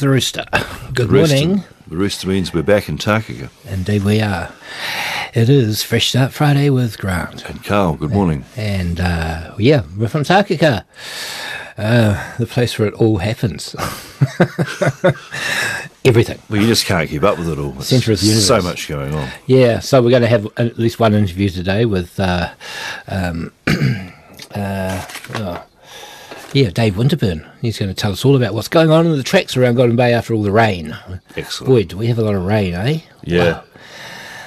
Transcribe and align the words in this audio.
The 0.00 0.08
rooster. 0.08 0.44
Good 0.94 1.08
The 1.08 1.12
rooster- 1.12 1.46
morning. 1.46 1.64
The 1.88 1.96
rooster 1.96 2.28
means 2.28 2.54
we're 2.54 2.62
back 2.62 2.88
in 2.88 2.98
Takaka. 2.98 3.50
Indeed, 3.68 4.04
we 4.04 4.20
are. 4.20 4.52
It 5.34 5.48
is 5.48 5.82
Fresh 5.82 6.10
Start 6.10 6.32
Friday 6.32 6.70
with 6.70 6.98
Grant. 6.98 7.44
And 7.48 7.64
Carl, 7.64 7.94
good 7.96 8.12
morning. 8.12 8.44
And 8.56 9.00
uh, 9.00 9.54
yeah, 9.58 9.82
we're 9.96 10.06
from 10.08 10.22
Takaka, 10.22 10.84
uh, 11.76 12.36
the 12.38 12.46
place 12.46 12.78
where 12.78 12.86
it 12.86 12.94
all 12.94 13.18
happens. 13.18 13.74
Everything. 16.04 16.38
Well, 16.48 16.60
you 16.60 16.68
just 16.68 16.86
can't 16.86 17.10
keep 17.10 17.24
up 17.24 17.38
with 17.38 17.48
it 17.48 17.58
all. 17.58 17.74
It's 17.76 17.88
Centre 17.88 18.12
of 18.12 18.20
the 18.20 18.26
universe. 18.26 18.46
So 18.46 18.62
much 18.62 18.88
going 18.88 19.12
on. 19.14 19.28
Yeah, 19.46 19.80
so 19.80 20.00
we're 20.00 20.10
going 20.10 20.22
to 20.22 20.28
have 20.28 20.46
at 20.58 20.78
least 20.78 21.00
one 21.00 21.12
interview 21.12 21.48
today 21.48 21.86
with, 21.86 22.20
uh, 22.20 22.52
um, 23.08 23.52
uh, 24.54 25.04
oh, 25.34 25.64
yeah, 26.52 26.70
Dave 26.70 26.94
Winterburn. 26.94 27.48
He's 27.60 27.78
going 27.78 27.88
to 27.88 27.94
tell 27.94 28.12
us 28.12 28.24
all 28.24 28.36
about 28.36 28.54
what's 28.54 28.68
going 28.68 28.90
on 28.90 29.06
in 29.06 29.16
the 29.16 29.22
tracks 29.22 29.56
around 29.56 29.76
Golden 29.76 29.96
Bay 29.96 30.12
after 30.12 30.34
all 30.34 30.42
the 30.42 30.52
rain. 30.52 30.96
Excellent. 31.36 31.68
Boy, 31.68 31.84
do 31.84 31.96
we 31.96 32.06
have 32.06 32.18
a 32.18 32.22
lot 32.22 32.34
of 32.34 32.44
rain, 32.44 32.74
eh? 32.74 33.00
Yeah. 33.22 33.52
Wow. 33.52 33.64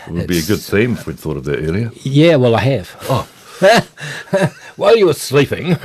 It 0.08 0.12
would 0.12 0.28
be 0.28 0.40
a 0.40 0.44
good 0.44 0.59
theme 0.59 0.94
if 0.94 1.08
we'd 1.08 1.18
thought 1.18 1.38
of 1.38 1.46
that 1.46 1.59
earlier. 1.59 1.92
Yeah, 2.03 2.36
well, 2.36 2.56
I 2.56 2.62
have. 2.62 2.96
Oh. 3.09 3.30
While 4.75 4.97
you 4.97 5.06
were 5.06 5.13
sleeping, 5.13 5.74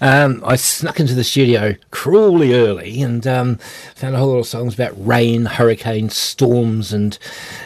um, 0.00 0.42
I 0.44 0.56
snuck 0.56 1.00
into 1.00 1.14
the 1.14 1.24
studio 1.24 1.74
cruelly 1.90 2.54
early 2.54 3.00
and 3.00 3.26
um, 3.26 3.56
found 3.94 4.14
a 4.14 4.18
whole 4.18 4.32
lot 4.32 4.38
of 4.38 4.46
songs 4.46 4.74
about 4.74 4.92
rain, 4.96 5.46
hurricanes, 5.46 6.16
storms, 6.16 6.92
and 6.92 7.16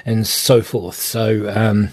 and 0.05 0.27
so 0.27 0.61
forth. 0.61 0.97
So, 0.97 1.51
um, 1.57 1.89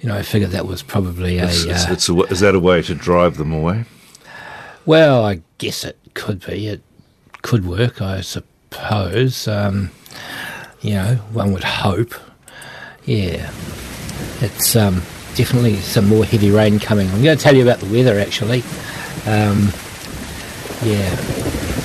you 0.00 0.08
know, 0.08 0.16
I 0.16 0.22
figured 0.22 0.50
that 0.50 0.66
was 0.66 0.82
probably 0.82 1.38
a. 1.38 1.46
It's, 1.46 1.64
it's, 1.64 1.86
uh, 1.86 1.92
it's 1.92 2.08
a, 2.08 2.20
is 2.24 2.40
that 2.40 2.54
a 2.54 2.60
way 2.60 2.82
to 2.82 2.94
drive 2.94 3.38
them 3.38 3.52
away? 3.52 3.86
Well, 4.88 5.22
I 5.22 5.42
guess 5.58 5.84
it 5.84 5.98
could 6.14 6.46
be. 6.46 6.66
It 6.66 6.80
could 7.42 7.66
work, 7.66 8.00
I 8.00 8.22
suppose. 8.22 9.46
Um, 9.46 9.90
you 10.80 10.94
know, 10.94 11.16
one 11.34 11.52
would 11.52 11.62
hope. 11.62 12.14
Yeah, 13.04 13.52
it's 14.40 14.74
um, 14.74 15.02
definitely 15.34 15.76
some 15.76 16.08
more 16.08 16.24
heavy 16.24 16.50
rain 16.50 16.80
coming. 16.80 17.06
I'm 17.10 17.22
going 17.22 17.36
to 17.36 17.42
tell 17.42 17.54
you 17.54 17.62
about 17.62 17.80
the 17.80 17.92
weather 17.92 18.18
actually. 18.18 18.62
Um, 19.26 19.70
yeah. 20.82 21.12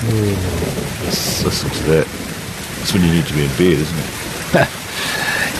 Ooh, 0.07 0.31
yes. 1.03 1.43
Listen 1.43 1.69
to 1.71 1.83
that. 1.83 2.07
That's 2.77 2.93
when 2.93 3.03
you 3.03 3.11
need 3.11 3.25
to 3.25 3.33
be 3.33 3.43
in 3.43 3.49
bed, 3.49 3.79
isn't 3.79 3.99
it? 3.99 4.69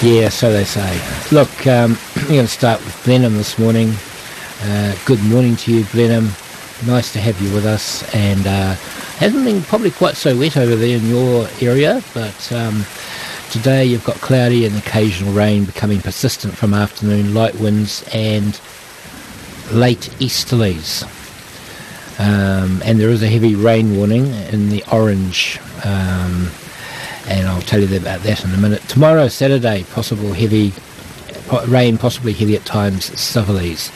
Yeah, 0.02 0.28
so 0.28 0.52
they 0.52 0.66
say. 0.66 1.00
Look, 1.32 1.66
um, 1.66 1.98
we're 2.18 2.28
going 2.28 2.46
to 2.46 2.48
start 2.48 2.84
with 2.84 3.02
Blenheim 3.06 3.36
this 3.38 3.58
morning. 3.58 3.94
Uh, 4.62 4.96
good 5.06 5.24
morning 5.24 5.56
to 5.56 5.74
you, 5.74 5.86
Blenheim. 5.86 6.30
Nice 6.86 7.14
to 7.14 7.20
have 7.20 7.40
you 7.42 7.54
with 7.54 7.66
us. 7.66 8.04
And 8.14 8.46
uh, 8.46 8.74
hasn't 9.18 9.46
been 9.46 9.62
probably 9.64 9.92
quite 9.92 10.16
so 10.16 10.38
wet 10.38 10.58
over 10.58 10.76
there 10.76 10.98
in 10.98 11.08
your 11.08 11.48
area, 11.62 12.04
but 12.14 12.52
um, 12.52 12.86
today 13.52 13.86
you've 13.86 14.04
got 14.04 14.16
cloudy 14.18 14.66
and 14.66 14.76
occasional 14.78 15.34
rain 15.34 15.66
becoming 15.66 16.02
persistent 16.02 16.56
from 16.56 16.74
afternoon, 16.74 17.34
light 17.34 17.56
winds 17.56 18.04
and 18.14 18.60
late 19.72 20.10
easterlies. 20.20 21.04
Um, 22.20 22.82
and 22.84 23.00
there 23.00 23.10
is 23.10 23.24
a 23.24 23.28
heavy 23.28 23.56
rain 23.56 23.98
warning 23.98 24.28
in 24.52 24.70
the 24.70 24.84
orange 24.92 25.60
um, 25.86 26.50
and 27.28 27.48
I'll 27.48 27.62
tell 27.62 27.80
you 27.80 27.98
about 27.98 28.22
that 28.22 28.44
in 28.44 28.52
a 28.52 28.58
minute. 28.58 28.82
Tomorrow, 28.90 29.30
Saturday, 29.30 29.84
possible 29.94 30.34
heavy 30.34 30.74
rain, 31.68 31.98
possibly 31.98 32.34
heavy 32.34 32.56
at 32.56 32.66
times, 32.66 33.10
southerlies. 33.12 33.92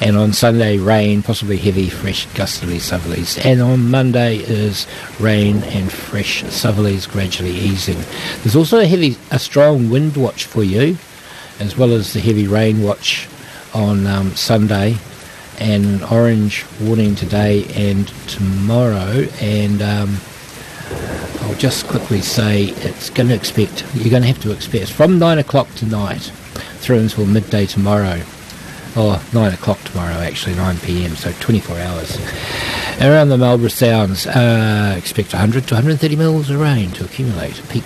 And 0.00 0.16
on 0.16 0.32
Sunday, 0.32 0.78
rain, 0.78 1.22
possibly 1.22 1.56
heavy, 1.56 1.88
fresh, 1.88 2.26
gustily 2.34 2.78
southerlies. 2.78 3.44
And 3.44 3.60
on 3.60 3.90
Monday 3.90 4.38
is 4.38 4.86
rain 5.18 5.62
and 5.64 5.90
fresh 5.90 6.42
southerlies 6.44 7.08
gradually 7.08 7.52
easing. 7.52 7.98
There's 8.42 8.56
also 8.56 8.78
a 8.78 8.86
heavy, 8.86 9.16
a 9.30 9.38
strong 9.38 9.90
wind 9.90 10.16
watch 10.16 10.44
for 10.44 10.62
you, 10.62 10.96
as 11.58 11.76
well 11.76 11.92
as 11.92 12.12
the 12.12 12.20
heavy 12.20 12.46
rain 12.46 12.82
watch 12.82 13.28
on 13.74 14.06
um, 14.06 14.34
Sunday. 14.36 14.96
And 15.58 15.84
an 15.84 16.02
orange 16.04 16.64
warning 16.80 17.14
today 17.14 17.66
and 17.74 18.08
tomorrow. 18.26 19.26
And 19.42 19.82
um, 19.82 20.16
I'll 21.42 21.54
just 21.56 21.86
quickly 21.86 22.20
say 22.22 22.64
it's 22.64 23.10
going 23.10 23.28
to 23.28 23.34
expect, 23.34 23.84
you're 23.94 24.10
going 24.10 24.22
to 24.22 24.28
have 24.28 24.40
to 24.42 24.52
expect, 24.52 24.90
from 24.90 25.18
9 25.18 25.38
o'clock 25.38 25.68
tonight 25.74 26.32
through 26.80 26.98
until 26.98 27.26
midday 27.26 27.66
tomorrow. 27.66 28.22
Or 28.96 29.20
9 29.32 29.54
o'clock 29.54 29.78
tomorrow, 29.84 30.14
actually, 30.14 30.56
9 30.56 30.78
pm, 30.78 31.14
so 31.14 31.32
24 31.38 31.78
hours. 31.78 32.18
Around 33.00 33.28
the 33.28 33.38
Marlborough 33.38 33.68
Sounds, 33.68 34.26
uh, 34.26 34.94
expect 34.98 35.32
100 35.32 35.68
to 35.68 35.74
130 35.74 36.16
mils 36.16 36.50
of 36.50 36.58
rain 36.58 36.90
to 36.92 37.04
accumulate. 37.04 37.62
Peak 37.68 37.84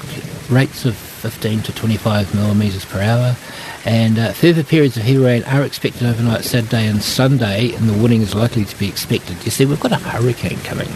rates 0.49 0.87
of 0.87 0.96
15 0.96 1.62
to 1.62 1.73
25 1.73 2.35
millimetres 2.35 2.85
per 2.85 3.00
hour. 3.00 3.37
And 3.85 4.19
uh, 4.19 4.32
further 4.32 4.64
periods 4.64 4.97
of 4.97 5.02
heavy 5.02 5.19
rain 5.19 5.43
are 5.44 5.62
expected 5.62 6.05
overnight 6.06 6.44
Saturday 6.44 6.87
and 6.87 7.02
Sunday, 7.02 7.75
and 7.75 7.88
the 7.88 7.93
warning 7.99 8.23
is 8.23 8.35
likely 8.35 8.64
to 8.64 8.79
be 8.79 8.88
expected. 8.88 9.44
You 9.44 9.50
see, 9.50 9.67
we've 9.67 9.81
got 9.81 9.93
a 9.93 9.97
hurricane 9.97 10.58
coming. 10.61 10.88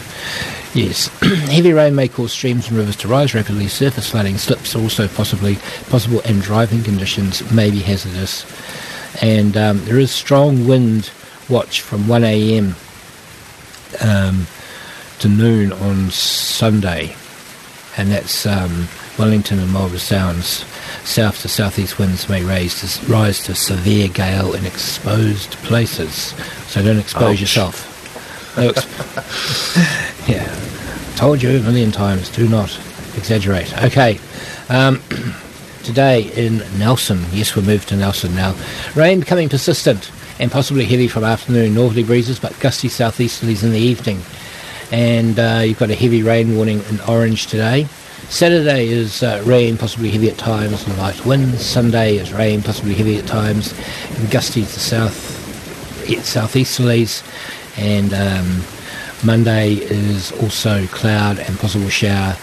Yes, 0.75 1.07
heavy 1.21 1.73
rain 1.73 1.95
may 1.95 2.09
cause 2.09 2.33
streams 2.33 2.69
and 2.69 2.77
rivers 2.77 2.97
to 2.97 3.09
rise 3.09 3.35
rapidly. 3.35 3.69
Surface 3.69 4.11
flooding, 4.11 4.37
slips 4.37 4.77
also 4.77 5.09
possibly 5.09 5.57
possible, 5.89 6.21
and 6.25 6.43
driving 6.43 6.83
conditions 6.83 7.51
may 7.51 7.71
be 7.71 7.81
hazardous. 7.81 8.45
And 9.23 9.57
um, 9.57 9.85
there 9.87 9.99
is 9.99 10.11
strong 10.11 10.67
wind 10.67 11.11
watch 11.49 11.81
from 11.81 12.07
1 12.07 12.25
a.m. 12.25 12.77
Um, 14.01 14.47
to 15.21 15.29
noon 15.29 15.73
on 15.73 16.11
Sunday, 16.11 17.17
and 17.97 18.13
that's 18.13 18.47
um, 18.47 18.89
Wellington 19.19 19.59
and 19.59 19.73
Marlborough 19.73 19.99
Sounds. 19.99 20.65
South 21.05 21.41
to 21.41 21.49
southeast 21.49 21.99
winds 21.99 22.29
may 22.29 22.45
raise 22.45 22.81
to, 22.99 23.07
rise 23.11 23.43
to 23.45 23.55
severe 23.55 24.09
gale 24.09 24.55
in 24.55 24.67
exposed 24.67 25.53
places. 25.65 26.35
So 26.69 26.83
don't 26.83 26.99
expose 26.99 27.35
Ouch. 27.37 27.41
yourself. 27.41 27.98
Yeah, 30.29 30.45
told 31.17 31.43
you 31.43 31.57
a 31.57 31.61
million 31.61 31.91
times. 31.91 32.29
Do 32.29 32.47
not 32.47 32.69
exaggerate. 33.17 33.75
Okay. 33.85 34.21
Um, 34.69 35.03
today 35.85 36.31
in 36.35 36.59
Nelson, 36.79 37.25
yes, 37.33 37.57
we're 37.57 37.63
moved 37.63 37.89
to 37.89 37.97
Nelson 37.97 38.35
now. 38.35 38.55
Rain 38.95 39.21
becoming 39.21 39.49
persistent 39.49 40.11
and 40.39 40.53
possibly 40.53 40.85
heavy 40.85 41.09
from 41.09 41.25
afternoon 41.25 41.73
northerly 41.75 42.03
breezes, 42.05 42.39
but 42.39 42.59
gusty 42.61 42.89
southeasterlies 42.89 43.65
in 43.65 43.73
the 43.73 43.79
evening. 43.79 44.21
And 44.93 45.39
uh, 45.39 45.63
you've 45.65 45.79
got 45.79 45.91
a 45.91 45.95
heavy 45.95 46.23
rain 46.23 46.55
warning 46.55 46.83
in 46.91 47.01
orange 47.09 47.47
today. 47.47 47.87
Saturday 48.29 48.89
is 48.89 49.23
uh, 49.23 49.43
rain, 49.47 49.79
possibly 49.79 50.11
heavy 50.11 50.29
at 50.29 50.37
times, 50.37 50.87
and 50.87 50.99
light 50.99 51.25
winds. 51.25 51.65
Sunday 51.65 52.17
is 52.17 52.35
rain, 52.35 52.63
possibly 52.63 52.95
heavy 52.95 53.17
at 53.17 53.27
times, 53.27 53.73
and 54.19 54.31
gusty 54.31 54.61
to 54.61 54.81
south, 54.81 55.37
southeasterlies. 56.07 57.23
And 57.79 58.13
um, 58.13 58.63
Monday 59.25 59.75
is 59.75 60.33
also 60.43 60.87
cloud 60.89 61.39
and 61.39 61.59
possible 61.59 61.89
shower 61.89 62.37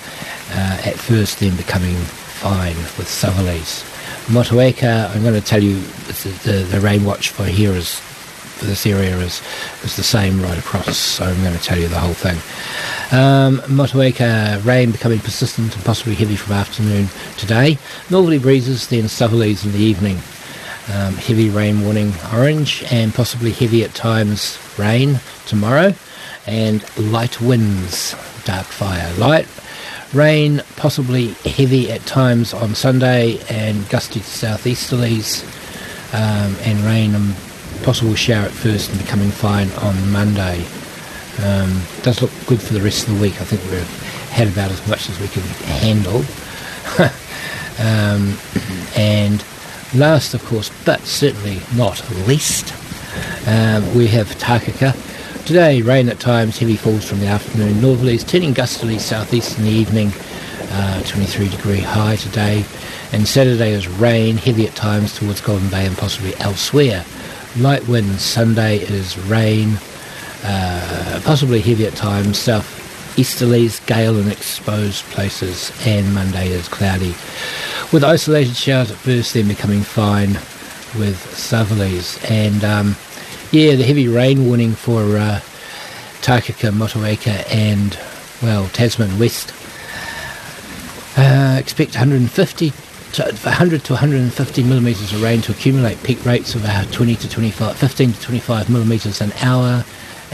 uh, 0.52 0.82
at 0.86 0.96
first, 0.96 1.40
then 1.40 1.56
becoming 1.56 1.96
fine 1.96 2.76
with 2.98 3.08
southerlies. 3.08 3.84
Motueka, 4.28 5.14
I'm 5.14 5.22
going 5.22 5.40
to 5.40 5.46
tell 5.46 5.62
you 5.62 5.76
the, 5.76 6.40
the, 6.44 6.52
the 6.64 6.82
rain 6.82 7.04
watch 7.04 7.30
for 7.30 7.44
here 7.44 7.74
is 7.74 8.00
for 8.56 8.66
this 8.66 8.86
area 8.86 9.18
is 9.18 9.42
is 9.84 9.96
the 9.98 10.04
same 10.04 10.42
right 10.42 10.58
across. 10.58 10.98
So 10.98 11.26
I'm 11.26 11.42
going 11.44 11.58
to 11.58 11.64
tell 11.64 11.78
you 11.78 11.88
the 11.88 12.00
whole 12.00 12.14
thing. 12.14 12.38
Um, 13.12 13.60
Motueka 13.68 14.64
rain 14.66 14.92
becoming 14.92 15.20
persistent 15.20 15.76
and 15.76 15.86
possibly 15.86 16.16
heavy 16.16 16.36
from 16.36 16.54
afternoon 16.54 17.10
today. 17.38 17.78
Northerly 18.10 18.40
breezes, 18.40 18.88
then 18.88 19.04
southerlies 19.04 19.66
in 19.66 19.74
the 19.74 19.80
evening. 19.80 20.18
Um, 20.94 21.16
heavy 21.16 21.50
rain 21.50 21.82
warning 21.82 22.14
orange 22.34 22.84
and 22.92 23.14
possibly 23.14 23.52
heavy 23.52 23.84
at 23.84 23.94
times 23.94 24.58
rain 24.78 25.20
tomorrow 25.46 25.94
and 26.48 26.84
light 26.98 27.42
winds 27.42 28.16
dark 28.46 28.66
fire. 28.66 29.12
Light 29.18 29.48
rain 30.14 30.62
possibly 30.76 31.30
heavy 31.44 31.92
at 31.92 32.02
times 32.06 32.54
on 32.54 32.76
Sunday 32.76 33.40
and 33.50 33.88
gusty 33.90 34.20
southeasterlies 34.20 35.44
um, 36.14 36.56
and 36.62 36.80
rain 36.82 37.16
and 37.16 37.36
possible 37.84 38.16
shower 38.16 38.46
at 38.46 38.52
first 38.52 38.90
and 38.92 39.00
becoming 39.00 39.32
fine 39.32 39.70
on 39.72 40.12
Monday. 40.12 40.66
Um, 41.44 41.82
does 42.04 42.22
look 42.22 42.32
good 42.46 42.62
for 42.62 42.74
the 42.74 42.82
rest 42.82 43.08
of 43.08 43.16
the 43.16 43.22
week. 43.22 43.42
I 43.42 43.46
think 43.46 43.62
we've 43.64 44.30
had 44.30 44.48
about 44.48 44.72
as 44.72 44.88
much 44.88 45.10
as 45.10 45.20
we 45.20 45.28
can 45.28 45.44
handle. 45.82 46.24
Um, 47.78 48.38
and 48.96 49.44
last, 49.94 50.34
of 50.34 50.44
course, 50.46 50.72
but 50.86 51.02
certainly 51.02 51.60
not 51.76 52.10
least, 52.26 52.74
um, 53.48 53.96
we 53.96 54.08
have 54.08 54.28
Takaka. 54.36 54.94
Today, 55.46 55.82
rain 55.82 56.10
at 56.10 56.20
times, 56.20 56.58
heavy 56.58 56.76
falls 56.76 57.08
from 57.08 57.20
the 57.20 57.28
afternoon. 57.28 57.76
Northerlies 57.76 58.28
turning 58.28 58.54
gustily 58.54 58.98
southeast 58.98 59.58
in 59.58 59.66
the 59.66 59.70
evening. 59.70 60.12
Uh, 60.72 61.02
23 61.04 61.50
degree 61.50 61.80
high 61.80 62.16
today. 62.16 62.66
And 63.14 63.28
Saturday 63.28 63.72
is 63.72 63.88
rain, 63.88 64.38
heavy 64.38 64.68
at 64.68 64.76
times 64.76 65.16
towards 65.16 65.40
Golden 65.40 65.70
Bay 65.70 65.86
and 65.86 65.96
possibly 65.96 66.36
elsewhere. 66.38 67.06
Light 67.58 67.88
winds. 67.88 68.24
Sunday 68.24 68.80
is 68.80 69.18
rain, 69.28 69.78
uh, 70.44 71.22
possibly 71.24 71.62
heavy 71.62 71.86
at 71.86 71.94
times. 71.94 72.38
South 72.38 72.66
easterlies, 73.16 73.86
gale 73.86 74.18
in 74.18 74.30
exposed 74.30 75.06
places. 75.06 75.72
And 75.86 76.14
Monday 76.14 76.50
is 76.50 76.68
cloudy 76.68 77.16
with 77.94 78.04
isolated 78.04 78.56
showers 78.56 78.92
at 78.92 78.98
first, 78.98 79.34
then 79.34 79.48
becoming 79.48 79.84
fine 79.84 80.34
with 81.00 81.18
southerlies. 81.34 82.20
And 82.30 82.64
um, 82.64 82.96
yeah, 83.56 83.76
the 83.76 83.86
heavy 83.86 84.10
rain 84.10 84.48
warning 84.48 84.74
for 84.74 85.16
uh, 85.16 85.40
Takaka, 86.20 86.74
Motueka, 86.74 87.50
and 87.50 87.98
well, 88.44 88.68
Tasman 88.68 89.18
West. 89.18 89.54
Uh, 91.18 91.56
expect 91.58 91.94
150 91.94 92.70
to 93.14 93.24
100 93.24 93.84
to 93.86 93.94
150 93.94 94.64
millimetres 94.64 95.14
of 95.14 95.24
rain 95.24 95.42
to 95.44 95.54
accumulate. 95.54 96.04
Peak 96.04 96.26
rates 96.26 96.54
of 96.54 96.66
about 96.66 96.92
20 96.92 97.16
to 97.16 97.30
25, 97.30 97.78
15 97.78 98.12
to 98.12 98.22
25 98.22 98.70
millimetres 98.70 99.22
an 99.22 99.32
hour. 99.42 99.86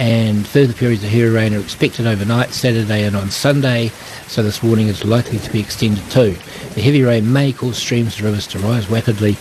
And 0.02 0.48
further 0.48 0.74
periods 0.74 1.04
of 1.04 1.12
heavy 1.12 1.26
rain 1.26 1.54
are 1.54 1.60
expected 1.60 2.08
overnight, 2.08 2.54
Saturday 2.54 3.04
and 3.04 3.16
on 3.16 3.30
Sunday, 3.30 3.90
so 4.26 4.42
this 4.42 4.64
warning 4.64 4.88
is 4.88 5.06
likely 5.06 5.38
to 5.38 5.52
be 5.52 5.60
extended 5.60 6.04
too. 6.10 6.36
The 6.74 6.82
heavy 6.82 7.04
rain 7.04 7.32
may 7.32 7.54
cause 7.54 7.78
streams 7.78 8.16
and 8.16 8.26
rivers 8.26 8.48
to 8.48 8.58
rise 8.58 8.90
rapidly. 8.90 9.34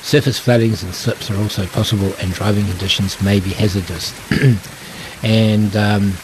Surface 0.00 0.38
floodings 0.38 0.82
and 0.82 0.94
slips 0.94 1.30
are 1.30 1.36
also 1.36 1.66
possible, 1.66 2.14
and 2.18 2.32
driving 2.32 2.64
conditions 2.64 3.20
may 3.20 3.40
be 3.40 3.50
hazardous. 3.50 4.14
and 5.22 5.76
um, 5.76 6.14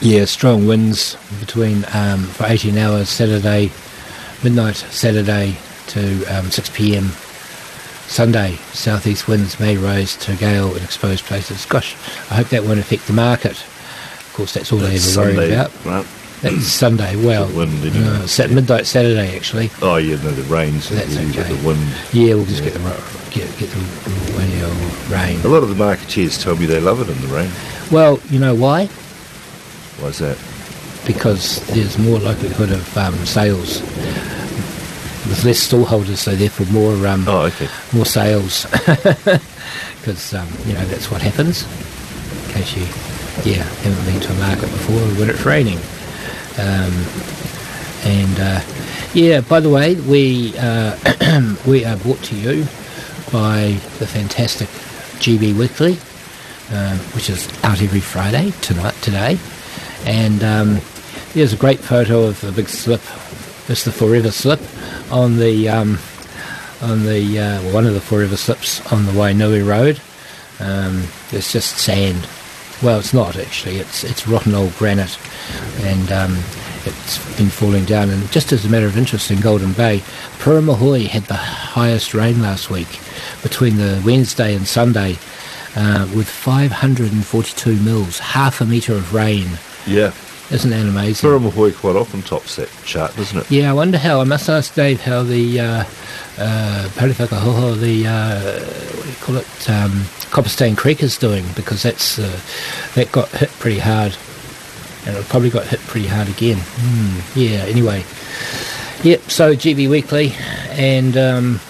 yeah, 0.00 0.24
strong 0.24 0.66
winds 0.66 1.18
between 1.40 1.84
um, 1.92 2.24
for 2.24 2.46
18 2.46 2.78
hours 2.78 3.10
Saturday, 3.10 3.70
midnight 4.42 4.76
Saturday 4.76 5.58
to 5.88 6.24
um, 6.24 6.50
6 6.50 6.70
p.m. 6.70 7.10
Sunday. 8.10 8.56
Southeast 8.72 9.28
winds 9.28 9.60
may 9.60 9.76
rise 9.76 10.16
to 10.16 10.34
gale 10.34 10.74
in 10.74 10.82
exposed 10.82 11.24
places. 11.26 11.64
Gosh, 11.64 11.94
I 12.28 12.34
hope 12.34 12.48
that 12.48 12.64
won't 12.64 12.80
affect 12.80 13.06
the 13.06 13.12
market. 13.12 13.52
Of 13.52 14.32
course, 14.34 14.52
that's 14.52 14.72
all 14.72 14.80
they 14.80 14.90
That's 14.90 15.16
ever 15.16 15.32
worry 15.32 15.52
about. 15.52 15.84
right? 15.84 16.06
That's 16.42 16.64
Sunday. 16.64 17.14
Well, 17.14 17.46
wind, 17.54 17.72
uh, 17.84 18.48
midnight 18.48 18.86
Saturday 18.86 19.36
actually. 19.36 19.70
Oh, 19.80 19.96
yeah, 19.96 20.16
no, 20.24 20.32
the 20.32 20.42
rain, 20.52 20.80
so 20.80 20.96
That's 20.96 21.14
you 21.14 21.32
get 21.32 21.46
okay. 21.46 21.54
the 21.54 21.66
wind. 21.66 21.80
Yeah, 22.12 22.34
we'll 22.34 22.46
just 22.46 22.64
get 22.64 22.72
the 22.72 22.80
get 23.30 23.46
get 23.58 23.70
the 23.70 25.14
rain. 25.14 25.40
A 25.44 25.48
lot 25.48 25.62
of 25.62 25.68
the 25.68 25.76
marketeers 25.76 26.42
tell 26.42 26.56
me 26.56 26.66
they 26.66 26.80
love 26.80 27.00
it 27.00 27.08
in 27.08 27.20
the 27.20 27.28
rain. 27.28 27.50
Well, 27.92 28.18
you 28.28 28.40
know 28.40 28.56
why? 28.56 28.86
Why's 30.00 30.18
that? 30.18 30.36
Because 31.06 31.64
there's 31.68 31.96
more 31.96 32.18
likelihood 32.18 32.72
of 32.72 32.96
um, 32.98 33.14
sales. 33.24 33.82
There's 35.30 35.44
less 35.44 35.68
stallholders, 35.72 36.16
so 36.16 36.34
therefore 36.34 36.66
more 36.66 37.06
um, 37.06 37.24
Oh, 37.28 37.42
okay. 37.46 37.68
more 37.92 38.04
sales. 38.06 38.66
Because 40.00 40.32
um, 40.34 40.48
you 40.66 40.72
know 40.72 40.84
that's 40.86 41.10
what 41.10 41.20
happens. 41.22 41.62
In 42.48 42.54
case 42.54 42.74
you, 42.74 42.82
yeah, 43.52 43.62
haven't 43.62 44.04
been 44.06 44.20
to 44.22 44.32
a 44.32 44.36
market 44.36 44.62
before 44.72 44.98
when 45.20 45.28
it's 45.30 45.44
raining. 45.44 45.76
Um, 46.58 46.92
and 48.02 48.40
uh, 48.40 48.60
yeah, 49.12 49.42
by 49.42 49.60
the 49.60 49.68
way, 49.68 49.94
we 49.96 50.54
uh, 50.58 50.96
we 51.66 51.84
are 51.84 51.96
brought 51.98 52.20
to 52.24 52.34
you 52.34 52.62
by 53.30 53.78
the 53.98 54.06
fantastic 54.06 54.68
GB 55.20 55.54
Weekly, 55.56 55.92
um, 56.74 56.96
which 57.14 57.28
is 57.28 57.46
out 57.62 57.82
every 57.82 58.00
Friday 58.00 58.52
tonight 58.62 58.94
today. 59.02 59.38
And 60.06 60.42
um, 60.42 60.80
there's 61.34 61.52
a 61.52 61.56
great 61.58 61.78
photo 61.78 62.24
of 62.24 62.40
the 62.40 62.52
big 62.52 62.68
slip 62.70 63.02
It's 63.70 63.84
the 63.84 63.92
Forever 63.92 64.32
Slip 64.32 64.60
on 65.12 65.36
the 65.36 65.68
um, 65.68 66.00
on 66.82 67.04
the 67.04 67.38
uh, 67.38 67.72
one 67.72 67.86
of 67.86 67.94
the 67.94 68.00
Forever 68.00 68.36
Slips 68.36 68.84
on 68.92 69.06
the 69.06 69.12
Wainui 69.12 69.64
Road. 69.64 70.00
Um, 70.58 71.04
it's 71.30 71.52
just 71.52 71.78
sand. 71.78 72.28
Well, 72.82 72.98
it's 72.98 73.14
not 73.14 73.36
actually. 73.36 73.76
It's 73.76 74.02
it's 74.02 74.26
rotten 74.26 74.56
old 74.56 74.74
granite, 74.74 75.16
and 75.82 76.10
um, 76.10 76.36
it's 76.84 77.36
been 77.36 77.48
falling 77.48 77.84
down. 77.84 78.10
And 78.10 78.28
just 78.32 78.50
as 78.50 78.64
a 78.64 78.68
matter 78.68 78.86
of 78.86 78.98
interest, 78.98 79.30
in 79.30 79.40
Golden 79.40 79.72
Bay, 79.72 79.98
Puramahoi 80.38 81.06
had 81.06 81.22
the 81.26 81.34
highest 81.34 82.12
rain 82.12 82.42
last 82.42 82.70
week 82.70 82.98
between 83.40 83.76
the 83.76 84.02
Wednesday 84.04 84.56
and 84.56 84.66
Sunday, 84.66 85.16
uh, 85.76 86.08
with 86.16 86.28
542 86.28 87.76
mils, 87.76 88.18
half 88.18 88.60
a 88.60 88.64
metre 88.66 88.94
of 88.94 89.14
rain. 89.14 89.46
Yeah. 89.86 90.12
Isn't 90.50 90.70
that 90.70 90.84
amazing? 90.84 91.30
Puramahoi 91.30 91.76
quite 91.76 91.94
often 91.94 92.22
tops 92.22 92.56
that 92.56 92.68
chart, 92.84 93.14
doesn't 93.14 93.38
it? 93.38 93.50
Yeah, 93.50 93.70
I 93.70 93.72
wonder 93.72 93.98
how. 93.98 94.20
I 94.20 94.24
must 94.24 94.48
ask 94.48 94.74
Dave 94.74 95.00
how 95.00 95.22
the 95.22 95.60
uh, 95.60 95.84
uh, 96.38 96.88
Pariwhakaoho, 96.94 97.78
the 97.78 98.06
uh, 98.08 98.60
what 98.96 99.04
do 99.04 99.08
you 99.10 99.16
call 99.20 99.36
it, 99.36 99.70
um, 99.70 99.90
Copperstain 100.30 100.76
Creek 100.76 101.04
is 101.04 101.16
doing 101.16 101.44
because 101.54 101.84
that's 101.84 102.18
uh, 102.18 102.40
that 102.96 103.12
got 103.12 103.28
hit 103.28 103.48
pretty 103.60 103.78
hard, 103.78 104.16
and 105.06 105.16
it 105.16 105.24
probably 105.26 105.50
got 105.50 105.68
hit 105.68 105.78
pretty 105.80 106.08
hard 106.08 106.28
again. 106.28 106.58
Hmm, 106.58 107.38
yeah. 107.38 107.58
Anyway, 107.66 108.04
yep. 109.04 109.20
So 109.30 109.54
GB 109.54 109.88
Weekly, 109.88 110.32
and 110.70 111.16
um, 111.16 111.60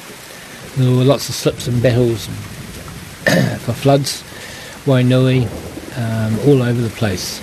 there 0.77 0.91
were 0.91 1.05
lots 1.05 1.29
of 1.29 1.35
slips 1.35 1.69
and 1.69 1.83
battles 1.83 2.29
for 3.61 3.75
floods, 3.75 4.23
Wainui, 4.87 5.45
um, 5.99 6.49
all 6.49 6.63
over 6.63 6.81
the 6.81 6.89
place. 6.89 7.43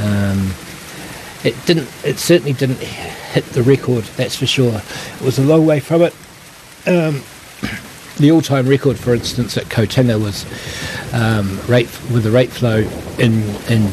Um, 0.00 0.52
it 1.44 1.54
didn't. 1.66 1.88
It 2.04 2.18
certainly 2.18 2.54
didn't 2.54 2.78
hit 2.78 3.44
the 3.46 3.62
record. 3.62 4.04
That's 4.16 4.36
for 4.36 4.46
sure. 4.46 4.80
It 5.16 5.20
was 5.20 5.38
a 5.38 5.42
long 5.42 5.66
way 5.66 5.78
from 5.78 6.02
it. 6.02 6.14
Um, 6.86 7.22
the 8.16 8.30
all-time 8.30 8.66
record, 8.66 8.98
for 8.98 9.14
instance, 9.14 9.56
at 9.56 9.64
Kotinga 9.64 10.20
was 10.22 10.46
um, 11.12 11.60
rate 11.68 11.90
with 12.12 12.24
the 12.24 12.30
rate 12.30 12.50
flow 12.50 12.78
in 13.18 13.42
in 13.68 13.86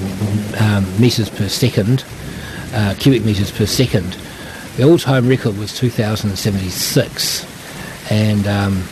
um, 0.59 0.85
meters 0.99 1.29
per 1.29 1.49
second, 1.49 2.05
uh, 2.73 2.95
cubic 2.97 3.25
meters 3.25 3.51
per 3.51 3.65
second. 3.65 4.17
The 4.77 4.83
all-time 4.83 5.27
record 5.27 5.57
was 5.57 5.77
2,076, 5.77 7.45
and 8.09 8.47
um, 8.47 8.83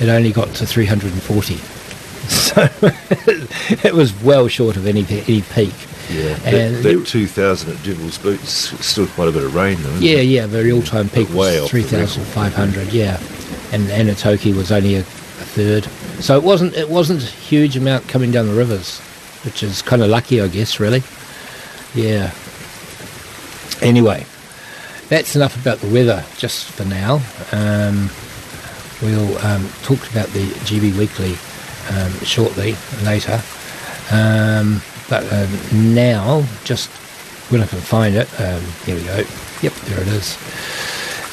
it 0.00 0.10
only 0.10 0.32
got 0.32 0.54
to 0.56 0.66
340. 0.66 1.58
So 2.28 2.68
it 2.82 3.94
was 3.94 4.12
well 4.22 4.48
short 4.48 4.76
of 4.76 4.86
any 4.86 5.00
any 5.08 5.40
peak. 5.40 5.72
Yeah. 6.10 6.38
And 6.44 6.76
that, 6.76 6.82
that 6.82 7.06
2000 7.06 7.72
at 7.72 7.84
Devil's 7.84 8.18
Boots 8.18 8.72
is 8.72 8.86
still 8.86 9.06
quite 9.08 9.28
a 9.28 9.32
bit 9.32 9.44
of 9.44 9.54
rain, 9.54 9.80
though. 9.82 9.94
Yeah, 9.96 10.18
it? 10.18 10.24
yeah, 10.24 10.46
very 10.46 10.72
all-time 10.72 11.08
peak 11.08 11.28
Way 11.30 11.60
was 11.60 11.70
three 11.70 11.82
thousand 11.82 12.24
five 12.24 12.54
hundred. 12.54 12.92
Yeah, 12.92 13.18
and 13.72 13.88
Anatoki 13.88 14.54
was 14.56 14.72
only 14.72 14.96
a, 14.96 15.00
a 15.00 15.02
third. 15.02 15.84
So 16.22 16.36
it 16.36 16.42
wasn't 16.42 16.74
it 16.74 16.88
wasn't 16.88 17.22
a 17.22 17.26
huge 17.26 17.76
amount 17.76 18.08
coming 18.08 18.30
down 18.30 18.46
the 18.46 18.54
rivers, 18.54 19.00
which 19.44 19.62
is 19.62 19.82
kind 19.82 20.02
of 20.02 20.08
lucky, 20.08 20.40
I 20.40 20.48
guess. 20.48 20.80
Really. 20.80 21.02
Yeah. 21.94 22.32
Anyway, 23.80 24.26
that's 25.08 25.36
enough 25.36 25.60
about 25.60 25.78
the 25.78 25.92
weather 25.92 26.24
just 26.36 26.70
for 26.70 26.84
now. 26.84 27.20
Um, 27.52 28.10
we'll 29.02 29.38
um, 29.38 29.68
talk 29.82 30.10
about 30.10 30.28
the 30.28 30.46
GB 30.64 30.96
Weekly 30.98 31.36
um, 31.96 32.12
shortly 32.24 32.74
later. 33.04 33.40
Um, 34.10 34.80
but 35.08 35.24
um, 35.32 35.94
now, 35.94 36.44
just 36.64 36.88
when 37.50 37.60
I 37.62 37.66
can 37.66 37.80
find 37.80 38.14
it, 38.14 38.28
um, 38.40 38.62
here 38.84 38.96
we 38.96 39.02
go. 39.04 39.22
Yep, 39.62 39.72
there 39.86 40.00
it 40.00 40.08
is. 40.08 40.36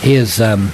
Here's 0.01 0.39
um, 0.41 0.71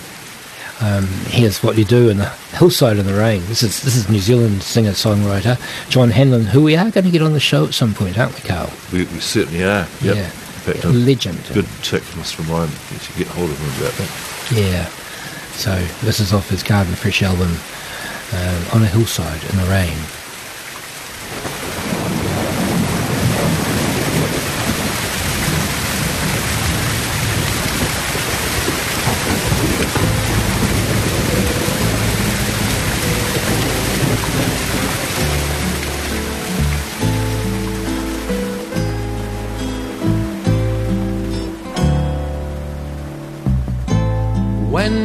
um, 0.81 1.05
here's 1.27 1.61
what 1.63 1.77
you 1.77 1.85
do 1.85 2.09
in 2.09 2.17
the 2.17 2.29
hillside 2.57 2.97
in 2.97 3.05
the 3.05 3.13
rain. 3.13 3.41
This 3.47 3.63
is 3.63 3.81
this 3.83 3.95
is 3.95 4.09
New 4.09 4.19
Zealand 4.19 4.63
singer 4.63 4.91
songwriter 4.91 5.57
John 5.89 6.09
Hanlon, 6.09 6.45
who 6.45 6.61
we 6.63 6.75
are 6.75 6.89
going 6.91 7.05
to 7.05 7.11
get 7.11 7.21
on 7.21 7.33
the 7.33 7.39
show 7.39 7.65
at 7.65 7.73
some 7.73 7.93
point, 7.93 8.17
aren't 8.17 8.33
we, 8.35 8.41
Carl? 8.47 8.71
We, 8.91 8.99
we 9.05 9.19
certainly 9.19 9.63
are. 9.63 9.87
Yep. 10.01 10.15
Yeah. 10.15 10.25
In 10.25 10.73
fact, 10.73 10.83
A 10.85 10.89
a 10.89 10.91
legend. 10.91 11.39
good 11.53 11.67
tip 11.81 12.03
must 12.17 12.37
remind 12.37 12.69
me 12.71 12.97
to 12.99 13.13
get 13.17 13.27
hold 13.27 13.49
of 13.49 13.57
him 13.57 13.81
about 13.81 13.93
that. 13.97 14.51
Yeah. 14.55 14.85
So 15.53 15.75
this 16.05 16.19
is 16.19 16.33
off 16.33 16.49
his 16.49 16.63
Garden 16.63 16.93
Fresh 16.95 17.23
album, 17.23 17.49
um, 18.33 18.75
on 18.75 18.83
a 18.83 18.87
hillside 18.87 19.43
in 19.51 19.57
the 19.57 19.65
rain. 19.65 19.97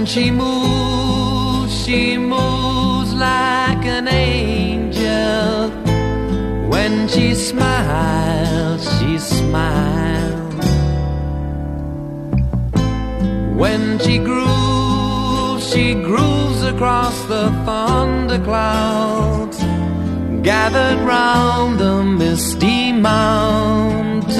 When 0.07 0.13
she 0.13 0.31
moves, 0.31 1.85
she 1.85 2.17
moves 2.17 3.13
like 3.13 3.85
an 3.85 4.07
angel. 4.07 5.69
When 6.69 7.09
she 7.09 7.35
smiles, 7.35 8.85
she 9.01 9.19
smiles. 9.19 10.65
When 13.57 13.99
she 13.99 14.19
grooves, 14.19 15.69
she 15.73 15.95
grooves 15.95 16.63
across 16.63 17.21
the 17.25 17.51
thunder 17.67 18.39
clouds, 18.45 19.59
gathered 20.45 21.01
round 21.01 21.81
the 21.81 22.05
misty 22.05 22.93
mountain 22.93 24.37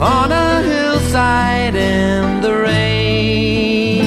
on 0.00 0.32
a 0.32 0.62
hillside 0.62 1.74
in 1.74 2.23
the 2.44 2.52
rain. 2.52 4.04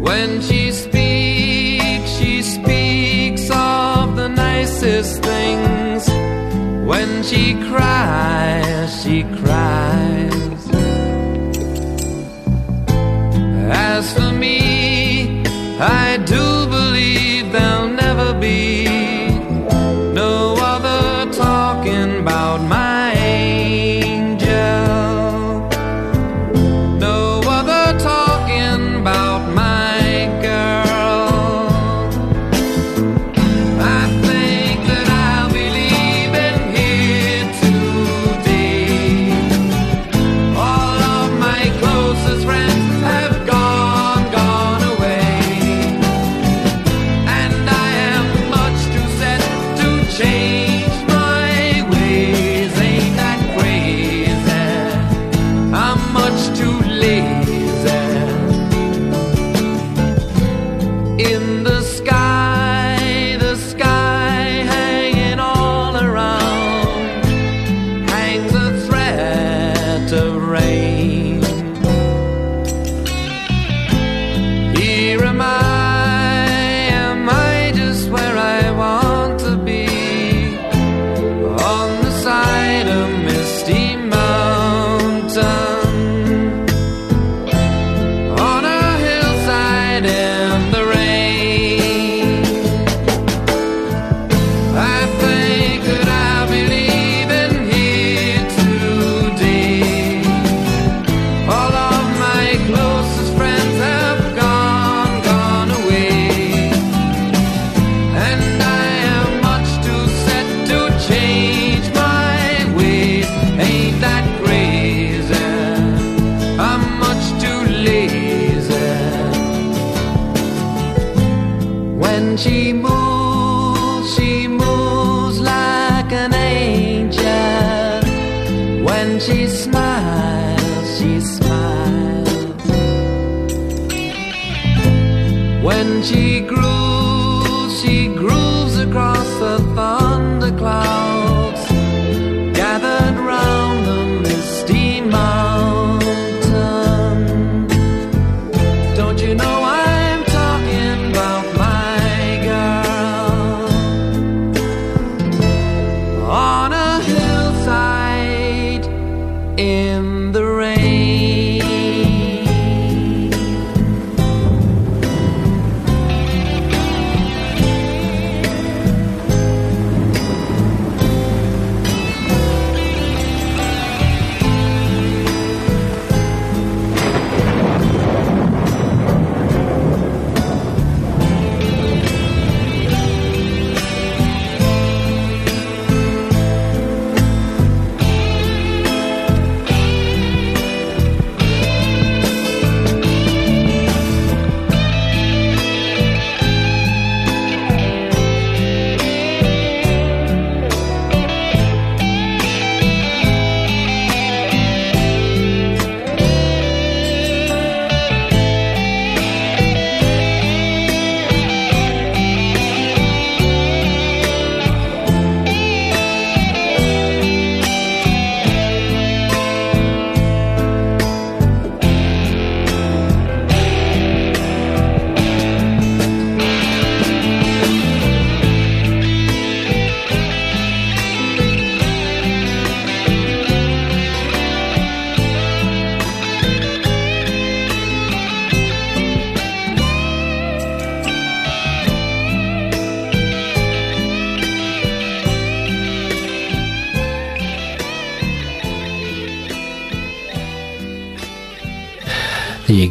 When 0.00 0.40
she 0.40 0.72
speaks, 0.72 2.10
she 2.18 2.40
speaks 2.40 3.50
of 3.50 4.16
the 4.16 4.28
nicest 4.28 5.22
things. 5.22 6.08
When 6.90 7.22
she 7.22 7.44
cries, 7.68 8.63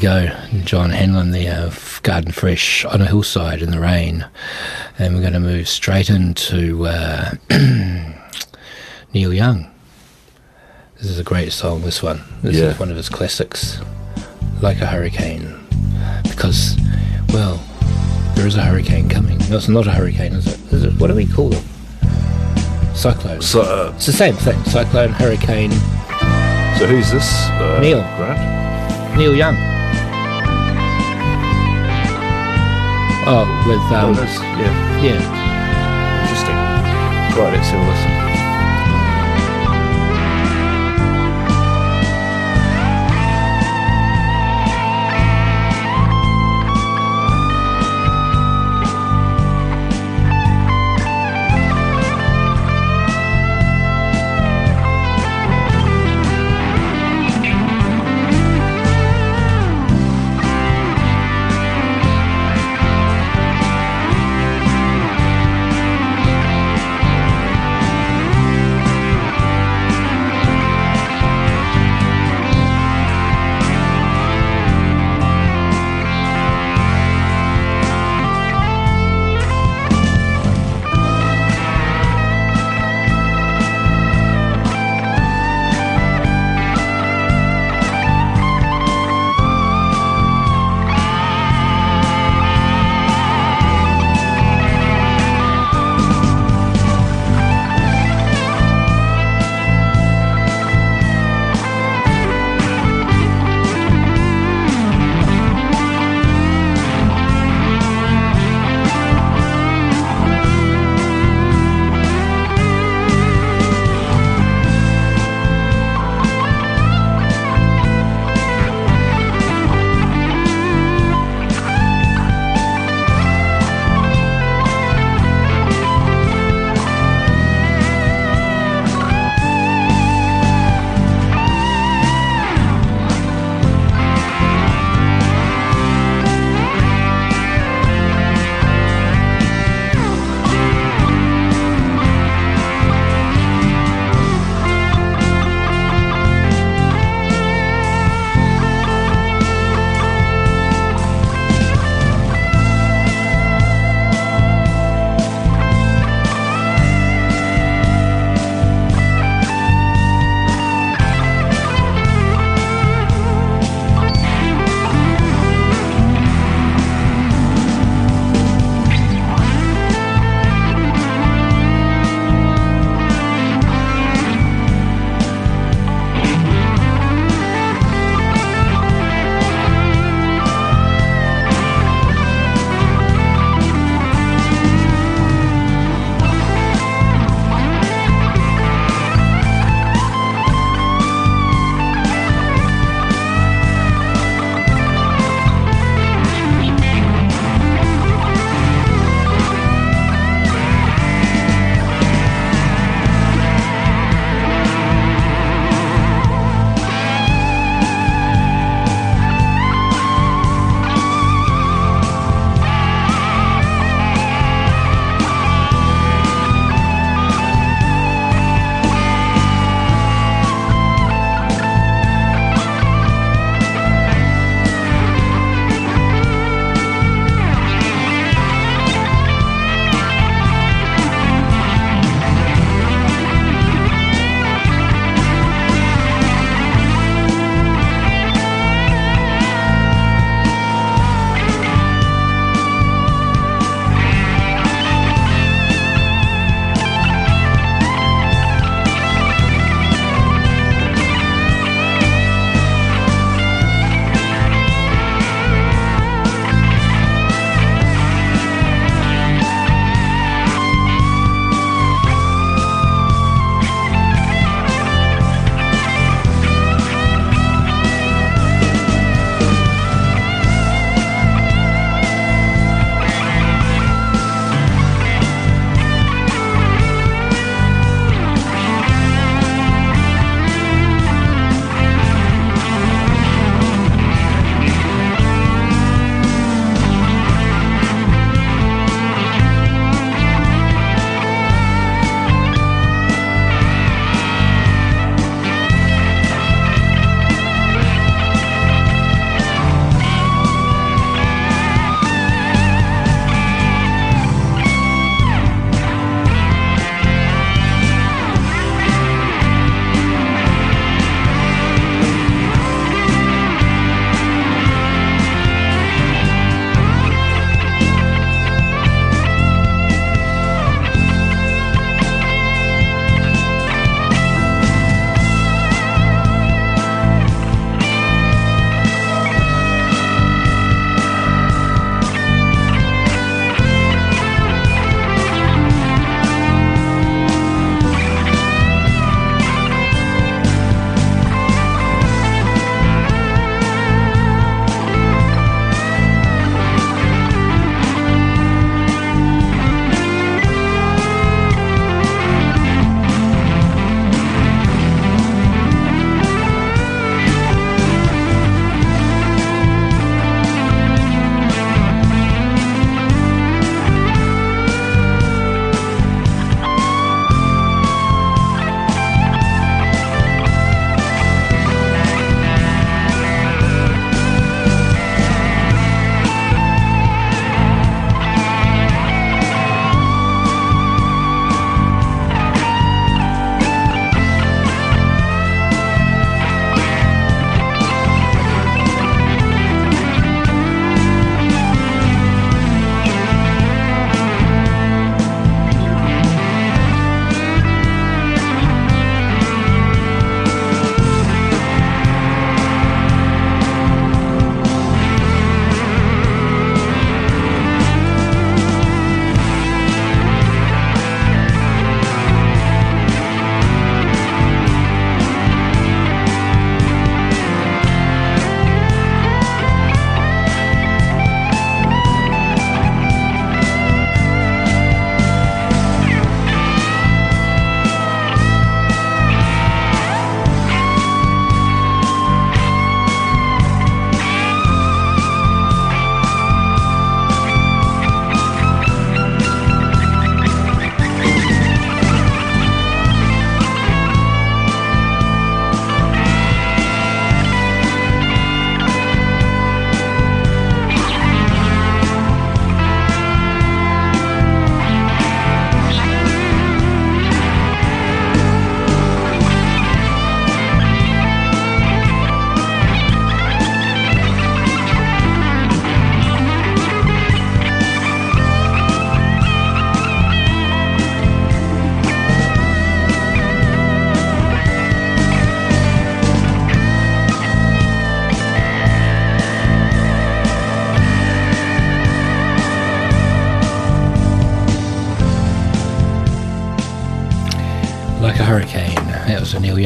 There 0.04 0.24
you 0.26 0.30
go, 0.60 0.66
John 0.66 0.90
Hanlon 0.90 1.32
there, 1.32 1.60
of 1.62 2.02
Garden 2.04 2.34
Fresh 2.34 2.84
on 2.84 3.00
a 3.02 3.06
hillside 3.06 3.62
in 3.62 3.72
the 3.72 3.80
rain. 3.80 4.26
And 5.00 5.16
we're 5.16 5.22
going 5.22 5.32
to 5.32 5.40
move 5.40 5.70
straight 5.70 6.10
into 6.10 6.86
uh, 6.88 7.32
Neil 9.14 9.34
Young. 9.34 9.72
This 10.98 11.10
is 11.10 11.20
a 11.20 11.24
great 11.24 11.54
song, 11.54 11.84
this 11.84 12.04
one. 12.04 12.22
This 12.42 12.58
Yeah. 12.58 12.66
is 12.72 12.80
one 12.80 12.92
of 12.92 12.98
his 12.98 13.08
classics, 13.08 13.80
Like 14.62 14.82
a 14.82 14.88
Hurricane. 14.88 15.58
Because, 16.24 16.76
well, 17.30 17.64
there 18.36 18.46
is 18.46 18.58
a 18.58 18.62
hurricane 18.62 19.08
coming. 19.08 19.38
No, 19.50 19.56
it's 19.56 19.70
not 19.70 19.88
a 19.88 19.92
hurricane, 19.92 20.34
is 20.34 20.48
it? 20.48 20.60
Is 20.74 20.84
it? 20.84 20.94
What 21.00 21.08
do 21.08 21.16
we 21.16 21.26
call 21.26 21.48
them? 21.48 21.64
Cyclone. 22.94 23.42
So, 23.42 23.62
uh, 23.62 23.94
it's 23.96 24.08
the 24.08 24.12
same 24.12 24.36
thing. 24.36 24.62
Cyclone, 24.66 25.12
hurricane, 25.14 25.72
so 26.78 26.88
who's 26.88 27.10
this? 27.10 27.46
Uh, 27.52 27.80
Neil. 27.82 28.00
Grant? 28.18 29.18
Neil 29.18 29.34
Young. 29.34 29.73
Oh, 33.26 33.48
with 33.66 33.80
um, 33.96 34.14
that's, 34.14 34.36
yeah, 34.36 35.02
yeah, 35.02 36.22
interesting. 36.24 36.56
Let's 37.40 37.70
have 37.70 37.80
a 37.80 37.90
listen. 37.90 38.13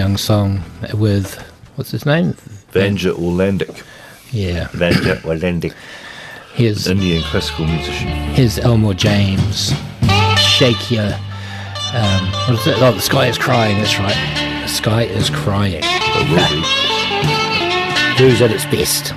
Young 0.08 0.16
song 0.16 0.64
with 0.94 1.36
what's 1.76 1.92
his 1.92 2.06
name? 2.06 2.32
Vanja 2.72 3.12
Orlandic. 3.12 3.84
Yeah. 4.32 4.70
Vanja 4.70 5.22
Orlandic. 5.26 5.74
Here's 6.54 6.88
Indian 6.88 7.22
classical 7.24 7.66
musician. 7.66 8.08
here's 8.34 8.58
Elmore 8.58 8.94
James. 8.94 9.74
Shake 10.38 10.90
your 10.90 11.12
um, 11.94 12.26
what 12.48 12.52
is 12.52 12.68
it? 12.68 12.82
Oh, 12.82 12.94
the 12.94 13.02
sky 13.02 13.28
is 13.28 13.38
crying. 13.38 13.76
That's 13.80 14.00
right. 14.00 14.16
The 14.62 14.70
sky 14.70 15.02
is 15.04 15.30
crying. 15.30 15.82
It 15.84 16.30
will 16.30 16.48
be. 16.56 18.18
Blues 18.18 18.42
at 18.42 18.52
its 18.52 18.64
best. 18.64 19.14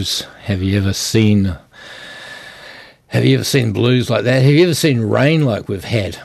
Blues. 0.00 0.22
Have 0.44 0.62
you 0.62 0.78
ever 0.78 0.92
seen 0.94 1.56
have 3.08 3.24
you 3.24 3.34
ever 3.34 3.44
seen 3.44 3.72
blues 3.72 4.08
like 4.08 4.24
that? 4.24 4.40
Have 4.42 4.52
you 4.52 4.62
ever 4.64 4.74
seen 4.74 5.00
rain 5.00 5.44
like 5.44 5.68
we've 5.68 5.84
had? 5.84 6.16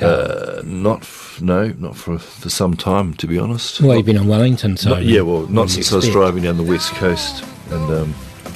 Uh, 0.00 0.62
not 0.64 1.02
f- 1.02 1.38
no, 1.42 1.68
not 1.78 1.94
for 1.96 2.18
for 2.18 2.48
some 2.48 2.74
time, 2.76 3.14
to 3.14 3.26
be 3.26 3.38
honest. 3.38 3.80
well, 3.80 3.96
you've 3.96 4.06
been 4.06 4.16
in 4.16 4.26
Wellington, 4.26 4.76
so 4.76 4.90
Not- 4.90 5.04
yeah, 5.04 5.20
well, 5.20 5.46
not 5.48 5.70
since 5.70 5.92
I 5.92 5.96
was 5.96 6.08
driving 6.08 6.42
down 6.44 6.56
the 6.56 6.62
west 6.64 6.92
coast 6.94 7.44
and 7.70 7.90
um, 7.90 8.14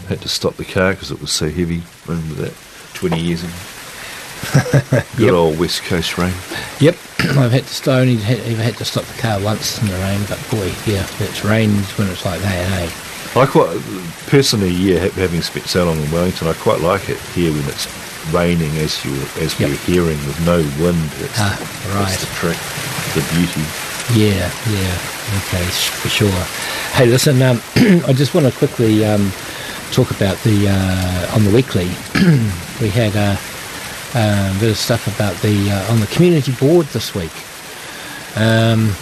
had 0.09 0.21
to 0.23 0.29
stop 0.29 0.55
the 0.57 0.65
car 0.65 0.93
because 0.95 1.11
it 1.13 1.21
was 1.21 1.31
so 1.31 1.49
heavy. 1.51 1.83
Remember 2.07 2.35
that 2.43 2.55
twenty 2.95 3.21
years 3.21 3.45
ago. 3.45 3.53
Good 5.17 5.27
Yep. 5.27 5.33
old 5.35 5.59
west 5.59 5.83
coast 5.85 6.19
rain. 6.19 6.35
Yep, 6.81 6.97
I've 7.39 7.53
had 7.53 7.65
to 7.65 7.75
st- 7.75 7.89
only 7.97 8.17
had, 8.17 8.39
had 8.39 8.77
to 8.79 8.85
stop 8.85 9.05
the 9.05 9.21
car 9.21 9.39
once 9.41 9.81
in 9.81 9.89
the 9.89 9.95
rain, 9.95 10.21
but 10.29 10.39
boy, 10.51 10.73
yeah, 10.91 11.07
it's 11.21 11.45
rained 11.45 11.85
when 11.99 12.09
it's 12.09 12.25
like 12.25 12.41
that, 12.41 12.83
eh? 12.83 12.91
I 13.37 13.47
quite 13.47 13.79
personally, 14.29 14.71
yeah, 14.71 15.09
having 15.09 15.43
spent 15.43 15.67
so 15.67 15.85
long 15.85 15.99
in 16.01 16.11
Wellington, 16.11 16.49
I 16.49 16.55
quite 16.55 16.81
like 16.81 17.09
it 17.11 17.19
here 17.35 17.53
when 17.53 17.65
it's 17.69 17.87
raining, 18.33 18.75
as 18.79 19.05
you 19.05 19.13
as 19.41 19.59
Yep. 19.61 19.69
we're 19.71 19.77
hearing, 19.77 20.19
with 20.27 20.41
no 20.47 20.59
wind. 20.83 21.11
It's, 21.21 21.39
Ah, 21.39 21.57
right. 21.95 22.09
That's 22.09 22.21
the 22.25 22.35
trick, 22.35 22.59
the 23.15 23.23
beauty. 23.35 23.61
Yeah, 24.15 24.51
yeah, 24.71 24.99
okay, 25.45 25.65
sh- 25.71 25.89
for 25.91 26.09
sure. 26.09 26.31
Hey, 26.95 27.07
listen, 27.07 27.43
um, 27.43 27.61
I 28.07 28.13
just 28.15 28.35
want 28.35 28.47
to 28.47 28.53
quickly 28.53 29.05
um, 29.05 29.31
talk 29.93 30.11
about 30.13 30.39
the 30.39 30.69
uh, 30.69 31.35
on 31.35 31.45
the 31.45 31.51
weekly. 31.51 31.89
we 32.81 32.89
had 32.89 33.15
uh, 33.17 33.37
uh, 34.15 34.55
a 34.57 34.61
bit 34.61 34.71
of 34.71 34.79
stuff 34.79 35.07
about 35.15 35.35
the 35.43 35.71
uh, 35.71 35.93
on 35.93 36.01
the 36.01 36.07
community 36.07 36.53
board 36.53 36.87
this 36.87 37.15
week. 37.15 37.33
Um, 38.37 38.95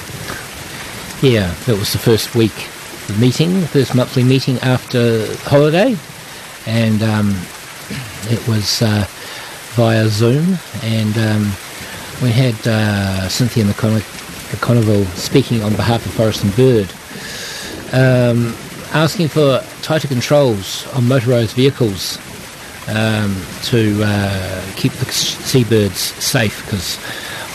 yeah, 1.22 1.54
that 1.66 1.76
was 1.78 1.92
the 1.92 1.98
first 1.98 2.34
week 2.34 2.68
meeting, 3.12 3.60
the 3.60 3.66
first 3.68 3.94
monthly 3.94 4.24
meeting 4.24 4.58
after 4.58 5.26
holiday, 5.42 5.96
and 6.66 7.02
um, 7.02 7.36
it 8.30 8.46
was 8.48 8.82
uh, 8.82 9.04
via 9.74 10.08
Zoom, 10.08 10.58
and 10.82 11.16
um, 11.18 11.52
we 12.22 12.30
had 12.30 12.54
uh, 12.66 13.28
Cynthia 13.28 13.64
McCon- 13.64 14.00
McConneville 14.52 15.06
speaking 15.16 15.62
on 15.62 15.74
behalf 15.76 16.04
of 16.06 16.12
Forest 16.12 16.44
and 16.44 16.56
Bird, 16.56 16.92
um, 17.92 18.54
asking 18.92 19.28
for 19.28 19.62
tighter 19.82 20.08
controls 20.08 20.86
on 20.94 21.02
motorised 21.02 21.54
vehicles 21.54 22.18
um, 22.88 23.40
to 23.62 24.00
uh, 24.04 24.64
keep 24.76 24.92
the 24.92 25.06
seabirds 25.10 25.98
safe 25.98 26.64
because 26.64 26.98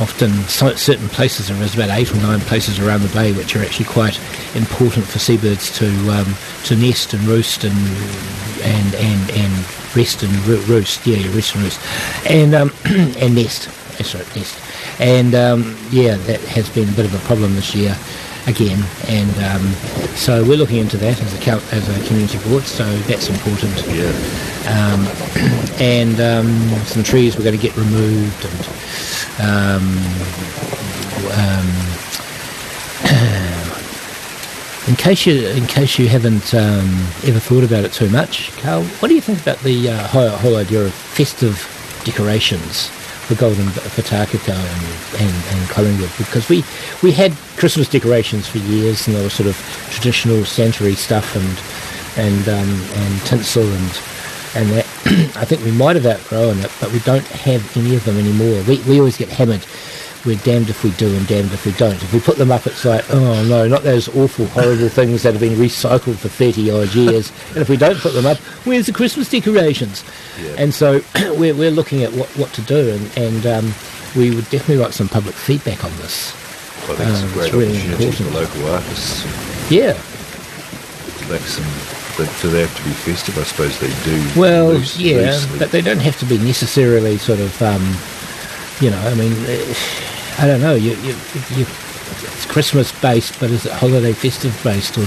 often 0.01 0.31
certain 0.47 1.09
places, 1.09 1.49
there 1.49 1.62
is 1.62 1.75
about 1.75 1.89
eight 1.89 2.12
or 2.12 2.17
nine 2.17 2.39
places 2.41 2.79
around 2.79 3.01
the 3.01 3.13
bay 3.13 3.33
which 3.33 3.55
are 3.55 3.62
actually 3.62 3.85
quite 3.85 4.19
important 4.55 5.05
for 5.05 5.19
seabirds 5.19 5.77
to 5.77 5.88
um, 6.12 6.35
to 6.65 6.75
nest 6.75 7.13
and 7.13 7.23
roost 7.23 7.63
and 7.63 7.77
and 8.62 8.95
and, 8.95 9.31
and 9.31 9.53
rest 9.95 10.23
and 10.23 10.33
roo- 10.45 10.62
roost. 10.62 11.05
Yeah, 11.05 11.17
rest 11.35 11.55
and 11.55 11.63
roost, 11.63 11.79
and 12.29 12.55
um, 12.55 12.71
and 12.85 13.35
nest. 13.35 13.69
That's 13.97 14.15
right, 14.15 14.35
nest. 14.35 14.57
And 14.99 15.35
um, 15.35 15.77
yeah, 15.91 16.15
that 16.15 16.39
has 16.41 16.69
been 16.69 16.89
a 16.89 16.93
bit 16.93 17.05
of 17.05 17.13
a 17.13 17.25
problem 17.27 17.55
this 17.55 17.75
year 17.75 17.95
again, 18.47 18.84
and 19.08 19.36
um, 19.43 19.73
so 20.15 20.43
we're 20.43 20.58
looking 20.58 20.78
into 20.78 20.97
that 20.97 21.21
as 21.21 21.34
a 21.34 21.52
as 21.75 21.88
a 21.89 22.08
community 22.08 22.38
board. 22.49 22.63
So 22.63 22.84
that's 23.10 23.30
important 23.30 23.75
Yeah. 23.88 24.12
um, 24.67 25.08
and 25.80 26.19
um, 26.19 26.69
some 26.86 27.04
trees 27.04 27.38
we're 27.38 27.43
going 27.43 27.58
to 27.58 27.62
get 27.62 27.75
removed 27.78 28.45
and 28.45 28.67
um, 29.41 29.86
um, 31.32 31.67
in 34.88 34.95
case 34.95 35.25
you 35.25 35.47
in 35.49 35.65
case 35.67 35.97
you 35.99 36.08
haven't 36.08 36.54
um, 36.54 36.89
ever 37.25 37.39
thought 37.39 37.63
about 37.63 37.84
it 37.86 37.93
too 37.93 38.10
much 38.10 38.52
Carl 38.58 38.84
what 38.99 39.08
do 39.10 39.15
you 39.15 39.21
think 39.21 39.41
about 39.41 39.60
the 39.60 39.89
uh, 39.89 40.08
whole, 40.08 40.30
whole 40.30 40.56
idea 40.58 40.82
of 40.86 40.93
festive 40.93 41.56
decorations 42.06 42.89
for 43.30 43.36
Golden 43.36 43.70
for 43.70 44.02
Takaka 44.02 44.56
and, 44.58 45.22
and, 45.22 45.46
and 45.54 45.70
Collingwood 45.70 46.10
because 46.18 46.50
we 46.50 46.65
we 47.04 47.12
had 47.12 47.32
Christmas 47.58 47.88
decorations 47.88 48.48
for 48.48 48.58
years 48.58 49.06
and 49.06 49.15
they 49.15 49.22
were 49.22 49.30
sort 49.30 49.48
of 49.48 49.56
traditional 49.92 50.44
century 50.46 50.96
stuff 50.96 51.36
and 51.36 51.56
and 52.18 52.50
um, 52.50 52.82
and 53.04 53.22
tinsel 53.28 53.62
and 53.62 54.02
and 54.56 54.70
that 54.72 54.86
I 55.38 55.46
think 55.46 55.63
we 55.63 55.70
might 55.70 55.96
have 55.96 56.08
outgrown 56.08 56.58
it, 56.58 56.72
but 56.82 56.92
we 56.92 57.00
don't 57.02 57.26
have 57.28 57.78
any 57.78 57.96
of 57.96 58.04
them 58.04 58.18
anymore. 58.18 58.63
We 58.68 58.82
we 58.89 58.98
always 58.98 59.15
get 59.15 59.30
hammered. 59.30 59.63
We're 60.25 60.38
damned 60.39 60.69
if 60.69 60.84
we 60.84 60.91
do 60.91 61.08
and 61.15 61.25
damned 61.27 61.53
if 61.53 61.65
we 61.65 61.71
don't. 61.73 61.93
If 61.95 62.12
we 62.13 62.19
put 62.19 62.38
them 62.38 62.51
up, 62.51 62.67
it's 62.67 62.84
like, 62.84 63.05
oh 63.10 63.41
no, 63.47 63.67
not 63.69 63.84
those 63.84 64.10
awful, 64.17 64.47
horrible 64.47 64.89
things 64.89 65.23
that 65.23 65.32
have 65.34 65.39
been 65.39 65.58
recycled 65.58 66.17
for 66.17 66.27
30 66.27 66.69
odd 66.71 66.93
years. 66.93 67.32
and 67.49 67.58
if 67.60 67.69
we 67.69 67.77
don't 67.77 67.97
put 67.99 68.13
them 68.13 68.25
up, 68.25 68.38
where's 68.65 68.86
the 68.88 68.91
Christmas 68.91 69.29
decorations? 69.29 70.03
Yeah. 70.41 70.55
And 70.58 70.73
so 70.73 71.01
we're, 71.38 71.55
we're 71.55 71.71
looking 71.71 72.03
at 72.03 72.12
what, 72.12 72.27
what 72.38 72.51
to 72.53 72.62
do, 72.63 72.89
and, 72.89 73.17
and 73.17 73.45
um, 73.47 73.73
we 74.17 74.32
would 74.36 74.49
definitely 74.49 74.77
like 74.84 74.91
some 74.91 75.08
public 75.08 75.36
feedback 75.36 75.86
on 75.86 75.91
this. 75.97 76.34
Well, 76.88 76.97
I 77.01 77.05
think 77.05 77.10
it's 77.12 77.21
Um, 77.23 77.29
a 77.29 77.34
great 77.34 77.45
it's 77.45 77.53
really 77.55 77.77
opportunity 77.93 78.12
for 78.12 78.23
important. 78.23 78.36
local 78.58 78.73
artists. 78.73 79.71
Yeah, 79.71 79.93
Make 81.32 81.41
some, 81.41 81.65
do 82.41 82.49
they 82.49 82.62
have 82.62 82.75
to 82.75 82.84
be 82.84 82.89
festive? 82.91 83.38
I 83.38 83.43
suppose 83.43 83.79
they 83.79 83.93
do. 84.03 84.39
well, 84.39 84.69
loose- 84.73 84.97
yeah, 84.99 85.32
loosely. 85.32 85.60
but 85.60 85.71
they 85.71 85.82
don't 85.82 85.99
have 86.01 86.17
to 86.19 86.25
be 86.25 86.38
necessarily 86.39 87.17
sort 87.19 87.39
of, 87.39 87.62
um, 87.62 87.86
you 88.82 88.89
know, 88.92 89.00
I 89.00 89.13
mean, 89.15 89.34
I 90.38 90.48
don't 90.48 90.62
know. 90.62 90.76
You, 90.76 90.92
you, 91.02 91.15
you, 91.56 91.65
it's 92.22 92.46
Christmas 92.46 92.92
based, 93.02 93.39
but 93.39 93.52
is 93.52 93.65
it 93.65 93.72
holiday 93.72 94.13
festive 94.13 94.60
based, 94.63 94.98
or 94.98 95.02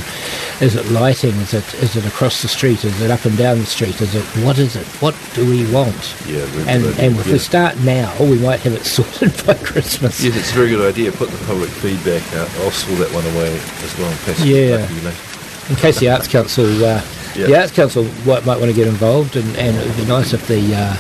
is 0.65 0.77
it 0.77 0.89
lighting? 0.91 1.35
Is 1.37 1.53
it 1.55 1.75
is 1.83 1.97
it 1.97 2.07
across 2.07 2.43
the 2.43 2.49
street? 2.49 2.85
Is 2.85 3.01
it 3.01 3.11
up 3.11 3.25
and 3.25 3.37
down 3.37 3.59
the 3.59 3.67
street? 3.67 4.01
Is 4.01 4.15
it 4.15 4.25
what 4.45 4.59
is 4.59 4.77
it? 4.77 4.87
What 5.03 5.15
do 5.35 5.49
we 5.49 5.71
want? 5.73 6.15
Yeah, 6.27 6.45
And 6.69 6.85
and 6.99 7.17
if 7.19 7.27
Yeah. 7.27 7.33
we 7.33 7.39
start 7.39 7.79
now, 7.81 8.15
we 8.21 8.39
might 8.39 8.61
have 8.61 8.75
it 8.75 8.85
sorted 8.97 9.35
by 9.47 9.55
Christmas. 9.55 10.23
Yes, 10.23 10.37
it's 10.37 10.51
a 10.53 10.55
very 10.55 10.69
good 10.71 10.87
idea. 10.87 11.11
Put 11.13 11.31
the 11.31 11.45
public 11.47 11.71
feedback 11.71 12.23
out. 12.35 12.49
I'll 12.61 12.71
store 12.71 12.97
that 12.97 13.13
one 13.13 13.27
away 13.35 13.53
as 13.83 13.99
well 13.99 14.09
and 14.11 14.21
pass 14.21 14.45
Yeah. 14.45 14.89
you 14.91 15.13
in 15.71 15.77
case 15.77 15.99
the 16.01 16.11
Arts 16.11 16.29
Council, 16.29 16.67
uh, 16.85 17.01
Yeah. 17.37 17.47
the 17.47 17.57
Arts 17.61 17.73
Council 17.73 18.05
might, 18.27 18.45
might 18.45 18.59
want 18.59 18.67
to 18.71 18.73
get 18.75 18.87
involved, 18.89 19.37
and, 19.37 19.57
and 19.57 19.77
it 19.77 19.87
would 19.87 19.97
be 19.97 20.05
nice 20.07 20.33
if 20.35 20.47
the 20.49 20.75
uh, 20.75 20.97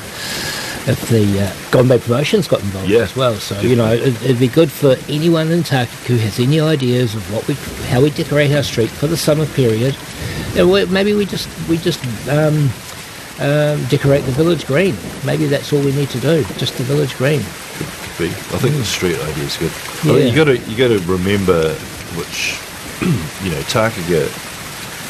if 0.88 1.08
the 1.08 1.40
uh, 1.72 1.82
Bay 1.84 1.98
Promotions 1.98 2.48
got 2.48 2.60
involved 2.60 2.88
Yeah, 2.90 3.00
as 3.00 3.14
well. 3.16 3.34
So 3.34 3.60
you 3.60 3.76
know, 3.76 3.92
it, 3.92 4.20
it'd 4.22 4.38
be 4.38 4.48
good 4.48 4.70
for 4.70 4.96
anyone 5.08 5.50
in 5.52 5.60
Takaka 5.62 6.06
who 6.06 6.16
has 6.16 6.38
any 6.40 6.60
ideas 6.60 7.14
of 7.14 7.22
what 7.32 7.46
we 7.48 7.54
how 7.88 8.00
we 8.00 8.10
decorate 8.10 8.52
our 8.52 8.62
street 8.62 8.90
for 8.90 9.06
the 9.06 9.16
summer 9.16 9.46
period. 9.46 9.96
And 10.56 10.70
we, 10.70 10.84
maybe 10.86 11.14
we 11.14 11.24
just 11.26 11.48
we 11.68 11.76
just 11.78 12.02
um, 12.28 12.68
um, 13.40 13.84
decorate 13.86 14.24
the 14.24 14.32
village 14.32 14.66
green. 14.66 14.96
Maybe 15.24 15.46
that's 15.46 15.72
all 15.72 15.80
we 15.80 15.92
need 15.92 16.10
to 16.10 16.20
do, 16.20 16.44
just 16.58 16.76
the 16.78 16.84
village 16.84 17.14
green. 17.16 17.40
Could 17.78 18.18
be. 18.18 18.28
I 18.28 18.58
think 18.58 18.74
the 18.76 18.84
street 18.84 19.16
idea 19.20 19.44
is 19.44 19.56
good. 19.56 19.72
I 20.04 20.18
Yeah. 20.18 20.24
you 20.30 20.34
got 20.36 20.44
to 20.44 20.58
you 20.58 20.76
got 20.76 20.88
to 20.88 20.98
remember 21.10 21.74
which 22.18 22.58
you 23.44 23.50
know 23.50 23.60
Takaka 23.70 24.51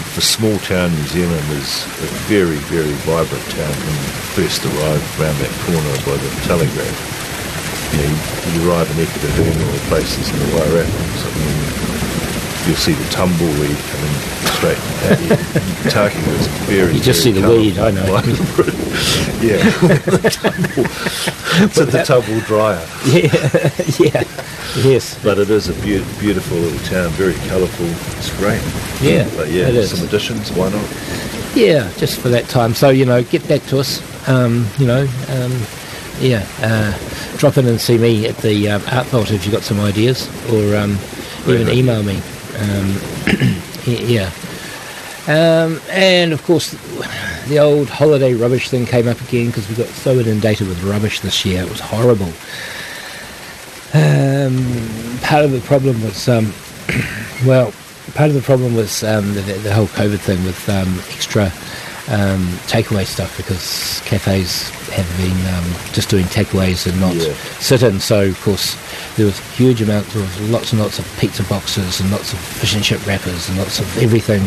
for 0.03 0.21
small 0.21 0.59
town 0.59 0.91
New 0.91 1.07
Zealand 1.07 1.47
is 1.53 1.85
a 2.03 2.09
very 2.27 2.57
very 2.69 2.93
vibrant 3.07 3.45
town 3.51 3.73
when 3.73 3.95
you 3.95 4.11
first 4.35 4.65
arrive 4.65 5.03
around 5.21 5.39
that 5.39 5.53
corner 5.65 5.95
by 6.05 6.17
the 6.19 6.31
telegraph. 6.43 6.99
You 7.93 7.99
know, 7.99 8.09
you, 8.11 8.63
you 8.63 8.71
arrive 8.71 8.91
in 8.91 9.05
Eketahuna 9.05 9.75
or 9.75 9.89
places 9.89 10.29
in 10.31 10.39
the 10.39 10.45
Wairarapa 10.57 11.15
or 11.15 11.19
something. 11.19 11.92
You'll 12.67 12.77
see 12.77 12.93
the 12.93 13.09
tumbleweed 13.11 13.77
coming 13.77 14.15
straight 14.55 14.79
at 15.11 15.21
you. 15.21 15.29
Takaka 15.91 16.39
is 16.39 16.47
very. 16.71 16.95
You 16.95 17.01
just 17.01 17.25
very 17.25 17.35
see 17.35 17.41
the 17.41 17.49
weed, 17.49 17.79
I 17.79 17.91
know. 17.91 18.05
yeah, 19.43 19.59
the 20.07 20.31
tumble. 20.31 20.85
It's 21.65 21.79
at 21.81 21.89
the 21.91 22.03
tumble 22.05 22.41
dryer. 22.47 22.87
Yeah, 23.07 23.33
yeah, 23.99 24.23
yes, 24.89 25.19
But 25.25 25.39
it 25.39 25.51
is 25.51 25.69
a 25.69 25.73
beau- 25.75 26.07
beautiful 26.21 26.57
little 26.59 26.79
town, 26.89 27.11
very 27.11 27.35
colourful. 27.49 27.87
It's 28.19 28.31
great. 28.39 28.63
yeah, 29.03 29.29
But 29.37 29.51
yeah, 29.51 29.67
it 29.69 29.75
is. 29.75 29.91
some 29.99 30.07
additions, 30.07 30.53
why 30.53 30.69
not? 30.71 30.89
Yeah, 31.57 31.91
just 31.97 32.21
for 32.21 32.29
that 32.29 32.47
time. 32.49 32.75
So 32.75 32.91
you 32.91 33.05
know, 33.05 33.23
get 33.25 33.47
back 33.49 33.63
to 33.67 33.81
us. 33.81 34.01
Um, 34.29 34.67
you 34.79 34.87
know, 34.87 35.03
um, 35.31 35.61
yeah, 36.21 36.47
uh, 36.61 37.37
drop 37.39 37.59
in 37.59 37.67
and 37.67 37.81
see 37.81 37.99
me 37.99 38.29
at 38.29 38.37
the 38.39 38.71
um, 38.71 38.83
Art 38.93 39.07
Vault 39.09 39.33
if 39.33 39.45
you've 39.45 39.53
got 39.53 39.63
some 39.65 39.81
ideas, 39.81 40.29
or 40.53 40.77
um, 40.77 40.97
even 41.49 41.69
email 41.69 42.05
me. 42.05 42.23
Um, 42.59 43.01
yeah, 43.87 44.31
um, 45.29 45.81
and 45.89 46.33
of 46.33 46.43
course, 46.45 46.73
the 47.47 47.59
old 47.61 47.89
holiday 47.89 48.35
rubbish 48.35 48.71
thing 48.71 48.87
came 48.87 49.07
up 49.07 49.21
again 49.21 49.47
because 49.47 49.69
we 49.69 49.77
got 49.77 49.87
so 49.87 50.19
inundated 50.19 50.67
with 50.67 50.83
rubbish 50.83 51.21
this 51.21 51.45
year. 51.45 51.63
It 51.63 51.71
was 51.71 51.81
horrible. 51.81 52.33
Um, 53.95 55.19
part 55.23 55.45
of 55.45 55.53
the 55.53 55.63
problem 55.65 56.03
was, 56.03 56.29
um, 56.29 56.53
well, 57.47 57.73
part 58.15 58.31
of 58.31 58.35
the 58.35 58.43
problem 58.43 58.75
was 58.75 59.05
um, 59.05 59.35
the, 59.35 59.43
the 59.63 59.73
whole 59.73 59.87
COVID 59.87 60.19
thing 60.19 60.43
with 60.45 60.69
um, 60.69 60.99
extra 61.13 61.53
um, 62.09 62.47
takeaway 62.67 63.05
stuff 63.07 63.37
because 63.37 64.01
cafes 64.05 64.71
have 64.91 65.07
been 65.17 65.39
um, 65.55 65.65
just 65.93 66.09
doing 66.11 66.25
takeaways 66.27 66.87
and 66.91 67.01
not 67.01 67.15
Yeah. 67.15 67.33
sit-in. 67.61 68.01
So 68.01 68.25
of 68.29 68.41
course 68.43 68.77
there 69.17 69.27
was 69.27 69.39
huge 69.57 69.81
amounts 69.83 70.15
of 70.17 70.51
lots 70.51 70.73
and 70.73 70.81
lots 70.83 70.99
of 70.99 71.07
pizza 71.19 71.43
boxes 71.45 72.01
and 72.01 72.11
lots 72.11 72.33
of 72.33 72.39
fish 72.41 72.75
and 72.75 72.83
chip 72.83 73.07
wrappers 73.07 73.49
and 73.49 73.57
lots 73.59 73.79
of 73.79 73.87
everything. 73.99 74.43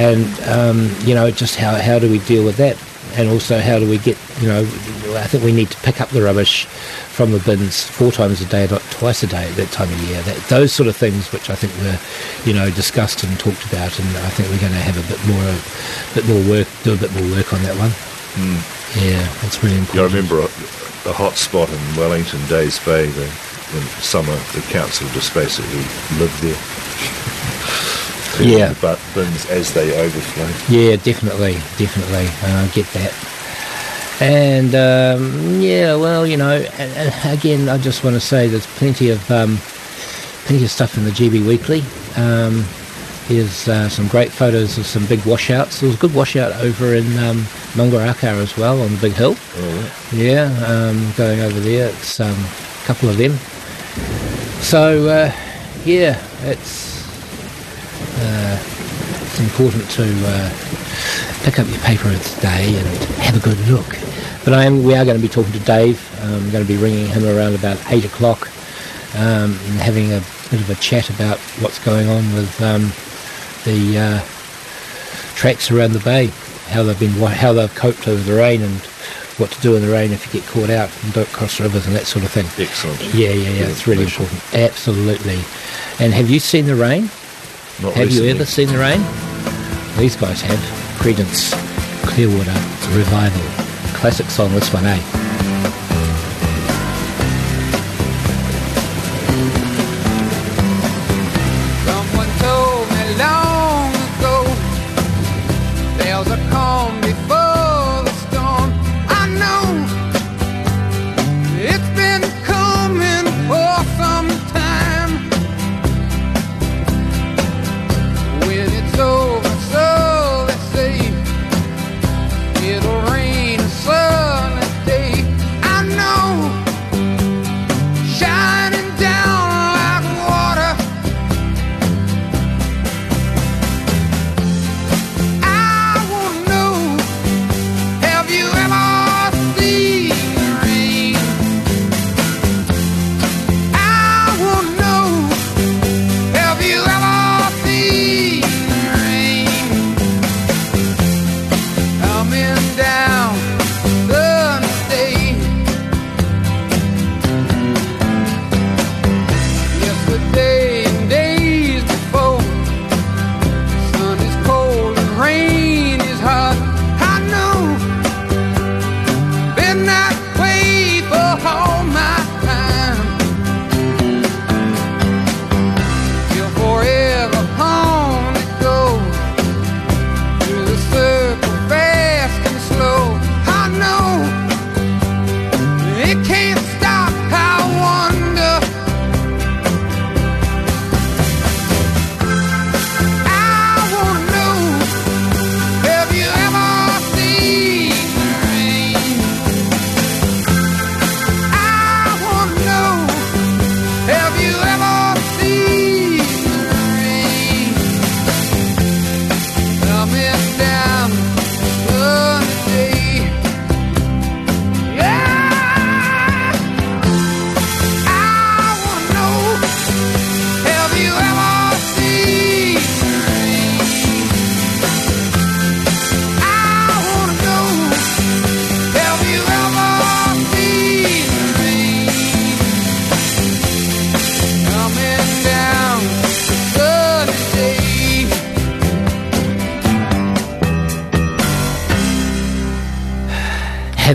And 0.00 0.26
um, 0.48 0.90
you 1.06 1.14
know, 1.14 1.30
just 1.30 1.56
how 1.56 1.74
how 1.74 1.98
do 1.98 2.10
we 2.10 2.18
deal 2.20 2.44
with 2.44 2.56
that? 2.58 2.76
And 3.18 3.28
also, 3.28 3.58
how 3.60 3.78
do 3.78 3.86
we 3.90 3.98
get 3.98 4.16
you 4.40 4.48
know? 4.48 4.60
I 4.60 5.26
think 5.26 5.44
we 5.44 5.52
need 5.52 5.68
to 5.70 5.76
pick 5.82 6.00
up 6.00 6.08
the 6.10 6.22
rubbish 6.22 6.66
from 7.12 7.30
the 7.30 7.38
bins 7.40 7.84
four 7.84 8.10
times 8.10 8.40
a 8.40 8.46
day, 8.46 8.66
not 8.70 8.80
twice 8.90 9.22
a 9.22 9.26
day 9.26 9.44
at 9.44 9.56
that 9.56 9.70
time 9.70 9.92
of 9.92 10.00
year. 10.08 10.22
That, 10.22 10.36
those 10.48 10.72
sort 10.72 10.88
of 10.88 10.96
things, 10.96 11.30
which 11.30 11.50
I 11.50 11.54
think 11.54 11.72
were, 11.84 12.00
you 12.48 12.56
know, 12.56 12.70
discussed 12.70 13.22
and 13.22 13.38
talked 13.38 13.64
about, 13.68 13.92
and 14.00 14.08
I 14.24 14.30
think 14.32 14.48
we're 14.48 14.64
going 14.64 14.72
to 14.72 14.80
have 14.80 14.96
a 14.96 15.04
bit 15.12 15.20
more, 15.28 15.44
a 15.44 16.14
bit 16.16 16.24
more 16.24 16.40
work, 16.48 16.68
do 16.82 16.94
a 16.94 16.96
bit 16.96 17.12
more 17.12 17.28
work 17.36 17.52
on 17.52 17.62
that 17.68 17.76
one. 17.76 17.92
Yeah, 18.96 19.28
that's 19.44 19.62
really 19.62 19.76
important. 19.76 19.94
Yeah, 19.94 20.08
I 20.08 20.08
remember 20.08 20.40
a, 20.40 20.48
a 21.08 21.12
hot 21.12 21.36
spot 21.36 21.68
in 21.68 21.80
Wellington, 22.00 22.40
Days 22.48 22.80
Bay, 22.80 23.04
the, 23.12 23.28
in 23.28 23.84
summer, 24.00 24.34
the 24.56 24.64
council 24.72 25.06
just 25.12 25.34
basically 25.36 25.84
lived 26.16 26.40
there. 26.40 26.56
Yeah. 28.40 28.74
But 28.80 28.98
bins 29.14 29.44
as 29.52 29.72
they 29.74 29.92
overflow. 30.00 30.48
Yeah, 30.72 30.96
definitely, 30.96 31.60
definitely. 31.76 32.28
Uh, 32.40 32.66
get 32.72 32.88
that. 32.96 33.12
And 34.22 34.72
um, 34.76 35.60
yeah, 35.60 35.96
well, 35.96 36.24
you 36.24 36.36
know, 36.36 36.64
again, 37.24 37.68
I 37.68 37.76
just 37.76 38.04
want 38.04 38.14
to 38.14 38.20
say 38.20 38.46
there's 38.46 38.68
plenty 38.76 39.10
of 39.10 39.28
um, 39.32 39.56
plenty 40.46 40.62
of 40.62 40.70
stuff 40.70 40.96
in 40.96 41.02
the 41.04 41.10
GB 41.10 41.44
Weekly. 41.44 41.82
Um, 42.16 42.64
here's 43.26 43.66
uh, 43.66 43.88
some 43.88 44.06
great 44.06 44.30
photos 44.30 44.78
of 44.78 44.86
some 44.86 45.06
big 45.06 45.26
washouts. 45.26 45.80
There 45.80 45.88
was 45.88 45.96
a 45.96 46.00
good 46.00 46.14
washout 46.14 46.52
over 46.60 46.94
in 46.94 47.04
um, 47.18 47.38
Mangarakau 47.74 48.40
as 48.40 48.56
well 48.56 48.80
on 48.80 48.92
the 48.94 49.00
big 49.00 49.14
hill. 49.14 49.34
Oh, 49.56 50.08
Yeah, 50.12 50.44
um, 50.68 51.12
going 51.16 51.40
over 51.40 51.58
there. 51.58 51.88
It's 51.88 52.20
um, 52.20 52.30
a 52.30 52.86
couple 52.86 53.08
of 53.08 53.16
them. 53.16 53.32
So 54.62 55.08
uh, 55.08 55.32
yeah, 55.84 56.22
it's 56.42 57.02
uh, 58.20 58.62
it's 59.22 59.40
important 59.40 59.90
to 59.90 60.04
uh, 60.04 60.50
pick 61.42 61.58
up 61.58 61.66
your 61.66 61.80
paper 61.80 62.16
today 62.36 62.78
and 62.78 62.86
have 63.18 63.36
a 63.36 63.40
good 63.40 63.58
look. 63.68 64.11
But 64.44 64.54
I 64.54 64.64
am, 64.64 64.82
we 64.82 64.94
are 64.94 65.04
going 65.04 65.16
to 65.16 65.22
be 65.22 65.28
talking 65.28 65.52
to 65.52 65.60
Dave. 65.60 66.00
I'm 66.22 66.50
going 66.50 66.64
to 66.64 66.68
be 66.68 66.76
ringing 66.76 67.06
him 67.06 67.24
around 67.24 67.54
about 67.54 67.78
eight 67.92 68.04
o'clock 68.04 68.48
um, 69.14 69.52
and 69.52 69.80
having 69.80 70.12
a 70.12 70.20
bit 70.50 70.60
of 70.60 70.70
a 70.70 70.74
chat 70.76 71.10
about 71.10 71.38
what's 71.60 71.78
going 71.84 72.08
on 72.08 72.34
with 72.34 72.60
um, 72.60 72.82
the 73.64 73.98
uh, 73.98 74.20
tracks 75.36 75.70
around 75.70 75.92
the 75.92 76.00
bay, 76.00 76.26
how 76.68 76.82
they've 76.82 76.98
been, 76.98 77.10
how 77.10 77.52
they've 77.52 77.74
coped 77.74 78.08
over 78.08 78.22
the 78.22 78.36
rain 78.36 78.62
and 78.62 78.80
what 79.38 79.50
to 79.50 79.60
do 79.60 79.76
in 79.76 79.82
the 79.82 79.90
rain 79.90 80.12
if 80.12 80.26
you 80.26 80.40
get 80.40 80.48
caught 80.48 80.70
out 80.70 80.90
and 81.04 81.12
don't 81.12 81.28
cross 81.28 81.60
rivers 81.60 81.86
and 81.86 81.94
that 81.94 82.06
sort 82.06 82.24
of 82.24 82.30
thing. 82.30 82.46
Excellent. 82.58 83.00
Yeah, 83.14 83.30
yeah, 83.30 83.50
yeah. 83.50 83.68
It's 83.68 83.86
really 83.86 84.04
important. 84.04 84.42
Absolutely. 84.54 85.38
And 86.00 86.12
have 86.12 86.28
you 86.28 86.40
seen 86.40 86.66
the 86.66 86.74
rain? 86.74 87.04
Not 87.80 87.94
Have 87.94 88.10
you 88.10 88.24
ever 88.26 88.44
seen 88.44 88.68
the 88.68 88.78
rain? 88.78 89.00
These 89.98 90.16
guys 90.16 90.40
have. 90.42 90.58
Creedence, 90.98 91.52
Clearwater, 92.06 92.52
Revival. 92.96 93.61
Classic 94.02 94.28
song, 94.30 94.52
this 94.52 94.72
one, 94.72 94.84
eh? 94.84 95.21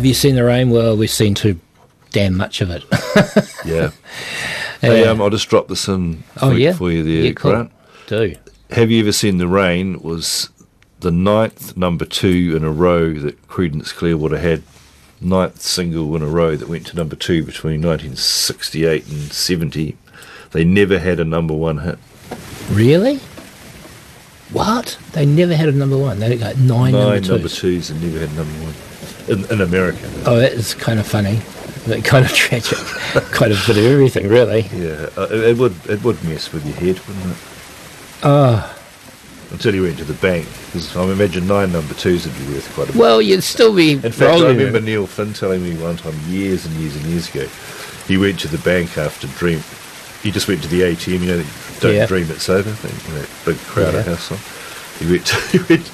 You 0.07 0.13
seen 0.13 0.35
the 0.35 0.45
rain? 0.45 0.69
Well, 0.69 0.95
we've 0.95 1.11
seen 1.11 1.33
too 1.33 1.59
damn 2.11 2.37
much 2.37 2.61
of 2.61 2.69
it. 2.69 2.83
Yeah. 3.65 3.91
Hey, 4.79 5.05
um, 5.07 5.19
I'll 5.19 5.31
just 5.31 5.49
drop 5.49 5.67
this 5.69 5.87
in 5.87 6.23
oh 6.39 6.51
for, 6.51 6.55
yeah, 6.55 6.71
for 6.71 6.91
you 6.91 7.03
there, 7.03 7.25
yeah, 7.25 7.31
cool. 7.31 7.51
Grant. 7.51 7.71
Do 8.05 8.35
Have 8.69 8.91
you 8.91 8.99
ever 9.01 9.11
seen 9.11 9.39
the 9.39 9.47
rain? 9.47 9.99
Was 10.03 10.51
the 10.99 11.09
ninth 11.09 11.75
number 11.75 12.05
two 12.05 12.53
in 12.55 12.63
a 12.63 12.71
row 12.71 13.13
that 13.13 13.47
Creedence 13.47 13.91
Clearwater 13.91 14.37
had. 14.37 14.61
Ninth 15.19 15.61
single 15.61 16.15
in 16.15 16.21
a 16.21 16.27
row 16.27 16.55
that 16.55 16.69
went 16.69 16.85
to 16.87 16.95
number 16.95 17.15
two 17.15 17.43
between 17.43 17.81
1968 17.81 19.07
and 19.07 19.33
70. 19.33 19.97
They 20.51 20.63
never 20.63 20.99
had 20.99 21.19
a 21.19 21.25
number 21.25 21.55
one 21.55 21.79
hit. 21.79 21.97
really? 22.69 23.19
What? 24.51 24.99
They 25.13 25.25
never 25.25 25.55
had 25.55 25.69
a 25.69 25.71
number 25.71 25.97
one. 25.97 26.19
They 26.19 26.37
got 26.37 26.57
nine, 26.57 26.93
Nine 26.93 26.93
number 26.93 27.19
number 27.21 27.49
twos. 27.49 27.57
twos 27.57 27.89
and 27.89 27.99
never 28.03 28.19
had 28.19 28.35
number 28.35 28.63
one 28.63 28.75
in, 29.27 29.45
in 29.51 29.61
America. 29.61 30.09
Oh, 30.25 30.37
that 30.37 30.53
is 30.53 30.73
kind 30.73 30.99
of 30.99 31.07
funny, 31.07 31.39
kind 32.01 32.25
of 32.25 32.31
tragic. 32.33 32.77
kind 33.31 33.51
of 33.51 33.63
bit 33.67 33.77
of 33.77 33.85
everything, 33.85 34.27
really. 34.27 34.61
Yeah, 34.73 35.09
uh, 35.17 35.27
it, 35.31 35.39
it 35.51 35.57
would 35.57 35.75
it 35.89 36.03
would 36.03 36.21
mess 36.23 36.51
with 36.53 36.65
your 36.65 36.75
head, 36.75 36.99
wouldn't 37.07 37.25
it? 37.31 37.37
Oh, 38.23 38.75
Until 39.51 39.75
you 39.75 39.83
went 39.83 39.97
to 39.99 40.03
the 40.05 40.13
bank, 40.15 40.47
because 40.67 40.95
I 40.95 41.03
imagine 41.05 41.47
nine 41.47 41.71
number 41.71 41.93
twos 41.93 42.25
would 42.25 42.37
be 42.37 42.53
worth 42.53 42.73
quite 42.73 42.89
a 42.89 42.91
bit. 42.93 42.99
well, 42.99 43.21
you'd 43.21 43.43
still 43.43 43.73
be. 43.75 43.93
In 43.93 44.01
fact, 44.11 44.21
I 44.41 44.49
remember 44.49 44.77
it. 44.79 44.83
Neil 44.83 45.05
Finn 45.07 45.33
telling 45.33 45.63
me 45.63 45.75
one 45.81 45.97
time, 45.97 46.15
years 46.27 46.65
and 46.65 46.73
years 46.75 46.95
and 46.95 47.05
years 47.05 47.29
ago, 47.29 47.47
he 48.07 48.17
went 48.17 48.39
to 48.41 48.47
the 48.47 48.57
bank 48.59 48.97
after 48.97 49.27
Dream. 49.39 49.61
He 50.23 50.31
just 50.31 50.47
went 50.47 50.63
to 50.63 50.67
the 50.67 50.81
ATM, 50.81 51.19
you 51.21 51.27
know, 51.27 51.43
don't 51.79 51.93
Yeah. 51.95 52.07
dream 52.07 52.27
it's 52.31 52.49
over 52.49 52.71
thing, 52.71 53.13
you 53.13 53.19
know, 53.21 53.25
big 53.45 53.57
crowd 53.67 53.93
Yeah. 53.93 53.99
of 53.99 54.07
house. 54.07 54.29
He 54.99 55.05
went, 55.11 55.25
to, 55.27 55.35
he 55.51 55.59
went 55.59 55.85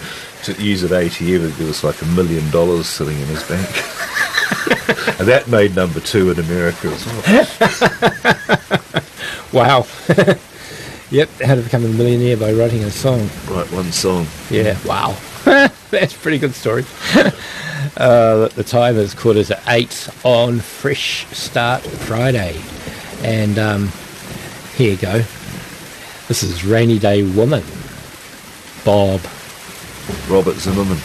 to 0.44 0.54
use 0.62 0.84
an 0.84 0.90
ATM 0.90 1.46
and 1.46 1.54
there 1.54 1.68
was 1.68 1.84
like 1.84 2.02
a 2.02 2.06
million 2.06 2.50
dollars 2.52 2.88
sitting 2.88 3.20
in 3.20 3.28
his 3.28 3.44
bank. 3.44 3.68
and 5.20 5.28
that 5.28 5.48
made 5.48 5.76
number 5.76 6.00
two 6.00 6.32
in 6.32 6.40
America 6.40 6.88
as 6.88 7.06
well. 7.06 8.70
Wow. 9.54 9.86
yep, 11.12 11.30
how 11.40 11.54
to 11.54 11.62
become 11.62 11.86
a 11.86 11.90
millionaire 11.90 12.36
by 12.36 12.52
writing 12.54 12.84
a 12.84 12.90
song. 12.90 13.30
Right, 13.48 13.72
one 13.72 13.92
song. 13.92 14.26
Yeah, 14.50 14.78
wow. 14.84 15.16
That's 15.46 16.16
a 16.16 16.20
pretty 16.20 16.40
good 16.40 16.56
story. 16.56 16.84
uh, 17.96 18.48
the 18.48 18.64
time 18.66 18.98
is 18.98 19.14
quarter 19.14 19.44
to 19.44 19.62
eight 19.68 20.10
on 20.24 20.60
Fresh 20.60 21.28
Start 21.28 21.84
Friday. 21.84 22.60
And 23.22 23.60
um, 23.60 23.92
here 24.76 24.92
you 24.94 24.98
go. 24.98 25.20
This 26.28 26.42
is 26.42 26.66
Rainy 26.66 26.98
Day 26.98 27.22
Woman. 27.22 27.64
Bob. 28.84 29.22
Robert 30.30 30.60
Zimmerman. 30.60 30.98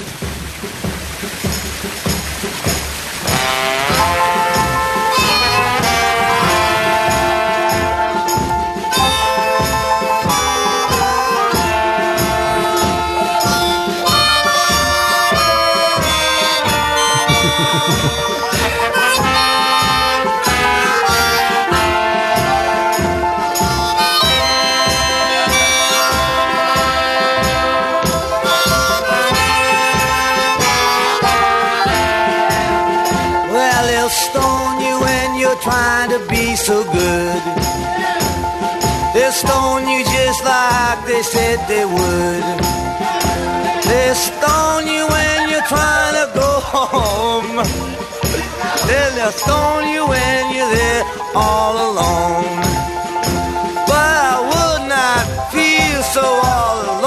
they 41.19 41.25
said 41.25 41.59
they 41.67 41.85
would. 41.85 42.45
They'll 43.89 44.15
stone 44.15 44.87
you 44.87 45.05
when 45.15 45.51
you're 45.51 45.67
trying 45.67 46.15
to 46.15 46.27
go 46.33 46.51
home. 46.63 47.57
They'll 48.87 49.33
stone 49.33 49.89
you 49.89 50.07
when 50.07 50.55
you're 50.55 50.73
there 50.79 51.03
all 51.35 51.75
alone. 51.91 52.61
But 53.91 54.15
I 54.31 54.37
would 54.51 54.85
not 54.95 55.51
feel 55.51 56.03
so 56.15 56.23
all 56.23 56.79
alone. 56.83 56.98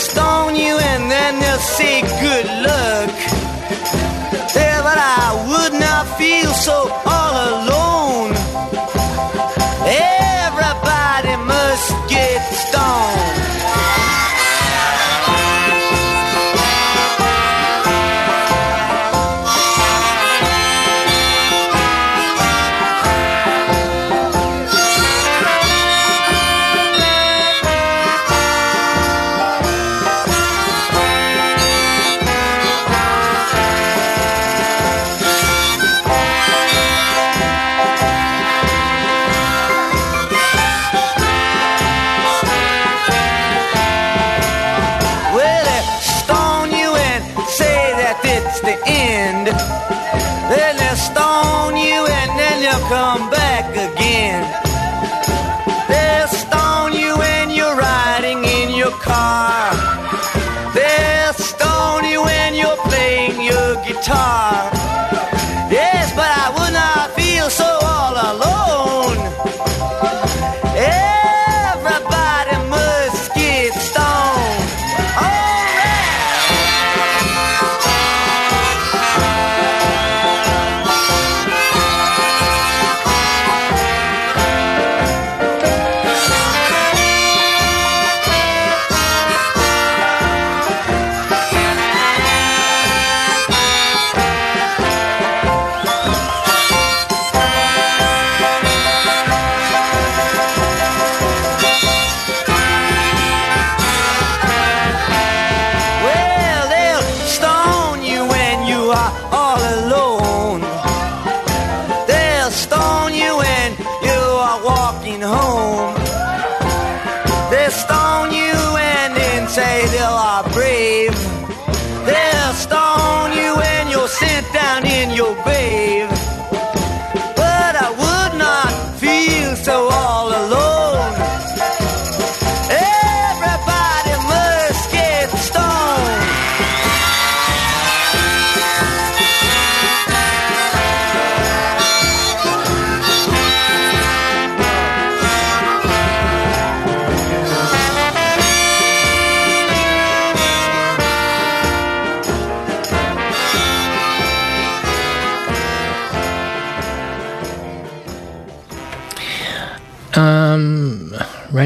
Stone 0.00 0.56
you 0.56 0.78
and 0.78 1.10
then 1.10 1.38
they'll 1.40 1.58
say 1.58 2.00
good 2.24 2.46
luck. 2.66 3.10
Yeah, 4.56 4.80
but 4.82 4.98
I 4.98 5.26
would 5.50 5.74
not 5.78 6.04
feel 6.18 6.52
so 6.66 6.78
all 7.06 7.34
alone. 7.48 7.69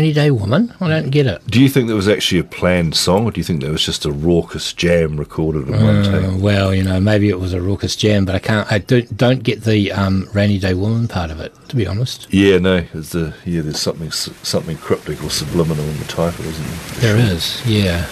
Rainy 0.05 0.13
Day 0.13 0.31
Woman? 0.31 0.71
I 0.83 0.89
don't 0.89 1.09
get 1.09 1.27
it. 1.27 1.41
Do 1.47 1.59
you 1.63 1.69
think 1.71 1.89
that 1.89 1.95
was 1.95 2.09
actually 2.09 2.39
a 2.41 2.45
planned 2.45 2.95
song, 2.95 3.25
or 3.25 3.31
do 3.31 3.41
you 3.41 3.45
think 3.45 3.63
that 3.63 3.71
was 3.71 3.83
just 3.83 4.05
a 4.05 4.13
raucous 4.13 4.75
jam 4.75 5.17
recorded 5.17 5.67
in 5.67 5.73
one 5.83 5.97
Uh, 6.05 6.31
take? 6.31 6.43
well, 6.43 6.75
you 6.75 6.85
know, 6.85 7.01
maybe 7.01 7.31
it 7.31 7.41
was 7.41 7.55
a 7.55 7.61
raucous 7.63 7.97
jam, 7.97 8.27
but 8.27 8.35
I 8.35 8.39
can't. 8.39 8.71
I 8.71 8.81
don't 8.81 9.17
don't 9.17 9.43
get 9.43 9.63
the 9.63 9.93
um, 9.93 10.29
Rainy 10.35 10.59
Day 10.59 10.75
Woman 10.75 11.09
part 11.09 11.31
of 11.31 11.41
it, 11.41 11.55
to 11.71 11.77
be 11.77 11.87
honest. 11.87 12.27
Yeah, 12.31 12.59
no. 12.59 12.83
There's 12.93 13.13
the 13.13 13.33
yeah. 13.47 13.63
There's 13.63 13.81
something 13.81 14.11
something 14.11 14.77
cryptic 14.77 15.25
or 15.25 15.31
subliminal 15.31 15.85
in 15.87 15.97
the 15.99 16.05
title, 16.05 16.45
isn't 16.45 17.01
there? 17.01 17.15
There 17.17 17.33
is, 17.35 17.67
yeah. 17.67 18.07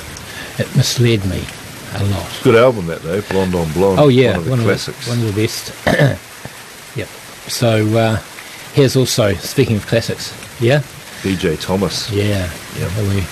It 0.58 0.74
misled 0.74 1.26
me 1.26 1.44
a 1.96 2.04
lot. 2.04 2.26
Good 2.42 2.54
album 2.54 2.86
that 2.86 3.02
though, 3.02 3.20
Blonde 3.20 3.54
on 3.54 3.70
Blonde. 3.74 4.00
Oh 4.00 4.08
yeah, 4.08 4.38
one 4.38 4.52
of 4.52 4.56
the 4.60 4.64
classics. 4.64 5.06
one 5.06 5.18
of 5.18 5.34
the 5.34 5.42
best. 5.42 5.74
yep. 6.96 7.08
So 7.48 7.86
uh, 7.98 8.16
here's 8.72 8.96
also 8.96 9.34
speaking 9.34 9.76
of 9.76 9.86
classics. 9.86 10.32
Yeah, 10.58 10.80
B.J. 11.22 11.56
Thomas. 11.56 12.10
yeah, 12.10 12.50
yeah. 12.78 13.08
We, 13.08 13.24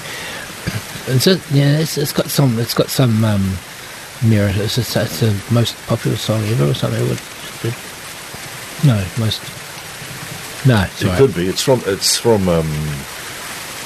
it's 1.12 1.26
a, 1.26 1.40
yeah, 1.52 1.78
it's, 1.78 1.98
it's 1.98 2.12
got 2.12 2.26
some. 2.26 2.58
It's 2.58 2.74
got 2.74 2.88
some 2.88 3.24
um, 3.24 3.56
merit. 4.24 4.56
It's, 4.56 4.78
it's, 4.78 4.94
it's 4.96 5.20
the 5.20 5.34
most 5.52 5.76
popular 5.86 6.16
song 6.16 6.42
ever, 6.44 6.66
or 6.70 6.74
something. 6.74 7.02
It 7.02 7.08
would, 7.08 7.20
it, 7.64 7.74
no, 8.84 9.04
most. 9.18 9.42
No, 10.66 10.84
It 11.00 11.16
could 11.16 11.34
be. 11.34 11.48
It's 11.48 11.62
from 11.62 11.80
it's 11.86 12.18
from 12.18 12.46
um, 12.48 12.68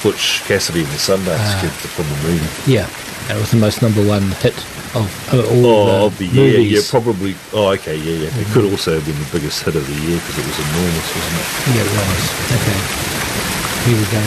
Butch 0.03 0.43
Cassidy 0.43 0.81
and 0.83 0.89
the 0.89 0.97
Sundance 0.99 1.39
Ah. 1.39 1.59
Kid 1.61 1.71
from 1.71 2.03
the 2.03 2.27
movie. 2.27 2.71
Yeah, 2.71 2.89
it 3.31 3.39
was 3.39 3.51
the 3.51 3.57
most 3.57 3.81
number 3.81 4.05
one 4.05 4.31
hit 4.43 4.53
of 4.93 5.07
uh, 5.33 5.39
all 5.55 5.65
Oh, 5.65 6.05
of 6.07 6.17
the, 6.19 6.27
the 6.27 6.35
year, 6.35 6.59
yeah, 6.59 6.81
probably. 6.89 7.33
Oh, 7.53 7.71
okay, 7.79 7.95
yeah, 7.95 8.27
yeah. 8.27 8.39
It 8.43 8.47
could 8.51 8.69
also 8.69 8.95
have 8.99 9.05
been 9.05 9.15
the 9.17 9.29
biggest 9.31 9.63
hit 9.63 9.75
of 9.75 9.87
the 9.87 9.95
year 10.03 10.19
because 10.19 10.37
it 10.37 10.45
was 10.45 10.59
enormous, 10.59 11.07
wasn't 11.15 11.39
it? 11.39 11.47
Yeah, 11.79 11.87
it 11.87 11.95
was. 11.95 12.23
Okay. 12.59 13.54
Here 13.85 13.95
we 13.95 14.03
go. 14.05 14.17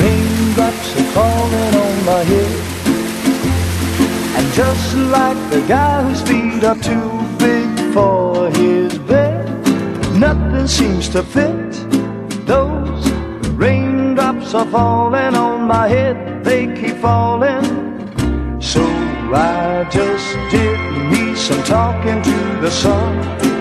Raindrops 0.00 0.96
are 0.96 1.12
falling 1.12 1.74
on 1.84 2.04
my 2.06 2.24
head. 2.24 2.52
And 4.38 4.54
just 4.54 4.96
like 4.96 5.36
the 5.50 5.62
guy 5.68 6.04
whose 6.04 6.22
feet 6.22 6.64
are 6.64 6.76
too 6.76 7.10
big 7.38 7.92
for 7.92 8.48
his 8.52 8.96
bed, 9.00 9.46
nothing 10.18 10.66
seems 10.66 11.10
to 11.10 11.22
fit. 11.22 11.72
Those 12.46 13.10
raindrops 13.50 14.54
are 14.54 14.64
falling 14.64 15.34
on 15.34 15.66
my 15.66 15.86
head, 15.86 16.42
they 16.44 16.64
keep 16.74 16.96
falling. 16.96 17.66
So 18.58 18.82
I 19.34 19.86
just 19.90 20.34
did 20.50 20.80
me 21.10 21.36
some 21.36 21.62
talking 21.64 22.22
to 22.22 22.60
the 22.62 22.70
sun. 22.70 23.51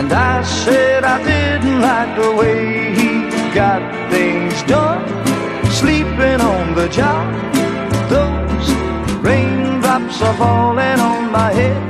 And 0.00 0.14
I 0.14 0.42
said 0.42 1.04
I 1.04 1.22
didn't 1.22 1.82
like 1.82 2.16
the 2.16 2.32
way 2.34 2.94
he 2.94 3.10
got 3.54 3.82
things 4.10 4.62
done. 4.62 5.04
Sleeping 5.70 6.40
on 6.40 6.74
the 6.74 6.88
job. 6.88 7.28
Those 8.08 8.68
raindrops 9.20 10.22
are 10.22 10.34
falling 10.38 11.00
on 11.00 11.30
my 11.30 11.52
head. 11.52 11.89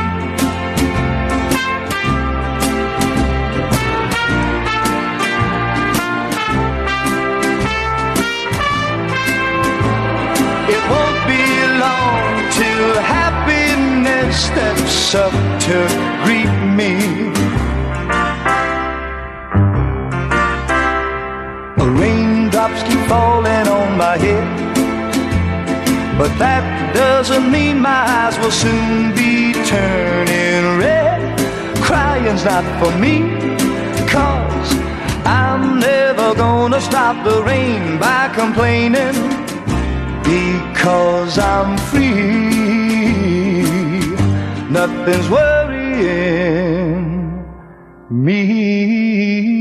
Up 15.15 15.33
to 15.59 15.77
greet 16.23 16.53
me. 16.79 16.93
Raindrops 21.99 22.81
keep 22.83 22.99
falling 23.07 23.67
on 23.67 23.97
my 23.97 24.17
head. 24.17 24.47
But 26.17 26.31
that 26.39 26.93
doesn't 26.93 27.51
mean 27.51 27.81
my 27.81 28.03
eyes 28.19 28.37
will 28.39 28.51
soon 28.51 29.13
be 29.13 29.53
turning 29.65 30.79
red. 30.79 31.19
Crying's 31.81 32.45
not 32.45 32.63
for 32.79 32.91
me, 32.97 33.15
cause 34.07 34.69
I'm 35.25 35.79
never 35.79 36.33
gonna 36.35 36.79
stop 36.79 37.25
the 37.25 37.43
rain 37.43 37.99
by 37.99 38.29
complaining. 38.33 39.15
Because 40.23 41.37
I'm 41.37 41.77
free, 41.89 42.40
nothing's 44.71 45.29
worrying 45.29 45.71
me. 48.09 49.60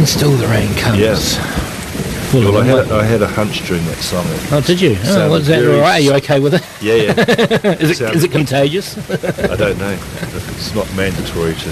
And 0.00 0.08
still 0.08 0.32
the 0.32 0.48
rain 0.48 0.72
comes. 0.80 0.96
Yes. 0.98 1.36
Full 2.32 2.40
Well, 2.40 2.56
I 2.56 2.64
had. 2.64 2.88
I 2.90 3.04
had 3.04 3.20
a 3.20 3.28
hunch 3.28 3.66
during 3.68 3.84
that 3.84 3.98
song. 4.00 4.24
Oh, 4.50 4.62
did 4.64 4.80
you? 4.80 4.96
Oh, 5.04 5.28
was 5.28 5.46
that 5.48 5.60
all 5.60 5.76
right? 5.80 6.00
Are 6.00 6.00
you 6.00 6.14
okay 6.24 6.40
with 6.40 6.54
it? 6.56 6.64
Yeah, 6.80 6.94
yeah. 7.12 7.76
Is 7.84 8.00
it, 8.00 8.14
is 8.16 8.24
it 8.24 8.32
contagious? 8.32 8.96
I 8.96 9.56
don't 9.56 9.76
know. 9.76 9.92
It's 10.56 10.72
not 10.74 10.88
mandatory 10.96 11.52
to, 11.52 11.70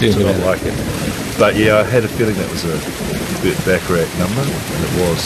to 0.00 0.24
not 0.24 0.40
like 0.46 0.62
it. 0.64 0.72
But 1.36 1.56
yeah, 1.56 1.76
I 1.76 1.82
had 1.84 2.04
a 2.04 2.08
feeling 2.08 2.34
that 2.40 2.48
was 2.48 2.64
a 2.64 2.72
Burt 3.44 3.58
Bacharach 3.68 4.08
number, 4.16 4.40
and 4.48 4.80
it 4.88 4.92
was. 5.04 5.20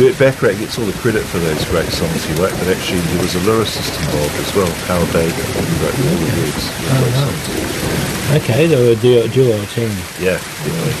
Burt 0.00 0.18
Bacharach 0.18 0.58
gets 0.58 0.74
all 0.78 0.86
the 0.86 0.96
credit 0.98 1.22
for 1.22 1.38
those 1.38 1.62
great 1.70 1.88
songs 1.94 2.24
he 2.24 2.34
wrote, 2.42 2.50
but 2.58 2.66
actually 2.66 3.00
there 3.14 3.22
was 3.22 3.36
a 3.36 3.42
lyricist 3.46 3.94
involved 4.02 4.34
as 4.42 4.50
well, 4.58 4.72
Carl 4.90 5.06
Baker, 5.14 5.46
who 5.54 5.74
wrote 5.86 5.94
all 6.02 6.18
the 6.18 6.30
words 6.34 6.64
Oh, 6.66 6.98
those 6.98 7.14
wow. 7.14 7.30
songs. 7.30 8.05
Okay, 8.34 8.66
they 8.66 8.74
were 8.74 8.90
a 8.90 8.98
duo, 8.98 9.28
duo 9.30 9.54
team. 9.70 9.92
Yeah. 10.18 10.38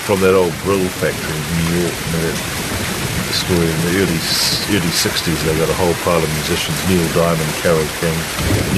From 0.06 0.22
that 0.22 0.38
old 0.38 0.54
Brill 0.62 0.86
factory 1.02 1.34
in 1.34 1.46
New 1.58 1.82
York, 1.82 1.90
you 1.90 2.10
know, 2.14 2.22
that 2.22 2.38
story 3.34 3.66
in 3.66 3.78
the 3.90 3.92
early 3.98 4.20
early 4.70 4.92
60s, 4.94 5.34
they 5.42 5.54
got 5.58 5.66
a 5.66 5.74
whole 5.74 5.94
pile 6.06 6.22
of 6.22 6.30
musicians, 6.38 6.78
Neil 6.86 7.02
Diamond, 7.18 7.50
Carole 7.58 7.82
King, 7.98 8.14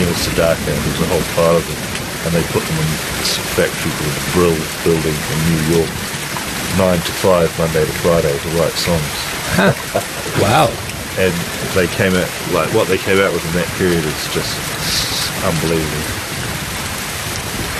Neil 0.01 0.09
Sedaka, 0.16 0.57
there 0.64 0.80
was 0.80 1.05
a 1.05 1.11
whole 1.12 1.26
pile 1.36 1.61
of 1.61 1.64
them, 1.68 1.80
and 2.24 2.30
they 2.32 2.44
put 2.49 2.64
them 2.64 2.76
in 2.80 2.88
this 3.20 3.36
factory 3.53 3.92
called 4.01 4.16
Brill 4.32 4.59
Building 4.80 5.12
in 5.16 5.38
New 5.53 5.62
York, 5.76 5.92
9 6.80 6.96
to 7.05 7.12
5, 7.20 7.53
Monday 7.61 7.84
to 7.84 7.94
Friday, 8.01 8.32
to 8.32 8.49
write 8.57 8.76
songs. 8.80 9.12
Wow. 10.40 10.70
And 11.18 11.34
they 11.74 11.88
came 11.88 12.14
out, 12.14 12.30
like, 12.55 12.72
what 12.72 12.86
they 12.86 12.99
came 12.99 13.18
out 13.18 13.32
with 13.32 13.44
in 13.44 13.53
that 13.59 13.66
period 13.76 14.05
is 14.05 14.22
just 14.30 14.55
unbelievable. 15.42 16.28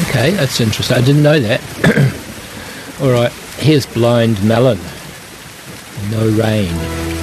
Okay, 0.03 0.31
that's 0.31 0.61
interesting. 0.61 0.97
I 0.97 1.01
didn't 1.01 1.23
know 1.23 1.41
that. 1.41 1.61
all 3.03 3.11
right, 3.11 3.33
here's 3.59 3.85
Blind 3.87 4.43
Melon. 4.45 4.79
No 6.11 6.29
rain. 6.31 7.18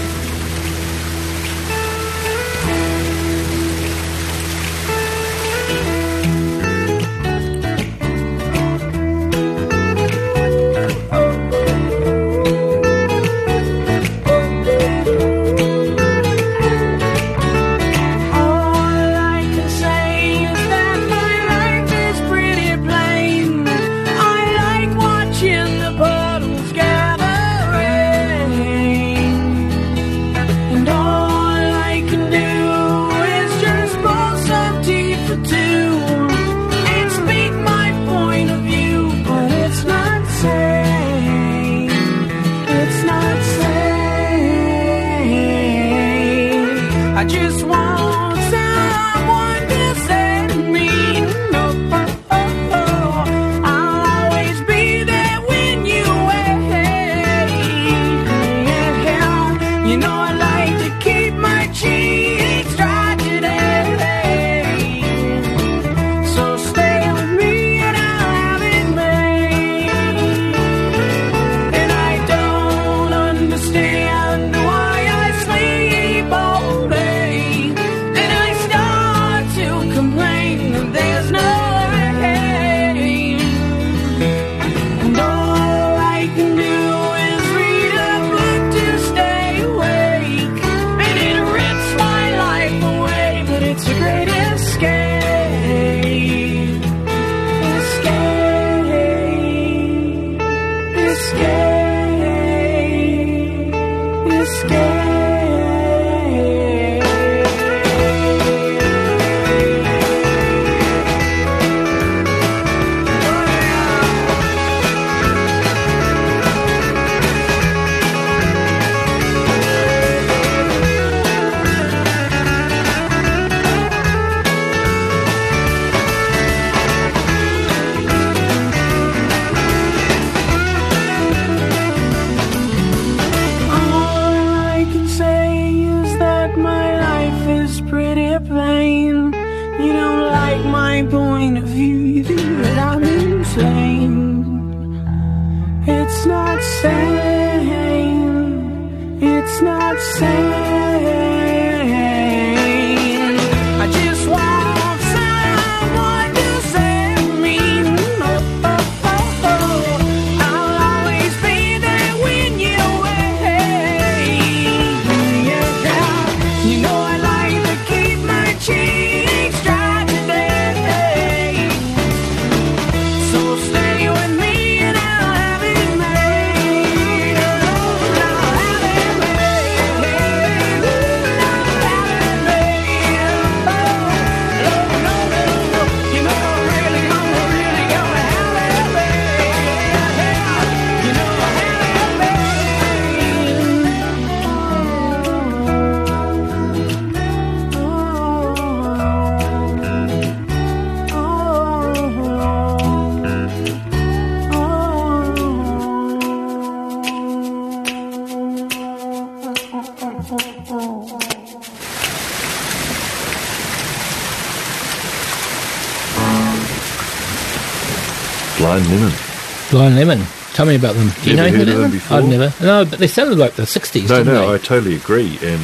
Blind 219.76 219.98
Lemon. 219.98 220.26
Tell 220.54 220.66
me 220.66 220.76
about 220.76 220.96
them. 220.96 221.10
Do 221.22 221.30
you 221.30 221.36
Never 221.36 221.52
know 221.52 221.58
heard 221.58 221.68
of 221.68 221.80
them 221.80 221.92
before? 221.92 222.18
I've 222.20 222.30
never. 222.30 222.54
No, 222.64 222.86
but 222.86 222.98
they 222.98 223.08
sounded 223.08 223.38
like 223.38 223.56
the 223.56 223.64
60s, 223.64 224.08
No, 224.08 224.24
no, 224.24 224.54
I 224.54 224.58
totally 224.58 224.96
agree. 224.96 225.38
And 225.42 225.60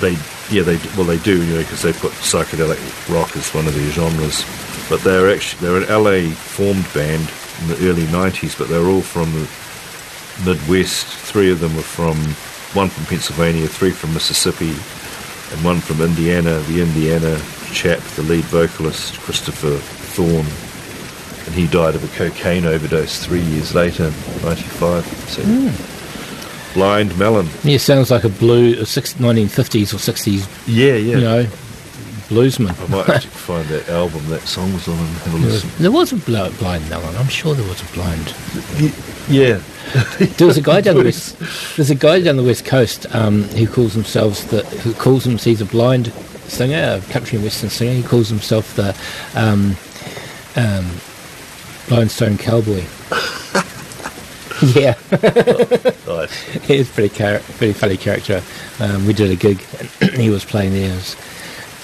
they, 0.00 0.12
yeah, 0.48 0.62
they 0.62 0.78
well, 0.96 1.04
they 1.04 1.18
do, 1.18 1.44
you 1.44 1.52
know, 1.52 1.58
because 1.58 1.82
they 1.82 1.92
put 1.92 2.12
psychedelic 2.12 2.80
rock 3.12 3.36
as 3.36 3.52
one 3.52 3.66
of 3.66 3.74
their 3.74 3.90
genres. 3.90 4.46
But 4.88 5.02
they're 5.02 5.30
actually 5.30 5.60
they're 5.60 5.76
an 5.76 6.02
LA 6.02 6.32
formed 6.32 6.88
band 6.94 7.30
in 7.60 7.68
the 7.68 7.90
early 7.90 8.06
'90s, 8.06 8.56
but 8.56 8.68
they're 8.68 8.86
all 8.86 9.02
from 9.02 9.30
the 9.34 10.50
Midwest. 10.50 11.06
Three 11.06 11.52
of 11.52 11.60
them 11.60 11.76
were 11.76 11.82
from 11.82 12.16
one 12.72 12.88
from 12.88 13.04
Pennsylvania, 13.04 13.66
three 13.66 13.90
from 13.90 14.14
Mississippi, 14.14 14.70
and 15.52 15.62
one 15.62 15.80
from 15.80 16.00
Indiana. 16.00 16.60
The 16.60 16.80
Indiana 16.80 17.38
chap, 17.74 17.98
the 18.16 18.22
lead 18.22 18.44
vocalist, 18.44 19.20
Christopher 19.20 19.76
Thorn, 19.76 20.46
he 21.58 21.66
died 21.66 21.94
of 21.96 22.04
a 22.04 22.16
cocaine 22.16 22.64
overdose 22.64 23.24
three 23.24 23.40
years 23.40 23.74
later, 23.74 24.04
95. 24.44 25.04
So, 25.28 26.74
Blind 26.74 27.18
Melon. 27.18 27.48
Yeah, 27.64 27.78
sounds 27.78 28.10
like 28.10 28.24
a 28.24 28.28
blue 28.28 28.78
a 28.80 28.86
six, 28.86 29.14
1950s 29.14 29.92
or 29.92 29.96
60s, 29.96 30.46
Yeah, 30.68 30.94
yeah. 30.94 31.16
you 31.16 31.20
know, 31.20 31.44
bluesman. 32.28 32.78
I 32.80 32.86
might 32.94 33.08
actually 33.08 33.30
find 33.30 33.66
that 33.68 33.88
album 33.88 34.24
that 34.28 34.42
song 34.42 34.72
was 34.72 34.86
on 34.86 34.98
and 34.98 35.08
have 35.08 35.34
a 35.34 35.36
listen. 35.38 35.70
there 35.80 35.90
was 35.90 36.12
a 36.12 36.16
bl- 36.16 36.46
blind 36.58 36.88
melon. 36.88 37.16
I'm 37.16 37.26
sure 37.28 37.54
there 37.54 37.66
was 37.68 37.80
a 37.82 37.92
blind. 37.92 38.34
Yeah. 39.28 39.60
There 40.36 40.46
was 40.46 40.58
a 40.58 40.62
guy 40.62 40.80
down 40.82 40.96
the 40.96 41.04
west. 41.10 41.36
There's 41.76 41.90
a 41.90 41.94
guy 41.94 42.20
down 42.20 42.36
the 42.36 42.42
west 42.44 42.66
coast 42.66 43.06
um, 43.14 43.42
who 43.44 43.66
calls 43.66 43.94
himself 43.94 44.48
the 44.50 44.62
who 44.84 44.92
calls 44.92 45.26
him 45.26 45.38
he's 45.38 45.62
a 45.62 45.64
blind 45.64 46.12
singer, 46.46 47.00
a 47.02 47.12
country 47.12 47.36
and 47.36 47.44
western 47.44 47.70
singer. 47.70 47.94
He 47.94 48.02
calls 48.02 48.28
himself 48.28 48.76
the 48.76 48.94
um, 49.34 49.74
um, 50.56 50.86
blind 51.88 52.10
stone 52.10 52.36
cowboy. 52.38 52.84
yeah, 54.74 54.94
Nice. 56.06 56.42
he's 56.66 56.90
pretty 56.90 57.14
char- 57.14 57.38
pretty 57.58 57.72
funny 57.72 57.96
character. 57.96 58.42
Um, 58.80 59.06
we 59.06 59.12
did 59.12 59.30
a 59.30 59.36
gig 59.36 59.64
and 60.02 60.10
he 60.20 60.30
was 60.30 60.44
playing 60.44 60.72
there 60.72 60.92
as 60.94 61.16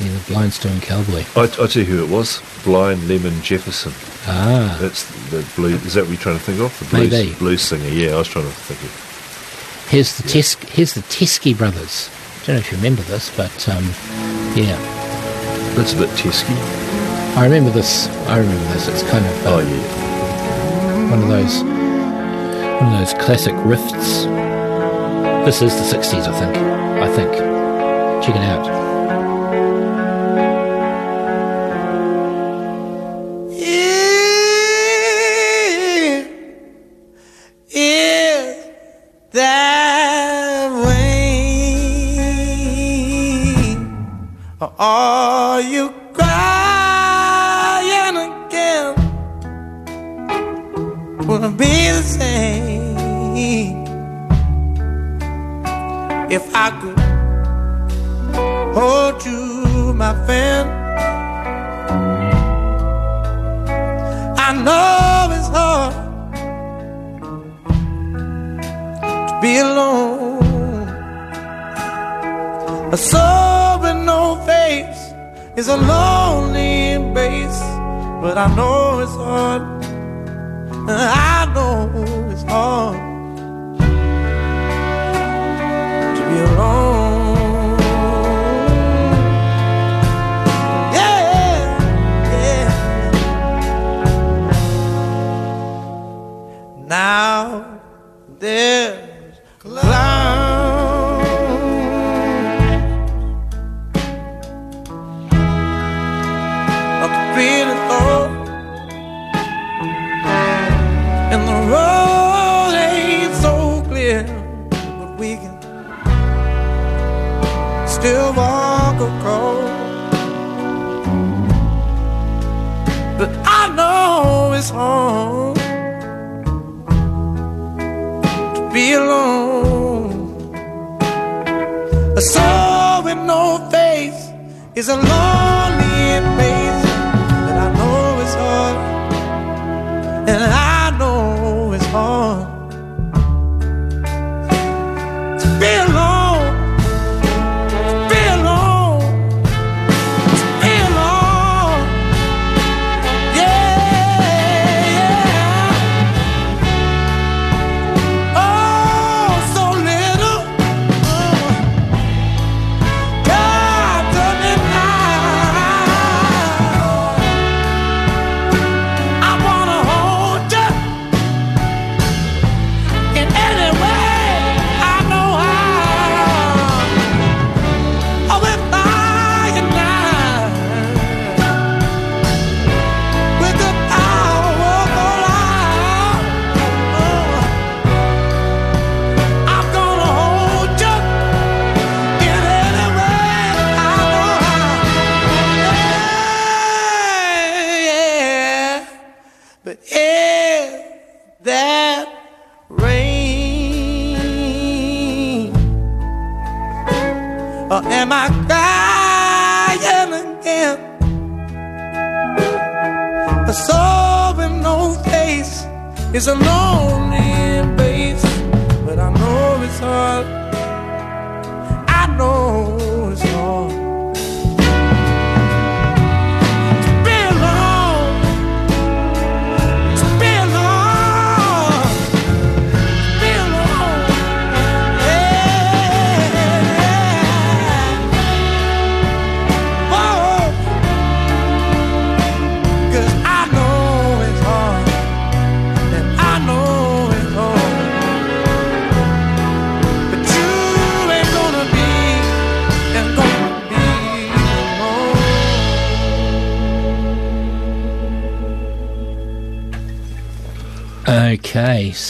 yeah, 0.00 0.08
the 0.12 0.32
blind 0.32 0.52
stone 0.52 0.80
cowboy. 0.80 1.22
I, 1.36 1.42
I 1.44 1.66
tell 1.66 1.82
you 1.82 1.84
who 1.84 2.04
it 2.04 2.10
was. 2.10 2.42
Blind 2.64 3.06
Lemon 3.08 3.40
Jefferson. 3.42 3.92
Ah, 4.26 4.76
That's 4.80 5.04
the 5.30 5.46
blues. 5.54 5.84
Is 5.84 5.94
that 5.94 6.02
what 6.02 6.10
you're 6.10 6.18
trying 6.18 6.38
to 6.38 6.42
think 6.44 6.58
of? 6.60 6.76
The 6.80 6.84
blues, 6.96 7.10
Maybe. 7.10 7.34
blues 7.34 7.62
singer. 7.62 7.88
Yeah, 7.88 8.14
I 8.14 8.18
was 8.18 8.28
trying 8.28 8.46
to 8.46 8.50
think 8.50 8.80
of. 8.82 9.88
here's 9.90 10.16
the 10.16 10.28
Tes- 10.28 10.56
here's 10.72 10.94
the 10.94 11.02
Teskey 11.02 11.56
brothers. 11.56 12.10
I 12.42 12.46
don't 12.46 12.56
know 12.56 12.60
if 12.60 12.72
you 12.72 12.78
remember 12.78 13.02
this, 13.02 13.34
but 13.36 13.68
um, 13.68 13.84
yeah. 14.56 14.76
That's 15.76 15.92
a 15.92 15.96
bit 15.98 16.08
tesky. 16.10 16.54
I 17.36 17.44
remember 17.44 17.70
this. 17.70 18.06
I 18.28 18.38
remember 18.38 18.64
this. 18.72 18.86
It's 18.88 19.02
kind 19.02 19.24
of 19.26 19.46
uh, 19.46 19.50
Oh 19.50 19.58
yeah. 19.58 21.10
one 21.10 21.22
of 21.22 21.28
those 21.28 21.62
one 22.80 22.92
of 22.92 22.98
those 23.00 23.14
classic 23.14 23.54
riffs. 23.54 24.24
This 25.44 25.60
is 25.60 25.74
the 25.74 25.98
'60s, 25.98 26.26
I 26.28 26.38
think. 26.38 26.56
I 26.56 27.08
think. 27.14 27.32
Check 28.24 28.36
it 28.36 28.42
out. 28.42 28.64
Is, 37.76 38.64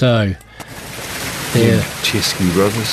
so 0.05 0.35
they're 1.55 1.81
Chesky 2.05 2.53
brothers. 2.53 2.93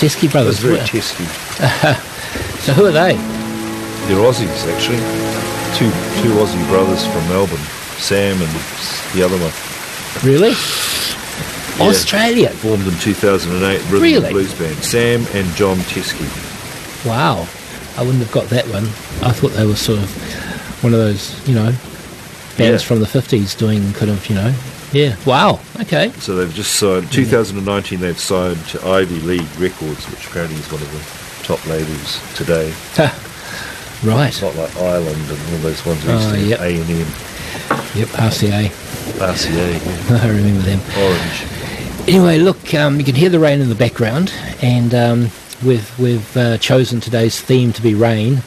Teskey 0.00 0.20
That's 0.22 0.32
brothers. 0.32 0.58
very 0.60 0.78
Wh- 0.78 0.88
Chesky. 0.88 2.04
So 2.64 2.72
who 2.74 2.86
are 2.86 2.90
they? 2.92 3.14
They're 4.08 4.20
Aussies, 4.24 4.64
actually. 4.72 4.98
Two 5.76 5.90
two 6.22 6.32
Aussie 6.40 6.66
brothers 6.68 7.04
from 7.06 7.26
Melbourne. 7.28 7.58
Sam 7.98 8.40
and 8.40 8.50
the 9.14 9.22
other 9.24 9.36
one. 9.38 9.52
Really? 10.24 10.50
Yeah. 11.78 11.88
Australia. 11.88 12.50
Formed 12.50 12.86
in 12.86 12.94
2008 12.98 13.78
Rhythm 13.90 14.00
Really? 14.02 14.30
Blues 14.32 14.54
Band. 14.58 14.76
Sam 14.76 15.26
and 15.34 15.46
John 15.54 15.76
Teskey. 15.92 16.26
Wow. 17.06 17.46
I 17.96 18.02
wouldn't 18.02 18.22
have 18.22 18.32
got 18.32 18.48
that 18.50 18.66
one. 18.68 18.84
I 19.26 19.32
thought 19.32 19.50
they 19.52 19.66
were 19.66 19.76
sort 19.76 19.98
of 19.98 20.10
one 20.82 20.92
of 20.94 20.98
those, 20.98 21.46
you 21.48 21.54
know, 21.54 21.72
bands 22.56 22.82
Yeah. 22.82 22.88
from 22.88 23.00
the 23.00 23.06
50s 23.06 23.56
doing 23.58 23.92
kind 23.94 24.10
of, 24.10 24.26
you 24.28 24.34
know, 24.36 24.52
yeah. 24.92 25.16
Wow. 25.26 25.60
Okay. 25.80 26.10
So 26.18 26.36
they've 26.36 26.52
just 26.54 26.74
signed, 26.76 27.10
2019 27.12 28.00
they've 28.00 28.18
signed 28.18 28.64
to 28.68 28.86
Ivy 28.86 29.20
League 29.20 29.48
Records, 29.58 30.04
which 30.10 30.26
apparently 30.26 30.58
is 30.58 30.70
one 30.72 30.82
of 30.82 30.90
the 30.92 31.44
top 31.44 31.64
labels 31.66 32.20
today. 32.34 32.72
Right. 34.04 34.28
It's 34.28 34.42
Not 34.42 34.54
like 34.54 34.76
Island 34.76 35.28
and 35.30 35.40
all 35.54 35.58
those 35.58 35.84
ones 35.84 36.04
we 36.04 36.12
Oh, 36.12 36.16
used 36.18 36.30
to 36.30 36.40
yep. 36.40 36.58
have, 36.60 36.68
A&M, 36.88 37.98
Yep, 37.98 38.08
RCA. 38.08 38.68
RCA, 39.18 40.10
yeah. 40.10 40.16
I 40.22 40.28
remember 40.28 40.62
them. 40.62 40.80
Orange. 40.98 41.44
Anyway, 42.08 42.38
look, 42.38 42.74
um, 42.74 42.98
you 42.98 43.04
can 43.04 43.14
hear 43.14 43.28
the 43.28 43.38
rain 43.40 43.60
in 43.60 43.68
the 43.68 43.74
background, 43.74 44.32
and 44.62 44.94
um, 44.94 45.20
we've 45.64 45.98
we've 45.98 46.36
uh, 46.36 46.56
chosen 46.58 47.00
today's 47.00 47.40
theme 47.40 47.72
to 47.72 47.82
be 47.82 47.94
rain 47.94 48.42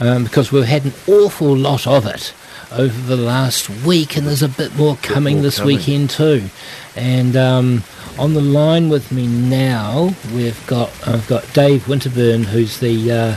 um, 0.00 0.24
because 0.24 0.50
we've 0.52 0.64
had 0.66 0.84
an 0.84 0.92
awful 1.06 1.56
lot 1.56 1.86
of 1.86 2.04
it 2.06 2.34
over 2.72 3.00
the 3.06 3.16
last 3.16 3.68
week, 3.84 4.16
and 4.16 4.26
there's 4.26 4.42
a 4.42 4.48
bit 4.48 4.76
more 4.76 4.96
coming 4.96 5.36
more 5.36 5.42
this 5.42 5.58
coming. 5.58 5.76
weekend 5.76 6.10
too. 6.10 6.48
And 6.94 7.36
um, 7.36 7.84
on 8.18 8.34
the 8.34 8.40
line 8.40 8.88
with 8.88 9.12
me 9.12 9.26
now, 9.26 10.14
we've 10.34 10.66
got 10.66 10.90
I've 11.06 11.26
got 11.28 11.52
Dave 11.52 11.84
Winterburn, 11.84 12.44
who's 12.44 12.80
the 12.80 13.10
uh, 13.12 13.36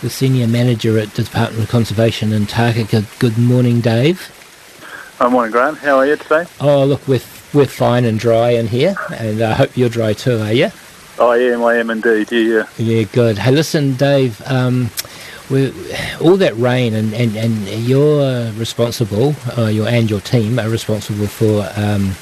the 0.00 0.10
senior 0.10 0.46
manager 0.46 0.98
at 0.98 1.10
the 1.14 1.22
Department 1.24 1.64
of 1.64 1.68
Conservation 1.70 2.32
in 2.32 2.46
Takaka. 2.46 3.18
Good 3.18 3.38
morning, 3.38 3.80
Dave. 3.80 4.30
Good 5.18 5.30
morning, 5.30 5.52
Grant. 5.52 5.78
How 5.78 5.98
are 5.98 6.06
you 6.06 6.16
today? 6.16 6.44
Oh, 6.60 6.84
look, 6.84 7.06
we're 7.08 7.20
we're 7.52 7.66
fine 7.66 8.04
and 8.04 8.18
dry 8.18 8.50
in 8.50 8.66
here, 8.66 8.96
and 9.14 9.40
I 9.42 9.54
hope 9.54 9.76
you're 9.76 9.88
dry 9.88 10.12
too, 10.12 10.38
are 10.40 10.52
you? 10.52 10.70
I 11.20 11.36
am, 11.36 11.62
I 11.62 11.76
am 11.76 11.90
indeed. 11.90 12.32
Yeah, 12.32 12.66
Yeah, 12.76 13.04
good. 13.04 13.38
Hey, 13.38 13.52
listen, 13.52 13.94
Dave. 13.94 14.42
Um, 14.46 14.82
we 14.82 14.88
all 15.50 16.36
that 16.36 16.54
rain, 16.56 16.94
and, 16.94 17.12
and, 17.14 17.36
and 17.36 17.66
you're 17.86 18.50
responsible, 18.52 19.34
uh, 19.58 19.66
your 19.66 19.88
and 19.88 20.10
your 20.10 20.20
team 20.20 20.58
are 20.58 20.68
responsible 20.68 21.26
for 21.26 21.68
um, 21.76 22.14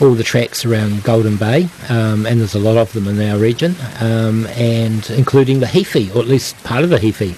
all 0.00 0.14
the 0.14 0.22
tracks 0.22 0.64
around 0.64 1.02
Golden 1.02 1.36
Bay, 1.36 1.68
um, 1.88 2.24
and 2.24 2.40
there's 2.40 2.54
a 2.54 2.60
lot 2.60 2.76
of 2.76 2.92
them 2.92 3.08
in 3.08 3.20
our 3.28 3.38
region, 3.38 3.74
um, 4.00 4.46
and 4.48 5.08
including 5.10 5.60
the 5.60 5.66
Heaphy, 5.66 6.14
or 6.14 6.20
at 6.20 6.26
least 6.26 6.56
part 6.64 6.84
of 6.84 6.90
the 6.90 6.98
Heaphy. 6.98 7.34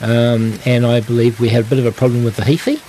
Um, 0.00 0.58
and 0.64 0.86
I 0.86 1.00
believe 1.00 1.40
we 1.40 1.48
had 1.48 1.64
a 1.64 1.68
bit 1.68 1.78
of 1.78 1.86
a 1.86 1.92
problem 1.92 2.24
with 2.24 2.36
the 2.36 2.42
Heaphy. 2.42 2.80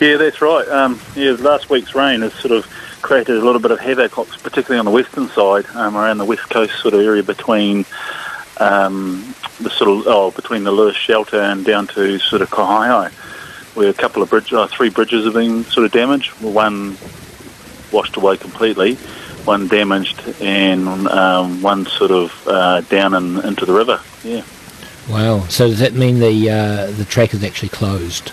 yeah, 0.00 0.16
that's 0.16 0.40
right. 0.40 0.66
Um, 0.68 1.00
yeah, 1.16 1.32
last 1.32 1.68
week's 1.68 1.94
rain 1.94 2.20
has 2.22 2.32
sort 2.34 2.52
of 2.52 2.66
created 3.02 3.36
a 3.36 3.44
little 3.44 3.60
bit 3.60 3.70
of 3.70 3.80
havoc, 3.80 4.12
particularly 4.42 4.78
on 4.78 4.84
the 4.84 4.90
western 4.90 5.28
side, 5.28 5.66
um, 5.74 5.96
around 5.96 6.18
the 6.18 6.24
west 6.24 6.48
coast 6.48 6.80
sort 6.80 6.94
of 6.94 7.00
area 7.00 7.22
between 7.22 7.84
um, 8.58 9.34
the 9.60 9.70
sort 9.70 9.90
of 9.90 10.06
oh, 10.06 10.30
between 10.30 10.64
the 10.64 10.72
Lewis 10.72 10.96
Shelter 10.96 11.40
and 11.40 11.64
down 11.64 11.86
to 11.88 12.18
sort 12.18 12.42
of 12.42 12.50
Kohaihai, 12.50 13.12
where 13.74 13.88
a 13.88 13.94
couple 13.94 14.22
of 14.22 14.30
bridges, 14.30 14.52
uh, 14.52 14.66
three 14.66 14.90
bridges 14.90 15.24
have 15.24 15.34
been 15.34 15.64
sort 15.64 15.86
of 15.86 15.92
damaged. 15.92 16.30
One 16.40 16.96
washed 17.92 18.16
away 18.16 18.36
completely, 18.36 18.94
one 19.44 19.68
damaged, 19.68 20.20
and 20.40 20.88
um, 21.08 21.62
one 21.62 21.86
sort 21.86 22.10
of 22.10 22.48
uh, 22.48 22.80
down 22.82 23.14
and 23.14 23.44
into 23.44 23.64
the 23.66 23.72
river. 23.72 24.00
Yeah. 24.22 24.42
Wow. 25.08 25.46
So 25.48 25.68
does 25.68 25.80
that 25.80 25.92
mean 25.92 26.18
the 26.18 26.50
uh, 26.50 26.90
the 26.92 27.04
track 27.04 27.34
is 27.34 27.44
actually 27.44 27.68
closed? 27.68 28.32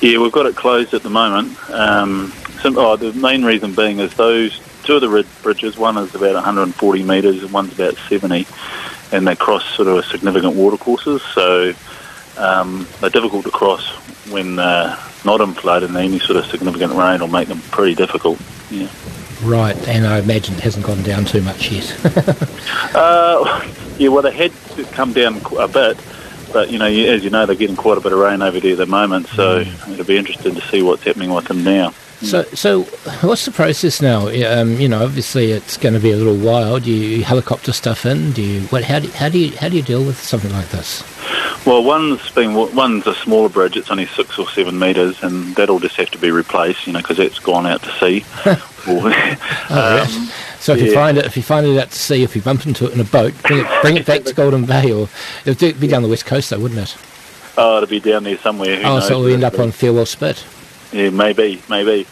Yeah, 0.00 0.18
we've 0.18 0.32
got 0.32 0.46
it 0.46 0.56
closed 0.56 0.92
at 0.92 1.02
the 1.02 1.10
moment. 1.10 1.58
Um, 1.70 2.32
sim- 2.60 2.76
oh, 2.76 2.96
the 2.96 3.14
main 3.14 3.44
reason 3.44 3.74
being 3.74 3.98
is 3.98 4.12
those 4.14 4.60
two 4.84 4.96
of 4.96 5.00
the 5.00 5.26
bridges. 5.42 5.78
One 5.78 5.96
is 5.96 6.14
about 6.14 6.34
140 6.34 7.02
metres 7.02 7.42
and 7.42 7.52
one's 7.52 7.72
about 7.72 7.96
70, 8.08 8.46
and 9.12 9.26
they 9.26 9.36
cross 9.36 9.64
sort 9.74 9.88
of 9.88 10.04
significant 10.04 10.54
watercourses. 10.54 11.22
So 11.34 11.72
um, 12.36 12.86
they're 13.00 13.10
difficult 13.10 13.44
to 13.44 13.50
cross 13.50 13.86
when 14.30 14.58
uh, 14.58 15.00
not 15.24 15.40
in 15.40 15.54
flood, 15.54 15.82
and 15.82 15.96
any 15.96 16.18
sort 16.18 16.38
of 16.38 16.46
significant 16.46 16.92
rain 16.94 17.20
will 17.20 17.28
make 17.28 17.48
them 17.48 17.60
pretty 17.70 17.94
difficult. 17.94 18.40
Yeah. 18.70 18.88
Right, 19.42 19.76
and 19.88 20.06
I 20.06 20.18
imagine 20.18 20.54
it 20.54 20.60
hasn't 20.60 20.86
gone 20.86 21.02
down 21.02 21.24
too 21.24 21.42
much 21.42 21.70
yet. 21.70 21.96
Uh, 22.94 23.70
yeah, 23.98 24.08
well, 24.08 24.22
they 24.22 24.32
had 24.32 24.50
to 24.76 24.84
come 24.84 25.12
down 25.12 25.38
a 25.58 25.68
bit, 25.68 25.98
but 26.50 26.70
you 26.70 26.78
know, 26.78 26.86
as 26.86 27.22
you 27.22 27.28
know, 27.28 27.44
they're 27.44 27.54
getting 27.54 27.76
quite 27.76 27.98
a 27.98 28.00
bit 28.00 28.12
of 28.12 28.18
rain 28.18 28.40
over 28.40 28.58
there 28.58 28.72
at 28.72 28.78
the 28.78 28.86
moment. 28.86 29.26
So 29.26 29.58
it'll 29.90 30.04
be 30.04 30.16
interesting 30.16 30.54
to 30.54 30.60
see 30.68 30.80
what's 30.80 31.02
happening 31.02 31.30
with 31.30 31.44
them 31.46 31.62
now. 31.62 31.92
So, 32.22 32.42
so 32.44 32.82
what's 33.26 33.44
the 33.44 33.50
process 33.52 34.00
now? 34.00 34.28
Um, 34.28 34.78
you 34.80 34.88
know, 34.88 35.04
obviously 35.04 35.52
it's 35.52 35.76
going 35.76 35.94
to 35.94 36.00
be 36.00 36.12
a 36.12 36.16
little 36.16 36.36
while. 36.36 36.78
Do 36.80 36.90
you 36.90 37.24
helicopter 37.24 37.72
stuff 37.72 38.06
in? 38.06 38.32
Do 38.32 38.42
you 38.42 38.60
what? 38.68 38.84
How 38.84 38.98
do 39.00 39.08
how 39.10 39.28
do 39.28 39.38
you 39.38 39.56
how 39.56 39.68
do 39.68 39.76
you 39.76 39.82
deal 39.82 40.04
with 40.04 40.18
something 40.18 40.52
like 40.52 40.68
this? 40.70 41.02
Well, 41.66 41.82
one's 41.82 42.30
been 42.30 42.54
one's 42.54 43.06
a 43.06 43.14
smaller 43.14 43.48
bridge. 43.48 43.76
It's 43.76 43.90
only 43.90 44.06
six 44.06 44.38
or 44.38 44.48
seven 44.48 44.78
metres, 44.78 45.22
and 45.22 45.54
that'll 45.56 45.80
just 45.80 45.96
have 45.96 46.10
to 46.10 46.18
be 46.18 46.30
replaced. 46.30 46.86
You 46.86 46.92
know, 46.92 47.00
because 47.00 47.18
it's 47.18 47.38
gone 47.38 47.66
out 47.66 47.82
to 47.82 47.92
sea. 47.98 48.24
Or- 48.88 49.12
um, 49.70 50.06
So 50.60 50.72
if 50.72 50.80
you 50.80 50.94
find 50.94 51.18
it, 51.18 51.26
if 51.26 51.36
you 51.36 51.42
find 51.42 51.66
it 51.66 51.76
out 51.76 51.90
to 51.90 51.96
sea, 51.98 52.22
if 52.22 52.36
you 52.36 52.42
bump 52.42 52.66
into 52.66 52.86
it 52.86 52.92
in 52.92 53.00
a 53.00 53.04
boat, 53.04 53.34
bring 53.42 53.60
it 53.60 53.82
bring 53.82 53.96
it 53.96 54.06
back 54.06 54.22
to 54.22 54.32
Golden 54.32 54.64
Bay, 54.64 54.92
or 54.92 55.08
it 55.44 55.60
would 55.60 55.80
be 55.80 55.88
down 55.88 56.02
the 56.02 56.08
west 56.08 56.24
coast, 56.24 56.50
though, 56.50 56.60
wouldn't 56.60 56.80
it? 56.80 56.96
oh, 57.58 57.76
it'll 57.78 57.88
be 57.88 58.00
down 58.00 58.24
there 58.24 58.38
somewhere. 58.38 58.78
Oh, 58.84 58.96
knows? 58.96 59.08
so 59.08 59.18
we'll 59.20 59.34
end 59.34 59.44
up 59.44 59.58
on 59.58 59.72
Farewell 59.72 60.06
Spit. 60.06 60.44
Yeah, 60.92 61.10
maybe, 61.10 61.62
maybe. 61.68 62.06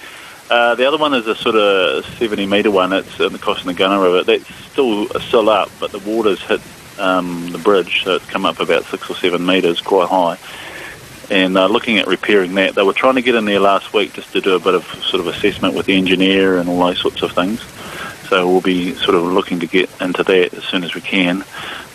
Uh, 0.50 0.74
the 0.74 0.86
other 0.86 0.98
one 0.98 1.14
is 1.14 1.26
a 1.26 1.34
sort 1.34 1.56
of 1.56 2.04
70 2.18 2.46
metre 2.46 2.70
one. 2.70 2.92
It's 2.92 3.18
in 3.18 3.32
the 3.32 3.74
Gunner 3.76 4.02
River. 4.02 4.24
That's 4.24 4.46
still 4.70 5.08
still 5.20 5.48
up, 5.48 5.70
but 5.80 5.90
the 5.90 6.00
water's 6.00 6.42
hit 6.42 6.60
um, 6.98 7.50
the 7.50 7.58
bridge, 7.58 8.04
so 8.04 8.16
it's 8.16 8.26
come 8.26 8.44
up 8.44 8.60
about 8.60 8.84
six 8.84 9.08
or 9.10 9.16
seven 9.16 9.44
metres, 9.44 9.80
quite 9.80 10.08
high. 10.08 10.38
And 11.30 11.56
uh, 11.56 11.66
looking 11.66 11.98
at 11.98 12.06
repairing 12.06 12.54
that, 12.54 12.74
they 12.74 12.82
were 12.82 12.92
trying 12.92 13.14
to 13.14 13.22
get 13.22 13.34
in 13.34 13.46
there 13.46 13.58
last 13.58 13.94
week 13.94 14.12
just 14.12 14.32
to 14.32 14.40
do 14.40 14.54
a 14.54 14.60
bit 14.60 14.74
of 14.74 14.84
sort 15.04 15.20
of 15.20 15.26
assessment 15.26 15.74
with 15.74 15.86
the 15.86 15.96
engineer 15.96 16.58
and 16.58 16.68
all 16.68 16.78
those 16.80 17.00
sorts 17.00 17.22
of 17.22 17.32
things. 17.32 17.62
So 18.28 18.50
we'll 18.50 18.60
be 18.60 18.94
sort 18.94 19.14
of 19.14 19.22
looking 19.24 19.60
to 19.60 19.66
get 19.66 19.88
into 20.00 20.22
that 20.22 20.54
as 20.54 20.64
soon 20.64 20.84
as 20.84 20.94
we 20.94 21.00
can. 21.00 21.44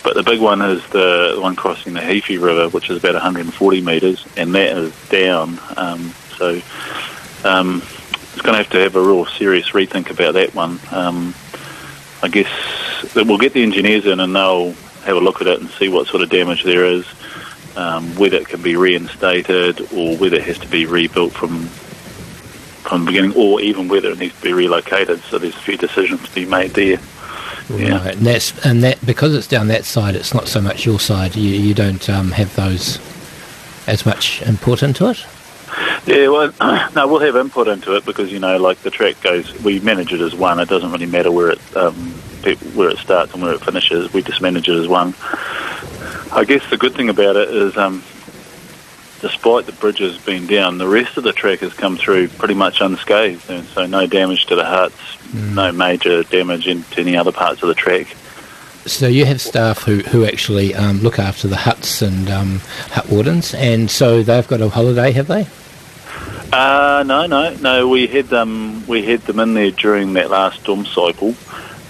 But 0.03 0.15
the 0.15 0.23
big 0.23 0.39
one 0.39 0.61
is 0.61 0.85
the 0.89 1.37
one 1.39 1.55
crossing 1.55 1.93
the 1.93 1.99
Heaphy 1.99 2.41
River, 2.41 2.69
which 2.69 2.89
is 2.89 2.97
about 2.97 3.13
140 3.13 3.81
metres, 3.81 4.25
and 4.35 4.55
that 4.55 4.77
is 4.77 5.09
down. 5.09 5.59
Um, 5.77 6.13
so 6.39 6.61
um, 7.43 7.83
it's 8.33 8.41
going 8.41 8.53
to 8.53 8.63
have 8.63 8.69
to 8.69 8.79
have 8.79 8.95
a 8.95 9.01
real 9.01 9.25
serious 9.25 9.71
rethink 9.71 10.09
about 10.09 10.33
that 10.35 10.55
one. 10.55 10.79
Um, 10.91 11.35
I 12.23 12.29
guess 12.29 12.49
that 13.13 13.27
we'll 13.27 13.37
get 13.37 13.53
the 13.53 13.63
engineers 13.63 14.05
in 14.05 14.19
and 14.19 14.35
they'll 14.35 14.71
have 15.03 15.17
a 15.17 15.19
look 15.19 15.41
at 15.41 15.47
it 15.47 15.59
and 15.59 15.69
see 15.69 15.89
what 15.89 16.07
sort 16.07 16.23
of 16.23 16.29
damage 16.29 16.63
there 16.63 16.85
is, 16.85 17.05
um, 17.75 18.15
whether 18.15 18.37
it 18.37 18.47
can 18.47 18.61
be 18.61 18.75
reinstated 18.75 19.81
or 19.93 20.17
whether 20.17 20.37
it 20.37 20.43
has 20.43 20.57
to 20.59 20.67
be 20.67 20.85
rebuilt 20.85 21.33
from 21.33 21.69
from 22.87 23.01
the 23.01 23.11
beginning, 23.11 23.33
or 23.35 23.61
even 23.61 23.87
whether 23.87 24.09
it 24.09 24.17
needs 24.17 24.35
to 24.35 24.41
be 24.41 24.53
relocated. 24.53 25.21
So 25.23 25.37
there's 25.37 25.55
a 25.55 25.59
few 25.59 25.77
decisions 25.77 26.27
to 26.27 26.33
be 26.33 26.45
made 26.45 26.71
there. 26.71 26.97
Yeah. 27.69 27.99
Right, 27.99 28.15
and 28.15 28.25
that's 28.25 28.65
and 28.65 28.83
that 28.83 29.05
because 29.05 29.35
it's 29.35 29.45
down 29.45 29.67
that 29.67 29.85
side, 29.85 30.15
it's 30.15 30.33
not 30.33 30.47
so 30.47 30.59
much 30.59 30.85
your 30.85 30.99
side. 30.99 31.35
You 31.35 31.51
you 31.51 31.73
don't 31.73 32.09
um, 32.09 32.31
have 32.31 32.55
those 32.55 32.99
as 33.87 34.05
much 34.05 34.41
input 34.41 34.81
into 34.81 35.09
it. 35.09 35.25
Yeah, 36.05 36.29
well, 36.29 36.53
no, 36.95 37.07
we'll 37.07 37.19
have 37.19 37.35
input 37.35 37.67
into 37.67 37.95
it 37.95 38.05
because 38.05 38.31
you 38.31 38.39
know, 38.39 38.57
like 38.57 38.79
the 38.79 38.89
track 38.89 39.21
goes, 39.21 39.53
we 39.61 39.79
manage 39.79 40.13
it 40.13 40.21
as 40.21 40.35
one. 40.35 40.59
It 40.59 40.69
doesn't 40.69 40.91
really 40.91 41.05
matter 41.05 41.31
where 41.31 41.51
it 41.51 41.77
um, 41.77 41.95
where 42.73 42.89
it 42.89 42.97
starts 42.97 43.33
and 43.33 43.43
where 43.43 43.53
it 43.53 43.61
finishes. 43.61 44.11
We 44.13 44.21
just 44.21 44.41
manage 44.41 44.67
it 44.69 44.75
as 44.75 44.87
one. 44.87 45.13
I 46.31 46.45
guess 46.45 46.67
the 46.69 46.77
good 46.77 46.95
thing 46.95 47.09
about 47.09 47.35
it 47.35 47.49
is, 47.49 47.75
um, 47.75 48.03
despite 49.19 49.65
the 49.65 49.73
bridges 49.73 50.17
being 50.17 50.47
down, 50.47 50.77
the 50.77 50.87
rest 50.87 51.17
of 51.17 51.23
the 51.23 51.33
track 51.33 51.59
has 51.59 51.73
come 51.73 51.97
through 51.97 52.29
pretty 52.29 52.53
much 52.53 52.81
unscathed, 52.81 53.49
and 53.49 53.65
so 53.67 53.85
no 53.85 54.07
damage 54.07 54.45
to 54.47 54.55
the 54.55 54.65
huts, 54.65 54.95
no 55.33 55.71
major 55.71 56.23
damage 56.23 56.67
into 56.67 57.01
any 57.01 57.17
other 57.17 57.31
parts 57.31 57.61
of 57.61 57.67
the 57.67 57.75
track. 57.75 58.15
So 58.89 59.07
you 59.07 59.25
have 59.25 59.39
staff 59.39 59.83
who 59.83 59.99
who 59.99 60.25
actually 60.25 60.73
um, 60.75 60.99
look 60.99 61.19
after 61.19 61.47
the 61.47 61.55
huts 61.55 62.01
and 62.01 62.29
um, 62.29 62.59
hut 62.91 63.07
wardens, 63.09 63.53
and 63.53 63.89
so 63.89 64.23
they've 64.23 64.47
got 64.47 64.61
a 64.61 64.69
holiday, 64.69 65.11
have 65.11 65.27
they? 65.27 65.47
Uh, 66.51 67.03
no, 67.05 67.27
no, 67.27 67.53
no. 67.55 67.87
We 67.87 68.07
had 68.07 68.25
them. 68.25 68.85
We 68.87 69.03
had 69.03 69.21
them 69.21 69.39
in 69.39 69.53
there 69.53 69.71
during 69.71 70.13
that 70.13 70.31
last 70.31 70.61
storm 70.61 70.85
cycle, 70.85 71.35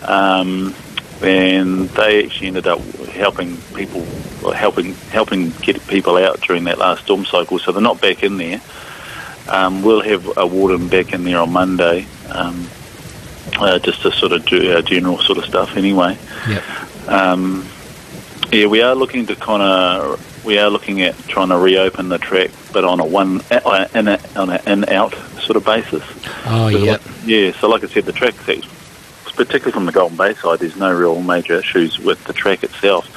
um, 0.04 0.76
and 1.22 1.88
they 1.90 2.26
actually 2.26 2.48
ended 2.48 2.68
up 2.68 2.82
helping 3.08 3.56
people, 3.74 4.06
or 4.44 4.54
helping 4.54 4.94
helping 5.12 5.52
get 5.62 5.86
people 5.88 6.18
out 6.18 6.42
during 6.42 6.66
that 6.66 6.78
last 6.78 7.04
storm 7.06 7.24
cycle. 7.26 7.60
So 7.60 7.72
they're 7.72 7.82
not 7.82 8.02
back 8.02 8.24
in 8.24 8.38
there. 8.38 8.62
Um, 9.48 9.82
we'll 9.82 10.02
have 10.02 10.38
a 10.38 10.46
warden 10.46 10.90
back 10.90 11.14
in 11.14 11.24
there 11.24 11.40
on 11.40 11.52
Monday, 11.52 12.06
um, 12.30 12.68
uh, 13.58 13.80
just 13.80 14.06
a 14.06 14.12
sort 14.12 14.34
of 14.34 14.46
uh, 14.46 14.82
general 14.82 15.18
sort 15.20 15.38
of 15.38 15.46
stuff 15.46 15.76
anyway. 15.78 16.18
Yep. 16.48 16.64
Um, 17.10 17.66
yeah, 18.52 18.68
we 18.68 18.82
are 18.82 18.96
looking 18.96 19.26
to 19.28 19.36
kind 19.36 19.62
of 19.62 20.46
we 20.46 20.58
are 20.58 20.70
looking 20.70 21.02
at 21.02 21.18
trying 21.28 21.50
to 21.50 21.58
reopen 21.58 22.10
the 22.10 22.18
track, 22.18 22.52
but 22.72 22.84
on 22.84 23.00
a 23.00 23.06
one 23.06 23.42
in 23.94 24.08
a, 24.08 24.20
on 24.36 24.50
an 24.50 24.68
in 24.68 24.90
out 24.90 25.14
sort 25.42 25.58
of 25.58 25.66
basis. 25.66 26.04
Oh, 26.46 26.68
yep. 26.68 27.06
like- 27.06 27.16
yeah, 27.26 27.52
so 27.52 27.68
like 27.70 27.84
I 27.84 27.88
said, 27.88 28.06
the 28.06 28.12
track, 28.14 28.36
particularly 29.36 29.72
from 29.72 29.86
the 29.86 29.92
Golden 29.92 30.18
Bay 30.18 30.34
side, 30.36 30.60
there's 30.60 30.76
no 30.76 30.94
real 30.94 31.22
major 31.22 31.56
issues 31.60 32.00
with 32.00 32.24
the 32.26 32.34
track 32.34 32.64
itself 32.64 33.08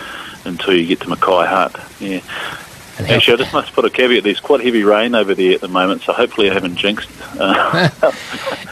until 0.44 0.74
you 0.74 0.86
get 0.86 1.00
to 1.00 1.08
Mackay 1.08 1.46
Hut. 1.46 1.74
Yeah. 2.00 2.20
And 2.98 3.08
Actually, 3.10 3.34
I 3.34 3.36
just 3.38 3.52
must 3.52 3.72
put 3.72 3.84
a 3.84 3.90
caveat. 3.90 4.22
There's 4.22 4.40
quite 4.40 4.62
heavy 4.62 4.82
rain 4.82 5.14
over 5.14 5.34
there 5.34 5.54
at 5.54 5.60
the 5.60 5.68
moment, 5.68 6.02
so 6.02 6.12
hopefully 6.12 6.50
I 6.50 6.54
haven't 6.54 6.76
jinxed 6.76 7.08
uh, 7.38 7.88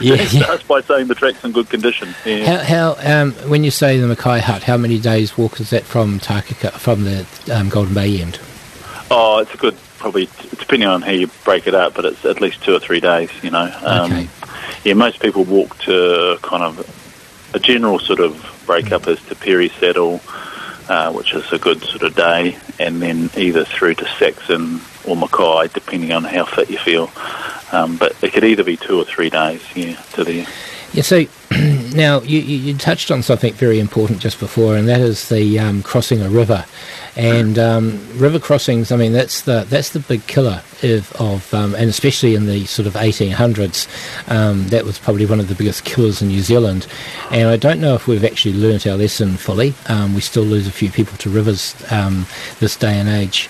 Yeah, 0.01 0.57
by 0.67 0.81
saying 0.81 1.07
the 1.07 1.15
track's 1.15 1.43
in 1.43 1.51
good 1.51 1.69
condition. 1.69 2.13
Yeah. 2.25 2.63
How, 2.63 2.93
how 2.95 3.21
um, 3.21 3.31
when 3.49 3.63
you 3.63 3.71
say 3.71 3.99
the 3.99 4.07
Mackay 4.07 4.39
Hut, 4.39 4.63
how 4.63 4.77
many 4.77 4.99
days 4.99 5.37
walk 5.37 5.59
is 5.59 5.71
that 5.71 5.83
from 5.83 6.19
Takaka, 6.19 6.71
from 6.73 7.03
the 7.03 7.25
um, 7.51 7.69
Golden 7.69 7.93
Bay 7.93 8.21
end? 8.21 8.39
Oh, 9.09 9.39
it's 9.39 9.53
a 9.53 9.57
good, 9.57 9.75
probably, 9.97 10.29
depending 10.57 10.87
on 10.87 11.01
how 11.01 11.11
you 11.11 11.27
break 11.43 11.67
it 11.67 11.73
up, 11.73 11.95
but 11.95 12.05
it's 12.05 12.23
at 12.23 12.39
least 12.41 12.63
two 12.63 12.75
or 12.75 12.79
three 12.79 12.99
days, 12.99 13.29
you 13.43 13.49
know. 13.49 13.73
Um, 13.83 14.11
Okay. 14.11 14.27
Yeah, 14.83 14.93
most 14.93 15.19
people 15.19 15.43
walk 15.43 15.77
to 15.79 16.37
kind 16.41 16.63
of 16.63 17.51
a 17.53 17.59
general 17.59 17.99
sort 17.99 18.19
of 18.19 18.63
breakup 18.65 19.07
is 19.07 19.21
to 19.25 19.35
Perry 19.35 19.69
Saddle, 19.69 20.21
uh, 20.91 21.09
which 21.13 21.33
is 21.33 21.49
a 21.53 21.57
good 21.57 21.81
sort 21.85 22.03
of 22.03 22.13
day, 22.13 22.57
and 22.77 23.01
then 23.01 23.29
either 23.37 23.63
through 23.63 23.93
to 23.93 24.05
Saxon 24.19 24.81
or 25.05 25.15
Mackay, 25.15 25.69
depending 25.73 26.11
on 26.11 26.25
how 26.25 26.43
fit 26.43 26.69
you 26.69 26.77
feel. 26.77 27.09
Um, 27.71 27.95
but 27.95 28.13
it 28.21 28.33
could 28.33 28.43
either 28.43 28.65
be 28.65 28.75
two 28.75 28.99
or 28.99 29.05
three 29.05 29.29
days, 29.29 29.61
yeah, 29.73 29.95
to 30.15 30.25
the 30.25 30.45
Yeah, 30.91 31.03
so 31.03 31.25
now 31.95 32.21
you, 32.21 32.39
you, 32.39 32.77
touched 32.77 33.11
on 33.11 33.21
something 33.21 33.53
very 33.53 33.79
important 33.79 34.19
just 34.19 34.39
before, 34.39 34.77
and 34.77 34.87
that 34.87 35.01
is 35.01 35.27
the 35.27 35.59
um, 35.59 35.83
crossing 35.83 36.21
a 36.21 36.29
river. 36.29 36.65
And 37.17 37.59
um, 37.59 37.99
river 38.17 38.39
crossings, 38.39 38.89
I 38.89 38.95
mean, 38.95 39.11
that's 39.11 39.41
the 39.41 39.65
that's 39.67 39.89
the 39.89 39.99
big 39.99 40.25
killer 40.27 40.61
of, 40.81 41.11
of 41.13 41.53
um, 41.53 41.75
and 41.75 41.89
especially 41.89 42.35
in 42.35 42.45
the 42.45 42.65
sort 42.67 42.87
of 42.87 42.93
1800s, 42.93 43.87
um, 44.31 44.69
that 44.69 44.85
was 44.85 44.97
probably 44.97 45.25
one 45.25 45.41
of 45.41 45.49
the 45.49 45.55
biggest 45.55 45.83
killers 45.83 46.21
in 46.21 46.29
New 46.29 46.41
Zealand. 46.41 46.87
And 47.31 47.49
I 47.49 47.57
don't 47.57 47.81
know 47.81 47.95
if 47.95 48.07
we've 48.07 48.23
actually 48.23 48.53
learnt 48.53 48.87
our 48.87 48.95
lesson 48.95 49.35
fully. 49.35 49.73
Um, 49.87 50.15
we 50.15 50.21
still 50.21 50.43
lose 50.43 50.67
a 50.67 50.71
few 50.71 50.89
people 50.89 51.17
to 51.17 51.29
rivers 51.29 51.75
um, 51.91 52.25
this 52.59 52.77
day 52.77 52.97
and 52.97 53.09
age. 53.09 53.49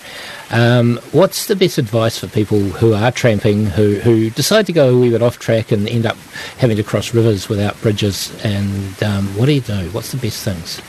Um, 0.52 0.98
what's 1.14 1.48
the 1.48 1.56
best 1.56 1.78
advice 1.78 2.18
for 2.18 2.28
people 2.28 2.60
who 2.60 2.94
are 2.94 3.12
tramping, 3.12 3.68
who, 3.68 3.96
who 3.96 4.30
decide 4.32 4.66
to 4.66 4.74
go 4.74 4.90
a 4.90 5.00
wee 5.00 5.10
bit 5.10 5.22
off 5.22 5.40
track 5.40 5.72
and 5.72 5.88
end 5.88 6.06
up 6.06 6.18
having 6.58 6.76
to 6.76 6.84
cross 6.84 7.14
rivers 7.14 7.48
without 7.48 7.80
bridges? 7.92 8.34
And 8.46 9.04
um, 9.04 9.26
what 9.38 9.48
do 9.48 9.52
you 9.52 9.62
do? 9.62 9.90
What's 9.90 10.12
the 10.12 10.18
best 10.18 10.44
things? 10.44 10.82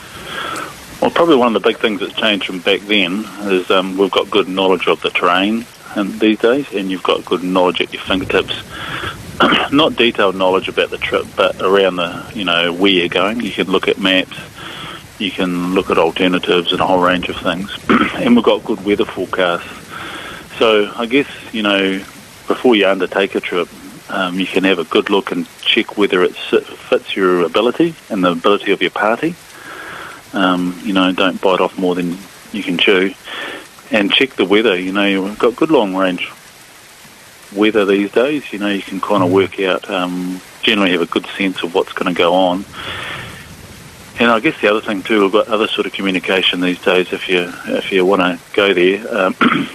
Well, 1.01 1.11
probably 1.11 1.35
one 1.35 1.57
of 1.57 1.61
the 1.61 1.69
big 1.69 1.79
things 1.79 1.99
that's 1.99 2.13
changed 2.13 2.47
from 2.47 2.61
back 2.61 2.81
then 2.83 3.25
is 3.51 3.71
um, 3.73 3.99
we've 3.99 4.11
got 4.11 4.31
good 4.31 4.49
knowledge 4.49 4.87
of 4.87 5.03
the 5.03 5.11
terrain 5.11 5.67
and 5.97 6.21
these 6.21 6.39
days, 6.39 6.73
and 6.73 6.91
you've 6.91 7.03
got 7.03 7.25
good 7.25 7.43
knowledge 7.43 7.81
at 7.81 7.93
your 7.93 8.03
fingertips. 8.03 8.55
Not 9.73 9.97
detailed 9.97 10.37
knowledge 10.37 10.69
about 10.69 10.91
the 10.91 10.99
trip, 10.99 11.27
but 11.37 11.61
around 11.61 11.97
the 11.97 12.31
you 12.35 12.45
know 12.45 12.73
where 12.73 12.93
you're 12.93 13.09
going. 13.09 13.41
You 13.41 13.51
can 13.51 13.67
look 13.67 13.89
at 13.89 13.99
maps, 13.99 14.39
you 15.19 15.33
can 15.33 15.75
look 15.75 15.91
at 15.91 15.99
alternatives 15.99 16.71
and 16.71 16.81
a 16.81 16.87
whole 16.87 17.03
range 17.03 17.29
of 17.29 17.37
things, 17.37 17.77
and 18.15 18.37
we've 18.37 18.45
got 18.45 18.65
good 18.65 18.85
weather 18.85 19.05
forecasts. 19.05 19.69
So 20.59 20.93
I 20.95 21.07
guess 21.07 21.27
you 21.53 21.63
know 21.63 21.99
before 22.47 22.77
you 22.77 22.87
undertake 22.87 23.35
a 23.35 23.41
trip, 23.41 23.69
um, 24.09 24.39
you 24.39 24.47
can 24.47 24.65
have 24.65 24.79
a 24.79 24.85
good 24.85 25.11
look 25.11 25.33
and 25.33 25.47
check 25.61 25.97
whether 25.97 26.23
it 26.23 26.35
fits 26.37 27.17
your 27.17 27.43
ability 27.45 27.95
and 28.11 28.25
the 28.25 28.33
ability 28.33 28.73
of 28.73 28.81
your 28.83 28.91
party. 28.91 29.35
Um, 30.33 30.79
you 30.83 30.93
know, 30.93 31.13
don't 31.13 31.41
bite 31.41 31.61
off 31.61 31.79
more 31.79 31.95
than 31.95 32.17
you 32.53 32.63
can 32.63 32.79
chew. 32.79 33.15
And 33.91 34.11
check 34.11 34.31
the 34.31 34.45
weather. 34.45 34.79
You 34.79 34.93
know, 34.93 35.05
you've 35.05 35.39
got 35.39 35.57
good 35.57 35.71
long 35.71 35.95
range 35.95 36.31
weather 37.55 37.85
these 37.85 38.11
days. 38.13 38.53
You 38.53 38.59
know, 38.59 38.69
you 38.69 38.83
can 38.83 39.01
kind 39.01 39.23
of 39.23 39.31
work 39.31 39.61
out, 39.61 39.89
um, 39.91 40.41
generally 40.63 40.93
have 40.93 41.03
a 41.03 41.07
good 41.07 41.27
sense 41.27 41.63
of 41.63 41.75
what's 41.75 41.93
going 41.93 42.13
to 42.13 42.19
go 42.19 42.35
on. 42.35 42.65
And 44.19 44.31
I 44.31 44.41
guess 44.41 44.61
the 44.61 44.69
other 44.69 44.81
thing 44.81 45.03
too, 45.03 45.23
we've 45.23 45.33
got 45.33 45.49
other 45.49 45.69
sort 45.69 45.87
of 45.87 45.93
communication 45.93 46.61
these 46.61 46.81
days. 46.81 47.13
If 47.13 47.29
you 47.29 47.53
if 47.67 47.91
you 47.91 48.05
want 48.05 48.23
to 48.23 48.39
go 48.55 48.73
there, 48.73 49.15
um, 49.15 49.35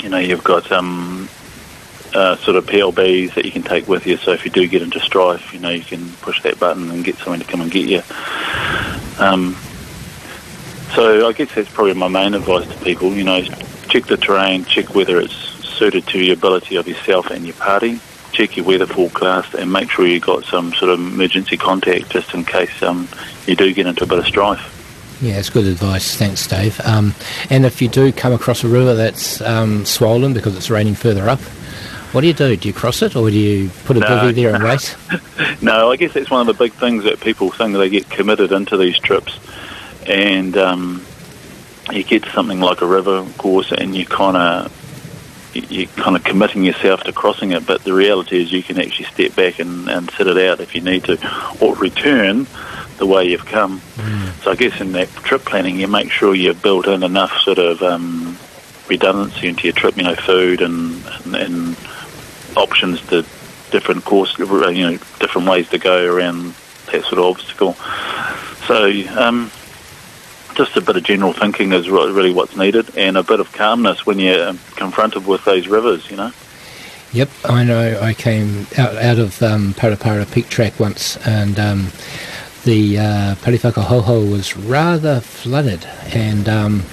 you 0.00 0.08
know, 0.08 0.18
you've 0.18 0.44
got 0.44 0.70
um, 0.72 1.28
uh, 2.14 2.36
sort 2.36 2.56
of 2.56 2.66
PLBs 2.66 3.34
that 3.34 3.44
you 3.44 3.50
can 3.50 3.62
take 3.62 3.88
with 3.88 4.06
you. 4.06 4.16
So 4.16 4.32
if 4.32 4.44
you 4.44 4.50
do 4.50 4.66
get 4.66 4.82
into 4.82 5.00
strife, 5.00 5.52
you 5.52 5.60
know, 5.60 5.70
you 5.70 5.82
can 5.82 6.10
push 6.20 6.42
that 6.42 6.58
button 6.58 6.90
and 6.90 7.04
get 7.04 7.16
someone 7.16 7.40
to 7.40 7.46
come 7.46 7.60
and 7.60 7.70
get 7.70 7.88
you. 7.88 8.02
Um, 9.18 9.56
so 10.94 11.26
I 11.26 11.32
guess 11.32 11.54
that's 11.54 11.70
probably 11.70 11.94
my 11.94 12.08
main 12.08 12.34
advice 12.34 12.68
to 12.68 12.84
people. 12.84 13.12
You 13.12 13.24
know, 13.24 13.42
check 13.88 14.06
the 14.06 14.16
terrain, 14.16 14.64
check 14.64 14.94
whether 14.94 15.18
it's 15.20 15.34
suited 15.34 16.06
to 16.08 16.18
your 16.18 16.34
ability 16.34 16.76
of 16.76 16.86
yourself 16.86 17.30
and 17.30 17.44
your 17.44 17.54
party. 17.54 18.00
Check 18.32 18.56
your 18.56 18.64
weather 18.64 18.86
forecast 18.86 19.54
and 19.54 19.70
make 19.72 19.90
sure 19.90 20.06
you've 20.06 20.22
got 20.22 20.44
some 20.44 20.72
sort 20.74 20.90
of 20.90 20.98
emergency 21.00 21.56
contact 21.56 22.10
just 22.10 22.32
in 22.34 22.44
case 22.44 22.82
um, 22.82 23.08
you 23.46 23.56
do 23.56 23.72
get 23.74 23.86
into 23.86 24.04
a 24.04 24.06
bit 24.06 24.18
of 24.18 24.26
strife. 24.26 24.78
Yeah, 25.20 25.38
it's 25.38 25.50
good 25.50 25.66
advice. 25.66 26.16
Thanks, 26.16 26.46
Dave. 26.48 26.80
Um, 26.80 27.14
and 27.48 27.64
if 27.64 27.80
you 27.80 27.88
do 27.88 28.10
come 28.10 28.32
across 28.32 28.64
a 28.64 28.68
river 28.68 28.94
that's 28.94 29.40
um, 29.40 29.84
swollen 29.84 30.32
because 30.32 30.56
it's 30.56 30.68
raining 30.68 30.94
further 30.94 31.28
up, 31.28 31.40
what 32.12 32.20
do 32.22 32.26
you 32.26 32.32
do? 32.32 32.56
Do 32.56 32.68
you 32.68 32.74
cross 32.74 33.02
it 33.02 33.16
or 33.16 33.30
do 33.30 33.36
you 33.38 33.70
put 33.84 33.96
a 33.96 34.00
No. 34.00 34.06
bivvy 34.06 34.34
there 34.34 34.54
and 34.54 34.64
wait? 34.68 34.96
No, 35.62 35.90
I 35.90 35.96
guess 35.96 36.12
that's 36.12 36.30
one 36.30 36.40
of 36.40 36.46
the 36.46 36.64
big 36.64 36.72
things 36.74 37.04
that 37.04 37.20
people 37.20 37.50
think 37.50 37.74
they 37.74 37.88
get 37.88 38.08
committed 38.10 38.52
into 38.52 38.76
these 38.76 38.98
trips, 38.98 39.38
and 40.06 40.56
um, 40.56 41.04
you 41.90 42.02
get 42.04 42.24
something 42.26 42.60
like 42.60 42.80
a 42.82 42.86
river 42.86 43.24
course, 43.38 43.72
and 43.72 43.94
you 43.94 44.04
kind 44.06 44.36
of 44.36 44.78
you're 45.54 45.86
kind 45.86 46.16
of 46.16 46.24
committing 46.24 46.64
yourself 46.64 47.02
to 47.02 47.12
crossing 47.12 47.52
it. 47.52 47.66
But 47.66 47.84
the 47.84 47.92
reality 47.92 48.40
is, 48.42 48.50
you 48.52 48.62
can 48.62 48.78
actually 48.80 49.04
step 49.06 49.34
back 49.36 49.58
and, 49.58 49.88
and 49.88 50.10
sit 50.12 50.26
it 50.26 50.38
out 50.38 50.60
if 50.60 50.74
you 50.74 50.80
need 50.80 51.04
to, 51.04 51.18
or 51.60 51.74
return 51.76 52.46
the 52.96 53.06
way 53.06 53.26
you've 53.26 53.44
come. 53.44 53.80
So 54.42 54.50
I 54.50 54.54
guess 54.56 54.80
in 54.80 54.92
that 54.92 55.08
trip 55.10 55.42
planning, 55.44 55.78
you 55.78 55.88
make 55.88 56.10
sure 56.10 56.34
you've 56.34 56.62
built 56.62 56.86
in 56.88 57.02
enough 57.02 57.32
sort 57.42 57.58
of 57.58 57.82
um, 57.82 58.36
redundancy 58.88 59.48
into 59.48 59.64
your 59.64 59.72
trip. 59.74 59.96
You 59.96 60.04
know, 60.04 60.14
food 60.14 60.62
and 60.62 61.04
and, 61.26 61.36
and 61.36 61.76
options 62.56 63.00
to 63.08 63.24
different 63.70 64.04
course, 64.04 64.38
you 64.38 64.46
know, 64.46 64.98
different 65.18 65.48
ways 65.48 65.68
to 65.70 65.78
go 65.78 66.04
around 66.04 66.54
that 66.90 67.02
sort 67.04 67.18
of 67.18 67.24
obstacle. 67.24 67.74
So, 68.66 68.90
um, 69.18 69.50
just 70.54 70.76
a 70.76 70.80
bit 70.80 70.96
of 70.96 71.02
general 71.02 71.32
thinking 71.32 71.72
is 71.72 71.88
really 71.88 72.32
what's 72.32 72.56
needed, 72.56 72.96
and 72.96 73.16
a 73.16 73.22
bit 73.22 73.40
of 73.40 73.52
calmness 73.52 74.04
when 74.04 74.18
you're 74.18 74.48
um, 74.48 74.60
confronted 74.76 75.26
with 75.26 75.44
those 75.44 75.66
rivers. 75.66 76.10
You 76.10 76.16
know. 76.16 76.32
Yep, 77.12 77.30
I 77.44 77.64
know. 77.64 78.00
I 78.00 78.14
came 78.14 78.66
out, 78.78 78.96
out 78.96 79.18
of 79.18 79.42
um, 79.42 79.74
Parapara 79.74 80.30
Peak 80.30 80.48
Track 80.48 80.78
once, 80.78 81.16
and 81.26 81.58
um, 81.58 81.88
the 82.64 82.98
uh, 82.98 83.34
Pariwhakaoho 83.36 84.30
was 84.30 84.56
rather 84.56 85.20
flooded, 85.20 85.84
and 86.14 86.48
um, 86.48 86.84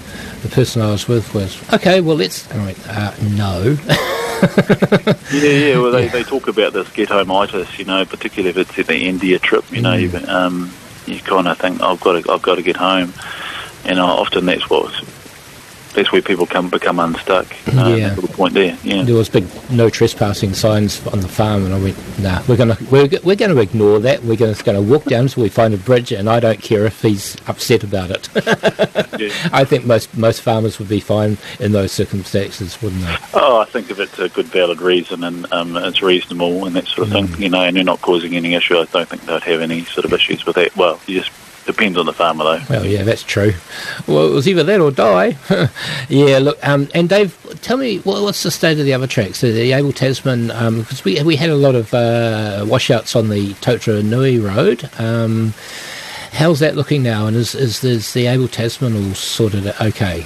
the 0.42 0.50
person 0.50 0.82
I 0.82 0.92
was 0.92 1.08
with 1.08 1.34
was, 1.34 1.62
okay, 1.74 2.02
well, 2.02 2.16
let's. 2.18 2.50
I 2.52 2.58
went, 2.58 2.88
uh, 2.88 3.14
no. 3.36 3.78
Yeah, 4.40 5.50
yeah. 5.50 5.78
Well, 5.80 5.92
they, 5.92 6.08
they 6.08 6.24
talk 6.24 6.48
about 6.48 6.72
this 6.72 6.90
get 6.92 7.10
homeitis, 7.10 7.78
you 7.78 7.84
know, 7.86 8.06
particularly 8.06 8.50
if 8.50 8.58
it's 8.58 8.80
at 8.80 8.88
the 8.88 8.96
end 8.96 9.18
of 9.18 9.26
your 9.26 9.40
trip. 9.40 9.70
You 9.72 9.82
know, 9.82 9.96
you, 9.96 10.18
um, 10.28 10.72
you 11.06 11.20
kind 11.20 11.48
of 11.48 11.58
think 11.58 11.82
I've 11.82 12.00
got 12.00 12.24
to 12.24 12.32
I've 12.32 12.42
got 12.42 12.56
to 12.56 12.62
get 12.62 12.78
home, 12.78 13.14
and 13.84 14.00
uh, 14.00 14.06
often 14.06 14.46
that's 14.46 14.70
what 14.70 14.94
that's 15.94 16.12
where 16.12 16.22
people 16.22 16.46
come 16.46 16.70
become 16.70 17.00
unstuck. 17.00 17.48
Uh, 17.76 17.96
Yeah. 17.98 18.16
point 18.34 18.54
there. 18.54 18.78
Yeah. 18.84 19.04
There 19.04 19.16
was 19.16 19.30
big 19.30 19.46
no 19.72 19.90
trespassing 19.90 20.54
signs 20.54 21.06
on 21.08 21.20
the 21.22 21.28
farm, 21.28 21.66
and 21.66 21.74
I 21.74 21.80
went, 21.80 22.20
"Nah, 22.20 22.42
we're 22.48 22.58
gonna 22.58 22.78
we're, 22.92 23.10
we're 23.24 23.36
going 23.36 23.54
to 23.56 23.60
ignore 23.60 24.00
that. 24.00 24.24
We're 24.24 24.36
gonna, 24.38 24.54
just 24.54 24.66
going 24.66 24.76
to 24.84 24.92
walk 24.92 25.06
down 25.06 25.22
until 25.24 25.44
we 25.44 25.50
find 25.50 25.74
a 25.74 25.78
bridge, 25.78 26.12
and 26.12 26.30
I 26.30 26.40
don't 26.40 26.62
care 26.62 26.86
if 26.86 27.02
he's 27.02 27.36
upset 27.48 27.84
about 27.84 28.12
it." 28.12 28.30
Yeah. 29.20 29.34
I 29.52 29.66
think 29.66 29.86
most 29.86 30.16
most 30.18 30.42
farmers 30.42 30.80
would 30.80 30.88
be 30.88 31.02
fine 31.02 31.38
in 31.60 31.74
those 31.74 31.92
circumstances, 31.92 32.82
wouldn't 32.82 33.02
they? 33.02 33.18
Oh, 33.34 33.60
I 33.60 33.66
think 33.66 33.92
if 33.92 34.00
it's 34.00 34.18
a 34.18 34.30
good, 34.30 34.46
valid 34.46 34.80
reason 34.80 35.26
and 35.26 35.46
um, 35.52 35.76
it's 35.76 36.02
reasonable 36.02 36.66
and 36.66 36.74
that 36.78 36.88
sort 36.88 37.08
of 37.08 37.14
thing, 37.14 37.42
you 37.42 37.50
know, 37.50 37.62
and 37.62 37.76
you're 37.76 37.84
not 37.84 38.00
causing 38.02 38.38
any 38.38 38.54
issue, 38.54 38.78
I 38.78 38.86
don't 38.86 39.10
think 39.10 39.24
they'd 39.26 39.44
have 39.44 39.60
any 39.60 39.84
sort 39.84 40.06
of 40.06 40.14
issues 40.14 40.46
with 40.46 40.56
that. 40.56 40.74
Well, 40.78 41.02
it 41.06 41.12
just 41.16 41.32
depends 41.66 41.98
on 41.98 42.06
the 42.06 42.14
farmer, 42.14 42.44
though. 42.44 42.62
Well, 42.70 42.86
yeah, 42.86 43.04
that's 43.04 43.24
true. 43.24 43.54
Well, 44.08 44.28
it 44.28 44.34
was 44.34 44.48
either 44.48 44.64
that 44.64 44.80
or 44.80 44.92
die. 44.92 45.38
yeah, 46.10 46.40
look, 46.40 46.58
um, 46.68 46.88
and 46.94 47.10
Dave, 47.10 47.38
tell 47.62 47.78
me 47.78 48.00
what, 48.00 48.22
what's 48.22 48.44
the 48.44 48.52
state 48.52 48.80
of 48.80 48.86
the 48.86 48.94
other 48.94 49.08
tracks? 49.08 49.42
The, 49.42 49.72
Abel 49.72 49.94
Tasman, 49.94 50.48
because 50.80 51.04
we 51.04 51.22
we 51.24 51.36
had 51.36 51.50
a 51.50 51.56
lot 51.56 51.76
of 51.76 51.94
uh, 51.94 52.66
washouts 52.68 53.16
on 53.16 53.30
the 53.30 53.54
Totaranui 53.56 54.44
Road. 54.44 54.90
Um, 55.00 55.54
how's 56.32 56.60
that 56.60 56.76
looking 56.76 57.04
now? 57.04 57.28
And 57.28 57.36
is 57.36 57.56
is, 57.56 57.84
is 57.84 58.14
the 58.14 58.28
Abel 58.28 58.48
Tasman 58.48 58.96
all 58.96 59.14
sorted? 59.14 59.68
Okay. 59.82 60.26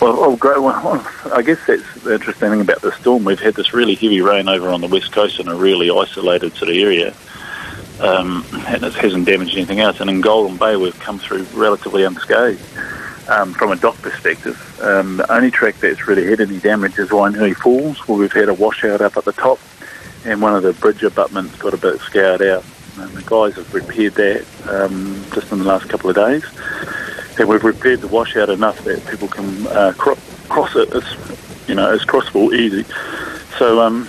Well, 0.00 0.16
oh, 0.18 0.36
great. 0.36 0.56
Well, 0.60 1.06
I 1.34 1.42
guess 1.42 1.58
that's 1.66 2.02
the 2.02 2.14
interesting 2.14 2.50
thing 2.50 2.60
about 2.60 2.80
the 2.80 2.92
storm. 2.92 3.24
We've 3.24 3.38
had 3.38 3.54
this 3.54 3.74
really 3.74 3.94
heavy 3.94 4.20
rain 4.20 4.48
over 4.48 4.68
on 4.68 4.80
the 4.80 4.86
west 4.86 5.12
coast 5.12 5.38
in 5.38 5.48
a 5.48 5.54
really 5.54 5.90
isolated 5.90 6.54
sort 6.54 6.70
of 6.70 6.76
area, 6.76 7.14
um, 8.00 8.44
and 8.52 8.82
it 8.82 8.94
hasn't 8.94 9.26
damaged 9.26 9.56
anything 9.56 9.80
else. 9.80 10.00
And 10.00 10.10
in 10.10 10.20
Golden 10.20 10.56
Bay, 10.56 10.76
we've 10.76 10.98
come 11.00 11.18
through 11.18 11.44
relatively 11.54 12.04
unscathed. 12.04 12.62
Um, 13.28 13.52
from 13.54 13.70
a 13.70 13.76
DOC 13.76 14.02
perspective, 14.02 14.80
um, 14.82 15.18
the 15.18 15.32
only 15.32 15.52
track 15.52 15.76
that's 15.76 16.08
really 16.08 16.26
had 16.26 16.40
any 16.40 16.58
damage 16.58 16.98
is 16.98 17.10
Wainui 17.10 17.54
Falls, 17.54 17.98
where 18.08 18.18
we've 18.18 18.32
had 18.32 18.48
a 18.48 18.54
washout 18.54 19.00
up 19.00 19.16
at 19.16 19.24
the 19.24 19.32
top, 19.32 19.60
and 20.24 20.42
one 20.42 20.56
of 20.56 20.64
the 20.64 20.72
bridge 20.72 21.04
abutments 21.04 21.54
got 21.56 21.72
a 21.72 21.76
bit 21.76 22.00
scoured 22.00 22.42
out. 22.42 22.64
And 22.98 23.12
the 23.12 23.22
guys 23.22 23.54
have 23.54 23.72
repaired 23.72 24.14
that 24.14 24.44
um, 24.68 25.24
just 25.32 25.52
in 25.52 25.58
the 25.58 25.64
last 25.64 25.88
couple 25.88 26.10
of 26.10 26.16
days 26.16 26.44
and 27.40 27.48
we've 27.48 27.64
repaired 27.64 28.00
the 28.00 28.08
washout 28.08 28.50
enough 28.50 28.84
that 28.84 29.04
people 29.06 29.26
can 29.26 29.66
uh, 29.68 29.92
cro- 29.96 30.18
cross 30.48 30.76
it 30.76 30.92
as 30.94 31.04
you 31.66 31.74
know 31.74 31.90
as 31.90 32.04
crossable 32.04 32.54
easy. 32.54 32.84
So 33.58 33.80
um, 33.80 34.08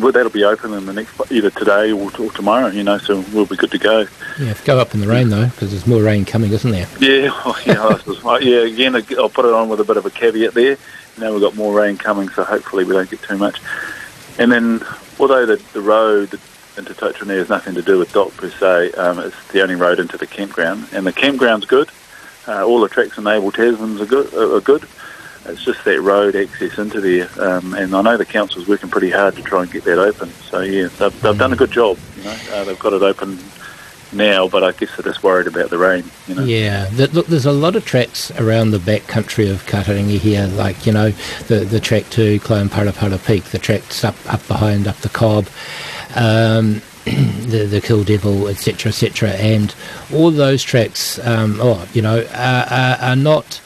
that'll 0.00 0.30
be 0.30 0.44
open 0.44 0.72
in 0.72 0.86
the 0.86 0.92
next 0.92 1.20
either 1.30 1.50
today 1.50 1.92
or, 1.92 2.10
or 2.18 2.30
tomorrow. 2.32 2.68
You 2.68 2.82
know, 2.84 2.98
so 2.98 3.24
we'll 3.32 3.46
be 3.46 3.56
good 3.56 3.70
to 3.72 3.78
go. 3.78 4.06
Yeah, 4.38 4.54
go 4.64 4.78
up 4.78 4.94
in 4.94 5.00
the 5.00 5.06
rain 5.06 5.28
though, 5.28 5.46
because 5.46 5.70
there's 5.70 5.86
more 5.86 6.02
rain 6.02 6.24
coming, 6.24 6.50
isn't 6.52 6.70
there? 6.70 6.86
Yeah, 6.98 7.30
oh, 7.44 7.58
yeah, 7.66 7.84
I 7.86 7.98
suppose- 7.98 8.24
uh, 8.24 8.38
yeah. 8.40 8.60
Again, 8.60 8.94
I'll 9.18 9.28
put 9.28 9.44
it 9.44 9.52
on 9.52 9.68
with 9.68 9.80
a 9.80 9.84
bit 9.84 9.96
of 9.96 10.06
a 10.06 10.10
caveat 10.10 10.54
there. 10.54 10.76
Now 11.18 11.32
we've 11.32 11.40
got 11.40 11.54
more 11.56 11.74
rain 11.74 11.96
coming, 11.96 12.28
so 12.30 12.44
hopefully 12.44 12.84
we 12.84 12.94
don't 12.94 13.10
get 13.10 13.22
too 13.22 13.36
much. 13.36 13.60
And 14.38 14.50
then, 14.50 14.82
although 15.18 15.44
the, 15.44 15.56
the 15.74 15.80
road 15.82 16.38
into 16.78 16.94
Totaranui 16.94 17.36
has 17.36 17.48
nothing 17.50 17.74
to 17.74 17.82
do 17.82 17.98
with 17.98 18.12
DOC 18.12 18.36
per 18.36 18.48
se, 18.50 18.92
um, 18.92 19.18
it's 19.18 19.48
the 19.52 19.60
only 19.62 19.74
road 19.74 19.98
into 19.98 20.16
the 20.16 20.26
campground, 20.26 20.86
and 20.92 21.06
the 21.06 21.12
campground's 21.12 21.66
good. 21.66 21.90
Uh, 22.48 22.64
all 22.64 22.80
the 22.80 22.88
tracks 22.88 23.18
in 23.18 23.26
Abel 23.26 23.52
Tasmans 23.52 24.00
are 24.00 24.06
good. 24.06 24.32
Are 24.34 24.56
are 24.56 24.60
good. 24.60 24.86
It's 25.50 25.64
just 25.64 25.84
that 25.84 26.00
road 26.00 26.36
access 26.36 26.78
into 26.78 27.00
there, 27.00 27.28
um, 27.38 27.74
and 27.74 27.94
I 27.94 28.02
know 28.02 28.16
the 28.16 28.24
council's 28.24 28.68
working 28.68 28.90
pretty 28.90 29.10
hard 29.10 29.36
to 29.36 29.42
try 29.42 29.62
and 29.62 29.70
get 29.70 29.84
that 29.84 29.98
open. 29.98 30.30
So 30.30 30.60
yeah, 30.60 30.88
they've, 30.88 31.20
they've 31.20 31.38
done 31.38 31.52
a 31.52 31.56
good 31.56 31.70
job. 31.70 31.98
You 32.16 32.24
know, 32.24 32.36
uh, 32.52 32.64
they've 32.64 32.78
got 32.78 32.92
it 32.92 33.02
open 33.02 33.38
now, 34.12 34.48
but 34.48 34.64
I 34.64 34.72
guess 34.72 34.96
they're 34.96 35.12
just 35.12 35.22
worried 35.22 35.46
about 35.46 35.70
the 35.70 35.78
rain. 35.78 36.04
You 36.26 36.34
know. 36.34 36.44
Yeah, 36.44 36.86
th 36.86 37.12
look, 37.12 37.26
there's 37.26 37.46
a 37.46 37.52
lot 37.52 37.76
of 37.76 37.84
tracks 37.84 38.30
around 38.32 38.70
the 38.70 38.78
back 38.78 39.06
country 39.06 39.48
of 39.48 39.64
Kahurangi 39.66 40.18
here, 40.18 40.46
like, 40.46 40.86
you 40.86 40.92
know, 40.92 41.10
the, 41.48 41.60
the 41.60 41.80
track 41.80 42.08
to 42.10 42.38
Clonparapara 42.40 43.24
Peak, 43.26 43.44
the 43.44 43.58
tracks 43.58 44.04
up, 44.04 44.16
up 44.32 44.46
behind, 44.48 44.88
up 44.88 44.96
the 44.98 45.08
Cobb, 45.08 45.46
um, 46.16 46.82
the, 47.04 47.66
the 47.70 47.80
Kill 47.80 48.04
Devil, 48.04 48.48
etc., 48.48 48.90
etc., 48.90 49.30
and 49.30 49.74
all 50.12 50.30
those 50.30 50.62
tracks, 50.62 51.18
um, 51.26 51.58
oh, 51.60 51.86
you 51.92 52.02
know, 52.02 52.26
are, 52.34 52.66
are, 52.70 52.96
are 53.00 53.16
not 53.16 53.60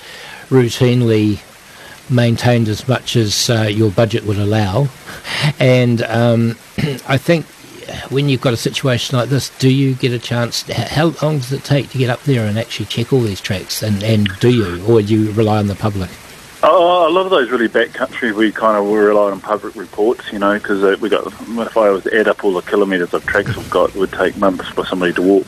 routinely 0.49 1.41
maintained 2.11 2.69
as 2.69 2.87
much 2.89 3.17
as 3.17 3.51
uh, 3.51 3.63
your 3.63 3.91
budget 3.91 4.25
would 4.25 4.39
allow. 4.39 4.89
And 5.59 6.03
um, 6.03 6.57
I 7.09 7.19
think 7.19 7.47
when 8.09 8.29
you've 8.29 8.41
got 8.41 8.53
a 8.53 8.59
situation 8.59 9.19
like 9.19 9.29
this, 9.29 9.51
do 9.59 9.71
you 9.71 9.95
get 9.95 10.13
a 10.13 10.19
chance? 10.19 10.63
How 10.71 11.15
long 11.23 11.39
does 11.39 11.53
it 11.53 11.65
take 11.65 11.91
to 11.91 11.99
get 11.99 12.11
up 12.11 12.23
there 12.23 12.47
and 12.47 12.59
actually 12.59 12.87
check 12.87 13.13
all 13.13 13.21
these 13.21 13.41
tracks? 13.41 13.83
And, 13.83 14.03
and 14.03 14.29
do 14.41 14.51
you, 14.51 14.85
or 14.87 15.03
do 15.03 15.15
you 15.15 15.33
rely 15.33 15.59
on 15.59 15.67
the 15.67 15.75
public? 15.75 16.11
Oh, 16.67 17.07
a 17.07 17.11
lot 17.11 17.27
of 17.27 17.31
those 17.31 17.51
really 17.51 17.69
backcountry, 17.69 18.35
we 18.35 18.51
kind 18.51 18.79
of 18.79 18.91
rely 18.91 19.31
on 19.31 19.41
public 19.41 19.77
reports, 19.77 20.33
you 20.33 20.39
know, 20.39 20.55
because 20.55 20.83
uh, 20.83 20.97
we 20.99 21.11
got. 21.11 21.27
If 21.27 21.77
I 21.77 21.91
was 21.91 22.05
to 22.05 22.19
add 22.19 22.27
up 22.27 22.43
all 22.43 22.55
the 22.55 22.63
kilometres 22.63 23.13
of 23.13 23.27
tracks 23.27 23.55
we've 23.55 23.69
got, 23.69 23.91
it 23.91 23.97
would 23.97 24.13
take 24.13 24.37
months 24.39 24.69
for 24.71 24.87
somebody 24.87 25.13
to 25.13 25.21
walk. 25.21 25.47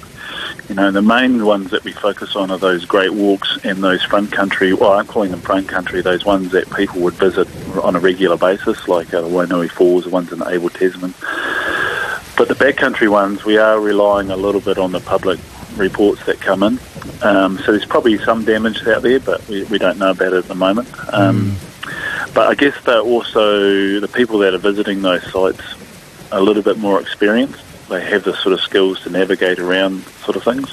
You 0.68 0.74
know, 0.74 0.90
the 0.90 1.02
main 1.02 1.44
ones 1.44 1.70
that 1.70 1.84
we 1.84 1.92
focus 1.92 2.34
on 2.34 2.50
are 2.50 2.58
those 2.58 2.84
great 2.84 3.12
walks 3.12 3.58
and 3.64 3.84
those 3.84 4.02
front 4.02 4.32
country. 4.32 4.72
Well, 4.72 4.92
I'm 4.92 5.06
calling 5.06 5.30
them 5.30 5.40
front 5.40 5.68
country. 5.68 6.00
Those 6.00 6.24
ones 6.24 6.50
that 6.52 6.68
people 6.74 7.00
would 7.02 7.14
visit 7.14 7.46
on 7.76 7.94
a 7.94 8.00
regular 8.00 8.36
basis, 8.36 8.88
like 8.88 9.14
uh, 9.14 9.20
the 9.20 9.28
Wainui 9.28 9.70
Falls, 9.70 10.04
the 10.04 10.10
ones 10.10 10.32
in 10.32 10.40
the 10.40 10.48
Abel 10.48 10.68
Tasman. 10.68 11.14
But 12.36 12.48
the 12.48 12.54
backcountry 12.54 13.08
ones, 13.08 13.44
we 13.44 13.58
are 13.58 13.80
relying 13.80 14.30
a 14.30 14.36
little 14.36 14.60
bit 14.60 14.76
on 14.76 14.92
the 14.92 15.00
public 15.00 15.38
reports 15.76 16.24
that 16.26 16.40
come 16.40 16.62
in. 16.62 16.78
Um, 17.22 17.58
so 17.58 17.72
there's 17.72 17.86
probably 17.86 18.18
some 18.18 18.44
damage 18.44 18.86
out 18.86 19.02
there, 19.02 19.20
but 19.20 19.46
we, 19.48 19.64
we 19.64 19.78
don't 19.78 19.98
know 19.98 20.10
about 20.10 20.32
it 20.32 20.38
at 20.38 20.48
the 20.48 20.54
moment. 20.54 20.88
Um, 21.12 21.56
But 22.34 22.48
I 22.48 22.54
guess 22.54 22.74
they're 22.84 23.00
also 23.00 24.00
the 24.00 24.08
people 24.08 24.38
that 24.40 24.52
are 24.52 24.58
visiting 24.58 25.00
those 25.00 25.22
sites 25.32 25.62
a 26.32 26.40
little 26.40 26.62
bit 26.62 26.76
more 26.76 27.00
experienced. 27.00 27.62
They 27.88 28.04
have 28.04 28.24
the 28.24 28.34
sort 28.36 28.52
of 28.52 28.60
skills 28.60 29.00
to 29.02 29.10
navigate 29.10 29.58
around 29.58 30.02
sort 30.24 30.36
of 30.36 30.42
things. 30.42 30.70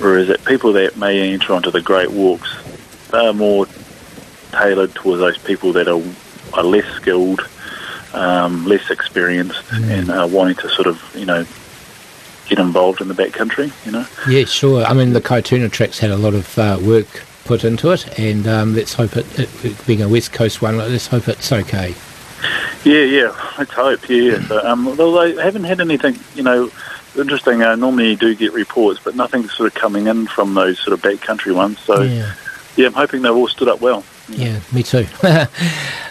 Whereas 0.00 0.28
that 0.28 0.44
people 0.44 0.72
that 0.72 0.96
may 0.96 1.32
enter 1.32 1.52
onto 1.52 1.70
the 1.70 1.80
great 1.80 2.10
walks, 2.10 2.52
they 3.10 3.26
are 3.26 3.32
more 3.32 3.66
tailored 4.52 4.94
towards 4.94 5.20
those 5.20 5.38
people 5.38 5.72
that 5.74 5.88
are, 5.88 6.02
are 6.54 6.64
less 6.64 6.86
skilled, 6.94 7.40
um, 8.12 8.66
less 8.66 8.90
experienced, 8.90 9.62
and 9.72 10.10
are 10.10 10.26
wanting 10.26 10.56
to 10.56 10.68
sort 10.70 10.86
of 10.86 11.02
you 11.14 11.26
know 11.26 11.44
get 12.48 12.58
involved 12.58 13.00
in 13.00 13.08
the 13.08 13.14
backcountry. 13.14 13.72
You 13.86 13.92
know. 13.92 14.06
Yeah, 14.28 14.44
sure. 14.44 14.84
I 14.84 14.94
mean, 14.94 15.12
the 15.12 15.20
Kaituna 15.20 15.70
tracks 15.70 15.98
had 15.98 16.10
a 16.10 16.16
lot 16.16 16.34
of 16.34 16.58
uh, 16.58 16.78
work 16.82 17.22
put 17.44 17.64
into 17.64 17.92
it, 17.92 18.18
and 18.18 18.46
um, 18.48 18.74
let's 18.74 18.94
hope 18.94 19.16
it, 19.16 19.26
it, 19.38 19.86
being 19.86 20.02
a 20.02 20.08
West 20.08 20.32
Coast 20.32 20.62
one, 20.62 20.78
let's 20.78 21.06
hope 21.06 21.28
it's 21.28 21.52
okay. 21.52 21.94
Yeah, 22.84 23.00
yeah, 23.00 23.50
let's 23.58 23.72
hope. 23.72 24.08
Yeah, 24.08 24.16
yeah. 24.32 24.46
So, 24.46 24.66
um, 24.66 24.86
although 24.86 25.34
they 25.34 25.42
haven't 25.42 25.64
had 25.64 25.80
anything, 25.80 26.18
you 26.34 26.42
know, 26.42 26.70
interesting. 27.16 27.62
Uh, 27.62 27.76
normally 27.76 28.10
you 28.10 28.16
do 28.16 28.34
get 28.34 28.52
reports, 28.52 29.00
but 29.02 29.14
nothing 29.14 29.48
sort 29.48 29.68
of 29.68 29.74
coming 29.74 30.06
in 30.06 30.26
from 30.26 30.54
those 30.54 30.78
sort 30.80 30.92
of 30.92 31.02
backcountry 31.02 31.54
ones. 31.54 31.78
So, 31.80 32.02
yeah, 32.02 32.34
Yeah. 32.76 32.86
I'm 32.86 32.92
hoping 32.92 33.22
they've 33.22 33.32
all 33.32 33.48
stood 33.48 33.68
up 33.68 33.80
well. 33.80 34.04
Yeah, 34.28 34.60
me 34.72 34.82
too. 34.82 35.06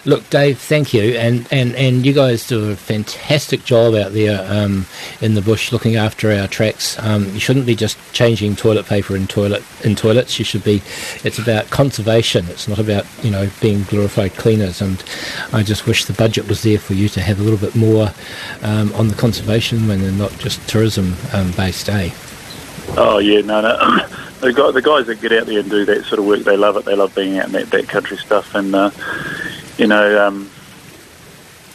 Look, 0.05 0.29
Dave, 0.29 0.59
thank 0.59 0.93
you, 0.93 1.15
and, 1.17 1.47
and, 1.51 1.75
and 1.75 2.05
you 2.05 2.13
guys 2.13 2.45
do 2.45 2.71
a 2.71 2.75
fantastic 2.75 3.65
job 3.65 3.95
out 3.95 4.13
there 4.13 4.45
um, 4.51 4.85
in 5.19 5.33
the 5.33 5.41
bush 5.41 5.71
looking 5.71 5.95
after 5.95 6.31
our 6.31 6.47
tracks. 6.47 6.99
Um, 6.99 7.33
you 7.33 7.39
shouldn't 7.39 7.65
be 7.65 7.75
just 7.75 7.97
changing 8.13 8.55
toilet 8.55 8.85
paper 8.85 9.15
in 9.15 9.25
toilet 9.25 9.63
in 9.83 9.95
toilets. 9.95 10.37
You 10.37 10.45
should 10.45 10.63
be. 10.63 10.83
It's 11.23 11.39
about 11.39 11.71
conservation. 11.71 12.45
It's 12.49 12.67
not 12.67 12.77
about 12.77 13.05
you 13.23 13.31
know 13.31 13.49
being 13.61 13.83
glorified 13.83 14.33
cleaners. 14.33 14.79
And 14.81 15.03
I 15.51 15.63
just 15.63 15.87
wish 15.87 16.05
the 16.05 16.13
budget 16.13 16.47
was 16.47 16.61
there 16.61 16.79
for 16.79 16.93
you 16.93 17.09
to 17.09 17.21
have 17.21 17.39
a 17.39 17.43
little 17.43 17.59
bit 17.59 17.75
more 17.75 18.11
um, 18.61 18.93
on 18.93 19.07
the 19.07 19.15
conservation 19.15 19.89
and 19.89 20.17
not 20.19 20.37
just 20.37 20.67
tourism 20.69 21.15
um, 21.33 21.51
based. 21.53 21.89
Eh? 21.89 22.11
Oh 22.97 23.19
yeah, 23.19 23.41
no, 23.41 23.61
no. 23.61 24.07
the 24.41 24.53
guy, 24.53 24.71
the 24.71 24.81
guys 24.81 25.07
that 25.07 25.21
get 25.21 25.31
out 25.31 25.47
there 25.47 25.59
and 25.59 25.69
do 25.69 25.85
that 25.85 26.05
sort 26.05 26.19
of 26.19 26.25
work, 26.25 26.41
they 26.41 26.57
love 26.57 26.77
it. 26.77 26.85
They 26.85 26.95
love 26.95 27.15
being 27.15 27.37
out 27.39 27.47
in 27.47 27.51
that 27.53 27.67
backcountry 27.67 28.17
stuff, 28.17 28.53
and 28.55 28.73
uh, 28.75 28.91
you 29.77 29.87
know, 29.87 30.27
um, 30.27 30.49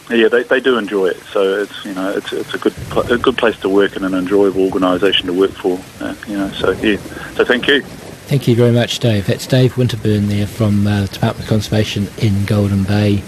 yeah, 0.09 0.27
they, 0.27 0.43
they 0.43 0.59
do 0.59 0.77
enjoy 0.77 1.07
it. 1.07 1.17
So 1.31 1.61
it's 1.61 1.85
you 1.85 1.93
know, 1.93 2.11
it's 2.11 2.31
it's 2.31 2.53
a 2.53 2.57
good 2.57 2.73
a 3.11 3.17
good 3.17 3.37
place 3.37 3.59
to 3.61 3.69
work 3.69 3.95
and 3.95 4.05
an 4.05 4.13
enjoyable 4.13 4.65
organisation 4.65 5.27
to 5.27 5.33
work 5.33 5.51
for. 5.51 5.79
Uh, 5.99 6.15
you 6.27 6.37
know, 6.37 6.49
so 6.51 6.71
yeah, 6.71 6.97
so 7.33 7.43
thank 7.43 7.67
you. 7.67 7.81
Thank 7.81 8.47
you 8.47 8.55
very 8.55 8.71
much, 8.71 8.99
Dave. 8.99 9.25
That's 9.25 9.47
Dave 9.47 9.73
Winterburn 9.73 10.27
there 10.27 10.45
from 10.45 10.85
uh, 10.85 11.07
Department 11.07 11.39
of 11.39 11.47
Conservation 11.47 12.07
in 12.19 12.45
Golden 12.45 12.83
Bay 12.83 13.23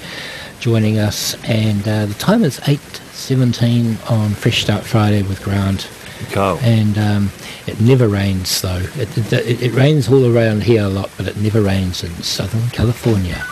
joining 0.62 1.00
us. 1.00 1.36
And 1.44 1.86
uh, 1.88 2.06
the 2.06 2.14
time 2.14 2.44
is 2.44 2.60
8.17 2.60 4.12
on 4.12 4.30
Fresh 4.30 4.62
Start 4.62 4.84
Friday 4.84 5.24
with 5.24 5.44
Grant. 5.44 5.90
Carl. 6.30 6.58
And 6.62 6.98
um, 6.98 7.32
it 7.68 7.82
never 7.82 8.08
rains, 8.08 8.62
though. 8.62 8.82
It, 8.96 9.34
it, 9.34 9.62
it 9.62 9.74
rains 9.74 10.08
all 10.10 10.26
around 10.26 10.64
here 10.64 10.84
a 10.84 10.90
lot, 10.90 11.10
but 11.18 11.28
it 11.28 11.36
never 11.38 11.62
rains 11.62 12.04
in 12.04 12.12
Southern 12.24 12.70
California. 12.70 13.44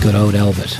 Good 0.00 0.14
old 0.14 0.34
Albert. 0.34 0.78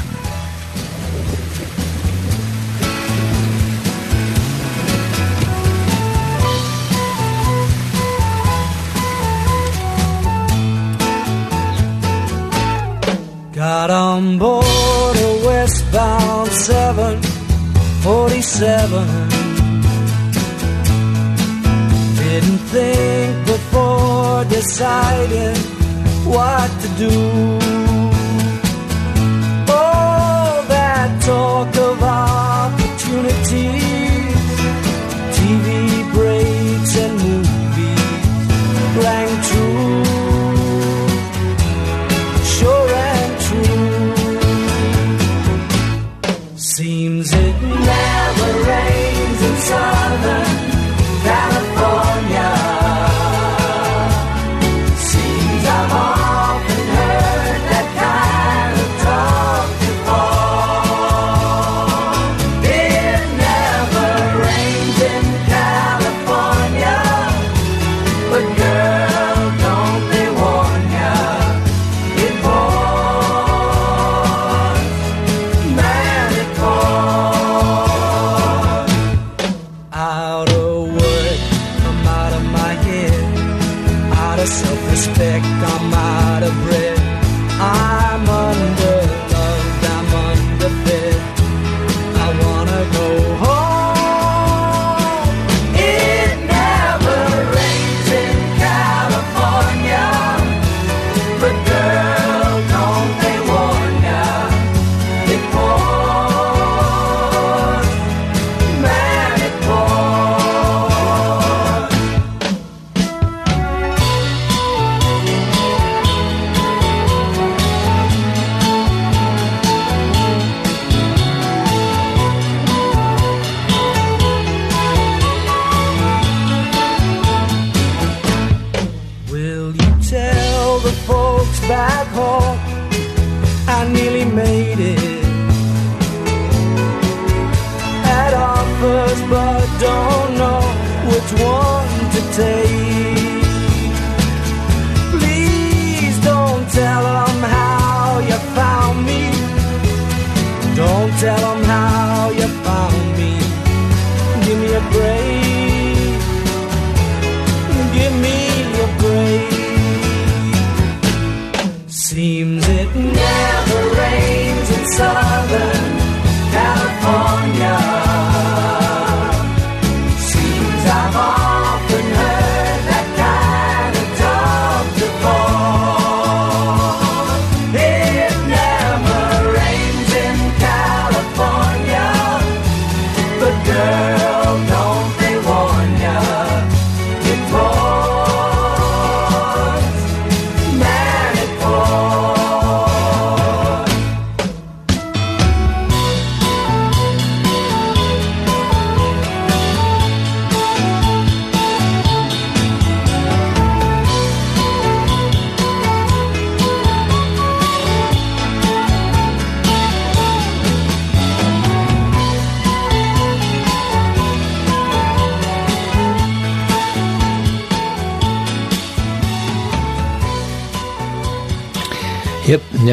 Got 13.52 13.90
on 13.90 14.38
board 14.38 15.16
a 15.16 15.42
westbound 15.44 16.50
747. 16.50 19.39
Didn't 22.40 22.64
think 22.72 23.46
before 23.46 24.44
deciding 24.46 25.56
what 26.24 26.70
to 26.80 26.88
do. 26.96 27.10
All 29.70 30.62
that 30.72 31.20
talk 31.20 31.76
of 31.76 32.02
opportunities, 32.02 33.44
TV 35.36 35.68
breaks 36.14 36.49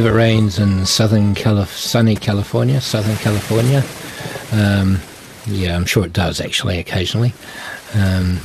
never 0.01 0.15
rains 0.15 0.59
in 0.59 0.85
southern 0.85 1.33
Calif- 1.33 1.75
sunny 1.75 2.15
California, 2.15 2.79
southern 2.79 3.15
California. 3.15 3.83
Um, 4.51 4.99
yeah, 5.47 5.75
I'm 5.75 5.85
sure 5.85 6.05
it 6.05 6.13
does 6.13 6.39
actually 6.39 6.77
occasionally. 6.77 7.33
Um, 7.95 8.39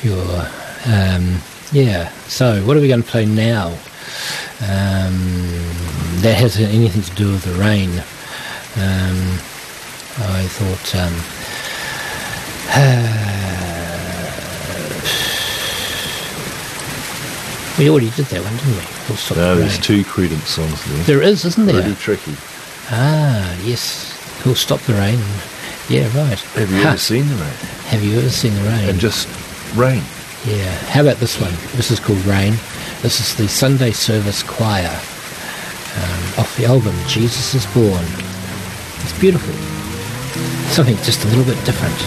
your, 0.00 0.24
um, 0.86 1.40
yeah. 1.72 2.08
So, 2.28 2.64
what 2.64 2.76
are 2.76 2.80
we 2.80 2.86
going 2.86 3.02
to 3.02 3.08
play 3.08 3.26
now? 3.26 3.70
Um, 4.60 5.50
that 6.22 6.36
has 6.38 6.56
anything 6.56 7.02
to 7.02 7.14
do 7.16 7.32
with 7.32 7.42
the 7.42 7.54
rain. 7.54 7.90
Um, 8.76 9.40
I 10.18 10.46
thought. 10.46 10.94
Um, 10.94 11.14
we 17.82 17.90
already 17.90 18.10
did 18.10 18.26
that 18.26 18.42
one, 18.44 18.54
didn't 18.56 18.76
we? 18.78 19.36
No, 19.36 19.56
there's 19.56 19.78
two 19.78 20.04
Creedence 20.04 20.46
songs 20.46 20.84
there. 20.86 21.02
There 21.04 21.22
is, 21.22 21.44
isn't 21.44 21.66
there? 21.66 21.82
Pretty 21.82 21.96
tricky. 21.96 22.34
Ah, 22.90 23.58
yes. 23.64 24.12
Who'll 24.42 24.54
stop 24.54 24.80
the 24.82 24.94
rain? 24.94 25.18
Yeah, 25.88 26.06
right. 26.16 26.38
Have 26.54 26.70
you 26.70 26.82
Ha, 26.82 26.88
ever 26.90 26.98
seen 26.98 27.26
the 27.28 27.34
rain? 27.34 27.52
Have 27.90 28.04
you 28.04 28.18
ever 28.18 28.30
seen 28.30 28.54
the 28.54 28.62
rain? 28.62 28.88
And 28.88 29.00
just 29.00 29.26
rain. 29.76 30.02
yeah. 30.46 30.70
How 30.94 31.00
about 31.02 31.16
this 31.16 31.40
one? 31.40 31.52
This 31.76 31.90
is 31.90 31.98
called 31.98 32.24
Rain. 32.24 32.52
This 33.02 33.18
is 33.20 33.34
the 33.36 33.48
Sunday 33.48 33.90
Service 33.90 34.42
Choir 34.44 34.88
um, 34.88 36.22
off 36.38 36.54
the 36.56 36.66
album 36.66 36.94
Jesus 37.08 37.54
is 37.54 37.66
Born. 37.74 38.04
It's 39.02 39.18
beautiful. 39.18 39.52
Something 40.70 40.96
just 41.02 41.24
a 41.24 41.28
little 41.28 41.44
bit 41.44 41.58
different. 41.66 41.98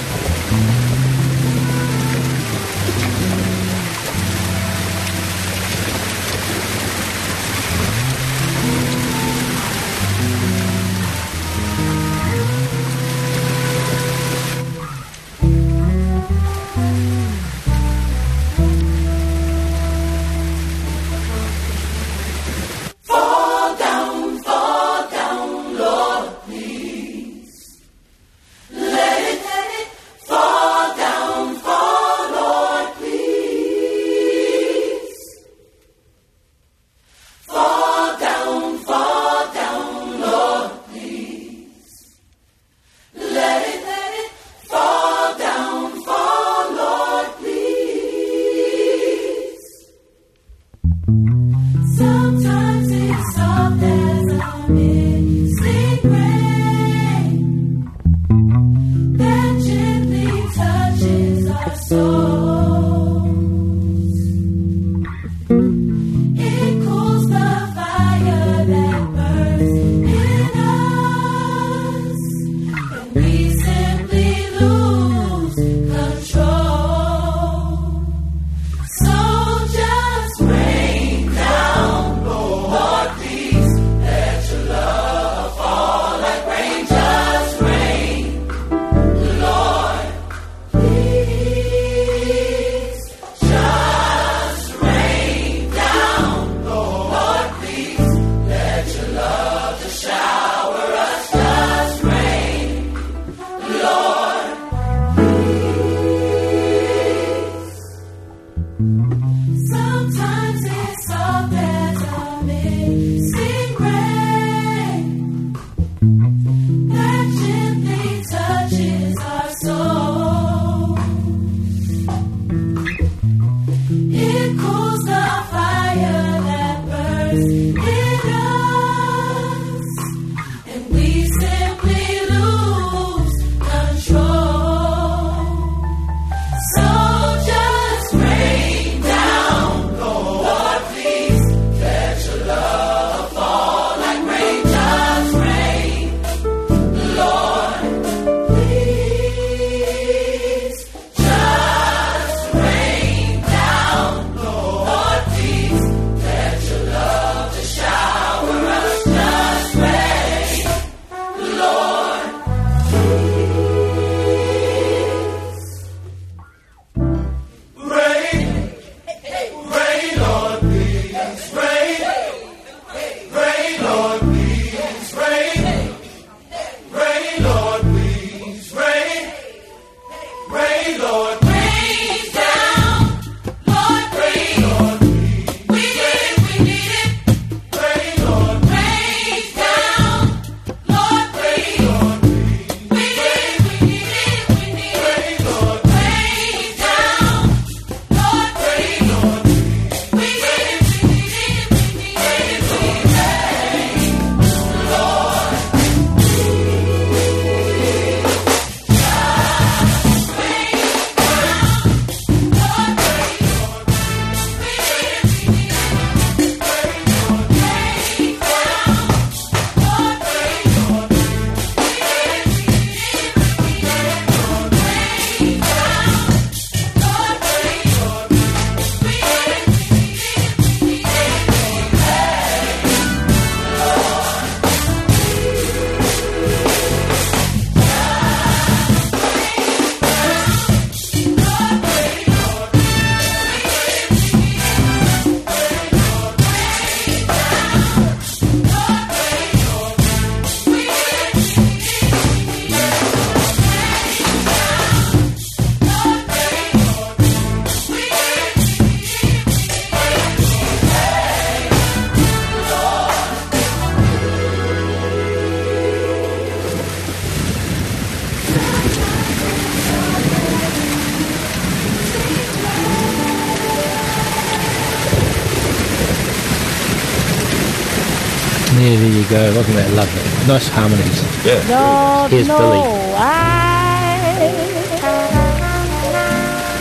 Yeah, 279.35 279.41
there 279.41 279.51
go. 279.51 279.57
Wasn't 279.59 279.75
that 279.75 279.91
lovely? 279.91 280.47
Nice 280.47 280.69
harmonies. 280.69 281.19
Yeah. 281.43 281.59
Don't 281.67 282.31
Here's 282.31 282.47
know 282.47 282.57
Billie. 282.57 282.87
why 283.11 284.31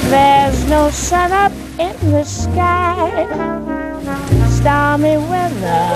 there's 0.08 0.64
no 0.66 0.88
sun 0.90 1.32
up 1.32 1.50
in 1.80 2.10
the 2.12 2.22
sky. 2.22 3.26
Stormy 4.50 5.16
weather 5.16 5.90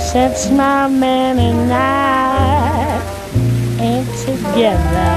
since 0.00 0.50
my 0.50 0.88
man 0.88 1.38
and 1.38 1.70
I 1.70 2.96
ain't 3.78 4.08
together. 4.24 5.12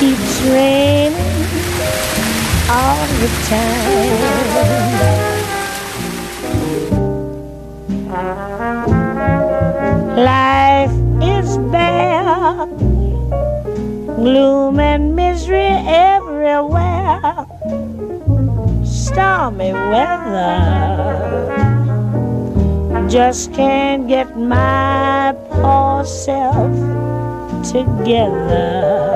Keeps 0.00 0.42
raining 0.42 1.14
all 2.68 3.06
the 3.22 3.28
time. 3.48 5.27
Life 10.18 10.90
is 11.22 11.58
bare, 11.70 12.66
gloom 14.16 14.80
and 14.80 15.14
misery 15.14 15.70
everywhere, 15.86 17.46
stormy 18.84 19.72
weather. 19.72 21.14
Just 23.08 23.54
can't 23.54 24.08
get 24.08 24.36
my 24.36 25.36
poor 25.50 26.04
self 26.04 26.74
together. 27.62 29.07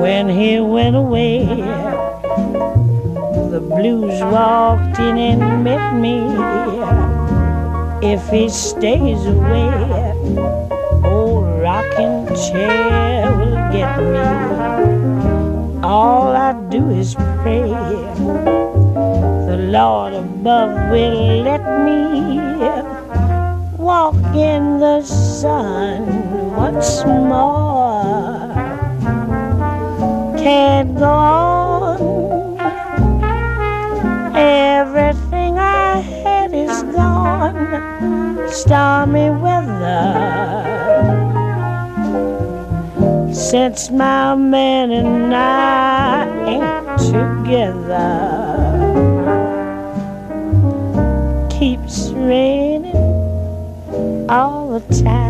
When 0.00 0.30
he 0.30 0.58
went 0.60 0.96
away, 0.96 1.44
the 3.50 3.60
blues 3.60 4.18
walked 4.22 4.98
in 4.98 5.18
and 5.18 5.62
met 5.62 5.94
me. 5.94 6.24
If 8.02 8.26
he 8.30 8.48
stays 8.48 9.26
away, 9.26 10.14
old 11.04 11.60
rocking 11.60 12.26
chair 12.48 13.30
will 13.36 13.60
get 13.76 13.98
me. 14.14 15.82
All 15.82 16.34
I 16.34 16.54
do 16.70 16.88
is 16.88 17.14
pray 17.42 17.68
the 19.50 19.58
Lord 19.70 20.14
above 20.14 20.90
will 20.90 21.42
let 21.42 21.64
me 21.84 22.40
walk 23.76 24.14
in 24.34 24.78
the 24.80 25.02
sun 25.02 26.56
once 26.56 27.04
more. 27.04 27.79
Can't 30.42 30.96
go 30.96 31.04
on. 31.04 32.58
Everything 34.34 35.58
I 35.58 36.00
had 36.00 36.54
is 36.54 36.82
gone. 36.94 38.48
Stormy 38.48 39.30
weather 39.42 40.70
since 43.34 43.90
my 43.90 44.34
man 44.34 44.90
and 44.90 45.34
I 45.34 46.26
ain't 46.46 46.98
together. 47.12 48.08
Keeps 51.50 52.10
raining 52.10 52.96
all 54.30 54.78
the 54.78 55.02
time. 55.02 55.29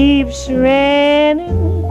Keeps 0.00 0.48
raining 0.48 1.84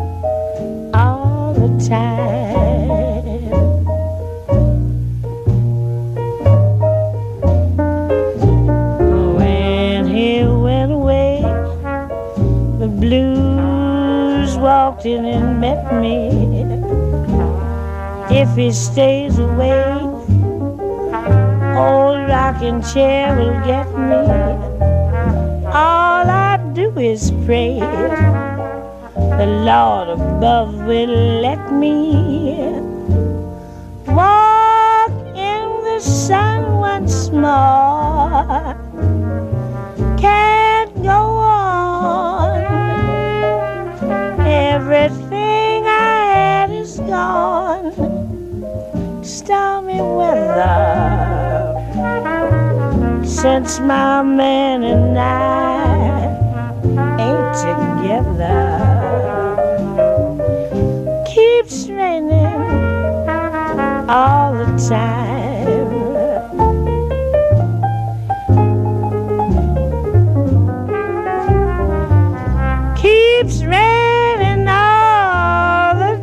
all 0.95 1.53
the 1.53 1.69
time. 1.87 3.29
When 9.37 10.07
he 10.07 10.43
went 10.43 10.91
away, 10.91 11.41
the 12.79 12.87
blues 12.87 14.57
walked 14.57 15.05
in 15.05 15.25
and 15.25 15.61
met 15.61 15.93
me. 15.93 16.65
If 18.35 18.55
he 18.55 18.71
stays 18.71 19.37
away, 19.37 19.83
old 21.77 22.27
rocking 22.27 22.81
chair 22.81 23.35
will 23.35 23.59
get 23.63 23.87
me. 23.95 24.17
All 25.67 26.25
I 26.27 26.48
is 26.99 27.31
pray 27.45 27.79
the 29.39 29.45
Lord 29.45 30.09
above 30.09 30.75
will 30.85 31.41
let 31.41 31.71
me 31.71 32.73
walk 34.05 35.11
in 35.33 35.65
the 35.87 35.99
sun 36.01 36.79
once 36.79 37.29
more. 37.29 38.75
Can't 40.17 40.93
go 41.01 41.37
on. 41.39 42.59
Everything 44.45 45.85
I 45.85 46.33
had 46.35 46.69
is 46.71 46.99
gone. 46.99 47.93
Stormy 49.23 50.01
weather. 50.01 51.77
Since 53.25 53.79
my 53.79 54.21
man 54.21 54.83
and 54.83 55.17
I 55.17 55.58
together. 58.01 58.55
Keeps 61.27 61.87
raining 61.89 62.61
all 64.09 64.53
the 64.53 64.65
time. 64.89 65.89
Keeps 72.95 73.63
raining 73.63 74.67
all 74.67 75.95
the 75.95 76.15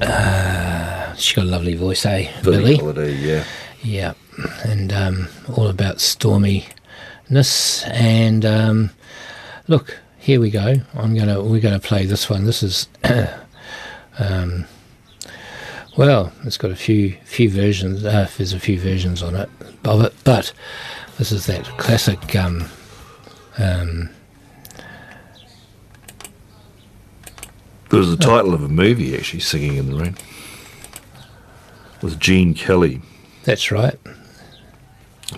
time. 0.00 1.16
She's 1.16 1.34
got 1.34 1.44
a 1.44 1.48
lovely 1.48 1.74
voice, 1.74 2.04
eh, 2.06 2.30
Billie 2.42 2.56
Billy? 2.58 2.76
Holiday, 2.76 3.14
yeah. 3.14 3.44
Yeah, 3.90 4.14
and 4.62 4.92
um, 4.92 5.26
all 5.56 5.66
about 5.66 5.96
storminess. 5.96 6.64
And 7.88 8.44
um, 8.44 8.90
look, 9.66 9.98
here 10.16 10.40
we 10.40 10.48
go. 10.48 10.76
I'm 10.94 11.16
gonna 11.16 11.42
we're 11.42 11.60
gonna 11.60 11.80
play 11.80 12.06
this 12.06 12.30
one. 12.30 12.44
This 12.44 12.62
is, 12.62 12.86
um, 14.20 14.64
well, 15.96 16.32
it's 16.44 16.56
got 16.56 16.70
a 16.70 16.76
few 16.76 17.16
few 17.24 17.50
versions. 17.50 18.04
Uh, 18.04 18.28
there's 18.36 18.52
a 18.52 18.60
few 18.60 18.78
versions 18.78 19.24
on 19.24 19.34
it 19.34 19.50
of 19.84 20.02
it, 20.02 20.14
but 20.22 20.52
this 21.18 21.32
is 21.32 21.46
that 21.46 21.64
classic. 21.76 22.36
Um, 22.36 22.66
um, 23.58 24.10
It 27.86 27.96
was 27.96 28.16
the 28.16 28.24
title 28.24 28.54
of 28.54 28.62
a 28.62 28.68
movie, 28.68 29.16
actually, 29.16 29.40
Singing 29.40 29.76
in 29.76 29.90
the 29.90 29.96
Rain. 29.96 30.16
With 32.02 32.20
Gene 32.20 32.54
Kelly, 32.54 33.02
that's 33.44 33.70
right. 33.70 33.98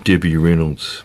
Debbie 0.03 0.37
Reynolds. 0.37 1.03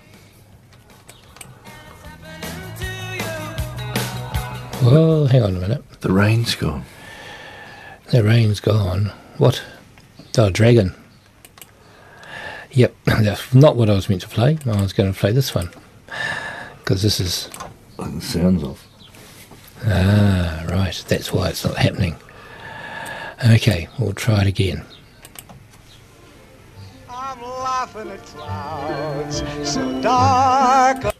Well, 4.82 5.26
hang 5.26 5.42
on 5.42 5.56
a 5.56 5.60
minute. 5.60 6.00
The 6.00 6.12
rain's 6.12 6.54
gone. 6.54 6.84
The 8.10 8.22
rain's 8.22 8.60
gone. 8.60 9.12
What? 9.36 9.62
Oh, 10.38 10.50
Dragon. 10.50 10.94
Yep, 12.72 12.94
that's 13.04 13.52
not 13.54 13.76
what 13.76 13.90
I 13.90 13.94
was 13.94 14.08
meant 14.08 14.22
to 14.22 14.28
play. 14.28 14.56
I 14.66 14.80
was 14.80 14.92
going 14.92 15.12
to 15.12 15.18
play 15.18 15.32
this 15.32 15.54
one. 15.54 15.70
Because 16.78 17.02
this 17.02 17.20
is. 17.20 17.50
Like 17.98 18.14
the 18.14 18.20
sounds 18.20 18.62
of. 18.62 18.86
Ah, 19.84 20.64
right. 20.68 21.04
That's 21.08 21.32
why 21.32 21.48
it's 21.48 21.64
not 21.64 21.76
happening. 21.76 22.16
Okay, 23.44 23.88
we'll 23.98 24.12
try 24.12 24.42
it 24.42 24.46
again. 24.46 24.84
Laughing 27.78 28.10
at 28.10 28.24
clouds 28.24 29.44
so 29.62 30.02
dark. 30.02 30.98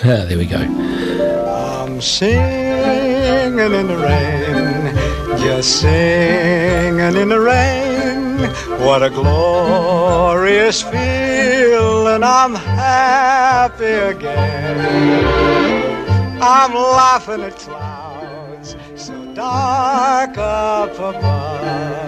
Ah, 0.00 0.24
there 0.26 0.38
we 0.38 0.46
go. 0.46 0.56
I'm 0.56 2.00
singing 2.00 3.74
in 3.80 3.86
the 3.86 3.98
rain, 3.98 4.96
just 5.42 5.80
singing 5.80 7.16
in 7.22 7.28
the 7.28 7.38
rain. 7.38 8.48
What 8.80 9.02
a 9.02 9.10
glorious 9.10 10.80
feeling! 10.80 12.22
I'm 12.22 12.54
happy 12.54 13.84
again. 14.14 14.78
I'm 16.40 16.72
laughing 16.72 17.42
at 17.42 17.56
clouds 17.56 18.76
so 18.96 19.34
dark 19.34 20.38
up 20.38 20.94
above. 20.94 22.07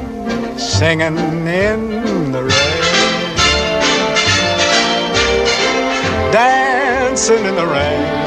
singing 0.61 1.17
in 1.47 2.31
the 2.31 2.43
rain. 2.43 2.81
Dancing 6.31 7.43
in 7.45 7.55
the 7.55 7.65
rain. 7.65 8.21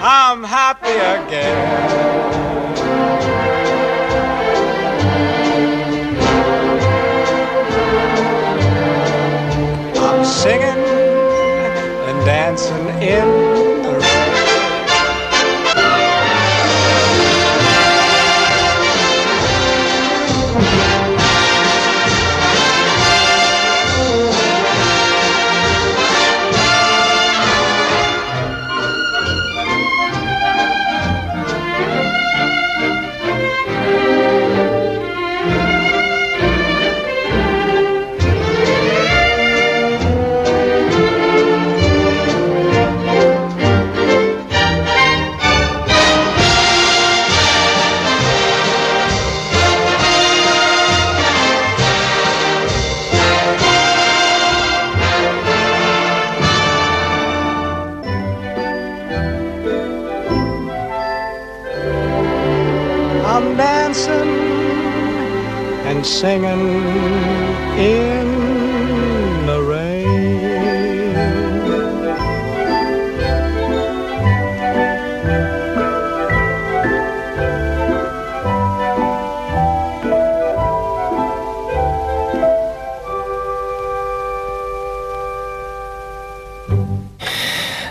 I'm 0.00 0.44
happy 0.44 0.90
again. 0.90 1.88
I'm 9.96 10.24
singing 10.24 11.07
dancing 12.28 12.88
in 13.00 13.67
and 65.98 66.06
singing 66.06 66.60
in 67.76 68.26
the 69.46 69.60
rain. 69.60 69.98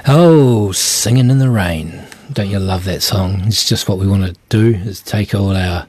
Oh, 0.07 0.71
singing 0.71 1.29
in 1.29 1.39
the 1.39 1.49
rain. 1.49 2.07
don't 2.31 2.49
you 2.49 2.59
love 2.59 2.85
that 2.85 3.01
song? 3.01 3.41
It's 3.47 3.67
just 3.67 3.89
what 3.89 3.97
we 3.97 4.07
want 4.07 4.23
to 4.23 4.35
do 4.47 4.75
is 4.75 5.01
take 5.01 5.33
all 5.35 5.57
our, 5.57 5.87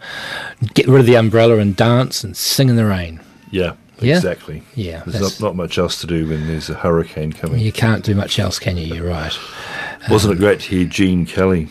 get 0.75 0.87
rid 0.89 1.01
of 1.01 1.07
the 1.07 1.17
umbrella 1.17 1.59
and 1.59 1.77
dance 1.77 2.25
and 2.25 2.37
sing 2.37 2.69
in 2.69 2.77
the 2.77 2.87
rain. 2.87 3.21
Yeah, 3.51 3.75
Yeah? 4.01 4.17
exactly. 4.17 4.63
Yeah, 4.75 5.03
There's 5.07 5.41
not, 5.41 5.49
not 5.49 5.57
much 5.57 5.79
else 5.79 6.01
to 6.01 6.07
do 6.07 6.29
when 6.29 6.47
there's 6.47 6.69
a 6.69 6.75
hurricane 6.75 7.33
coming. 7.33 7.61
You 7.61 7.73
can't 7.73 8.05
do 8.05 8.15
much 8.15 8.39
else, 8.39 8.59
can 8.59 8.77
you? 8.77 8.95
You're 8.95 9.09
right. 9.09 9.37
Wasn't 10.11 10.33
um, 10.33 10.37
it 10.37 10.41
great 10.41 10.61
to 10.61 10.69
hear 10.69 10.85
Gene 10.85 11.27
Kelly? 11.27 11.69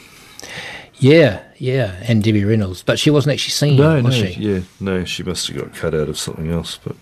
Yeah, 0.96 1.44
yeah, 1.58 1.96
and 2.08 2.24
Debbie 2.24 2.44
Reynolds, 2.46 2.82
but 2.84 2.98
she 2.98 3.10
wasn't 3.12 3.34
actually 3.34 3.52
singing, 3.52 3.78
no, 3.78 4.02
was 4.02 4.20
no, 4.20 4.26
she? 4.26 4.40
yeah, 4.40 4.60
no. 4.80 5.06
She 5.06 5.22
must 5.24 5.48
have 5.48 5.58
got 5.58 5.76
cut 5.76 5.94
out 5.94 6.10
of 6.10 6.18
something 6.18 6.52
else. 6.52 6.80
But 6.84 6.96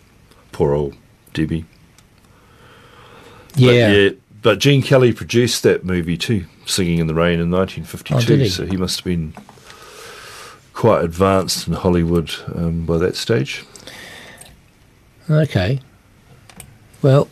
poor 0.51 0.73
old 0.73 0.95
Debbie. 1.33 1.65
Yeah. 3.55 3.87
But, 3.87 3.95
yeah, 3.95 4.09
but 4.41 4.59
Gene 4.59 4.81
Kelly 4.81 5.13
produced 5.13 5.63
that 5.63 5.85
movie 5.85 6.17
too, 6.17 6.45
Singing 6.65 6.99
in 6.99 7.07
the 7.07 7.13
Rain 7.13 7.39
in 7.39 7.49
1952. 7.51 8.33
Oh, 8.33 8.37
he? 8.37 8.49
So 8.49 8.65
he 8.65 8.77
must 8.77 8.99
have 8.99 9.05
been 9.05 9.33
quite 10.75 11.03
advanced 11.03 11.67
in 11.67 11.73
Hollywood 11.73 12.31
um, 12.53 12.85
by 12.85 12.97
that 12.99 13.15
stage. 13.15 13.63
Okay. 15.29 15.79
Well, 17.01 17.27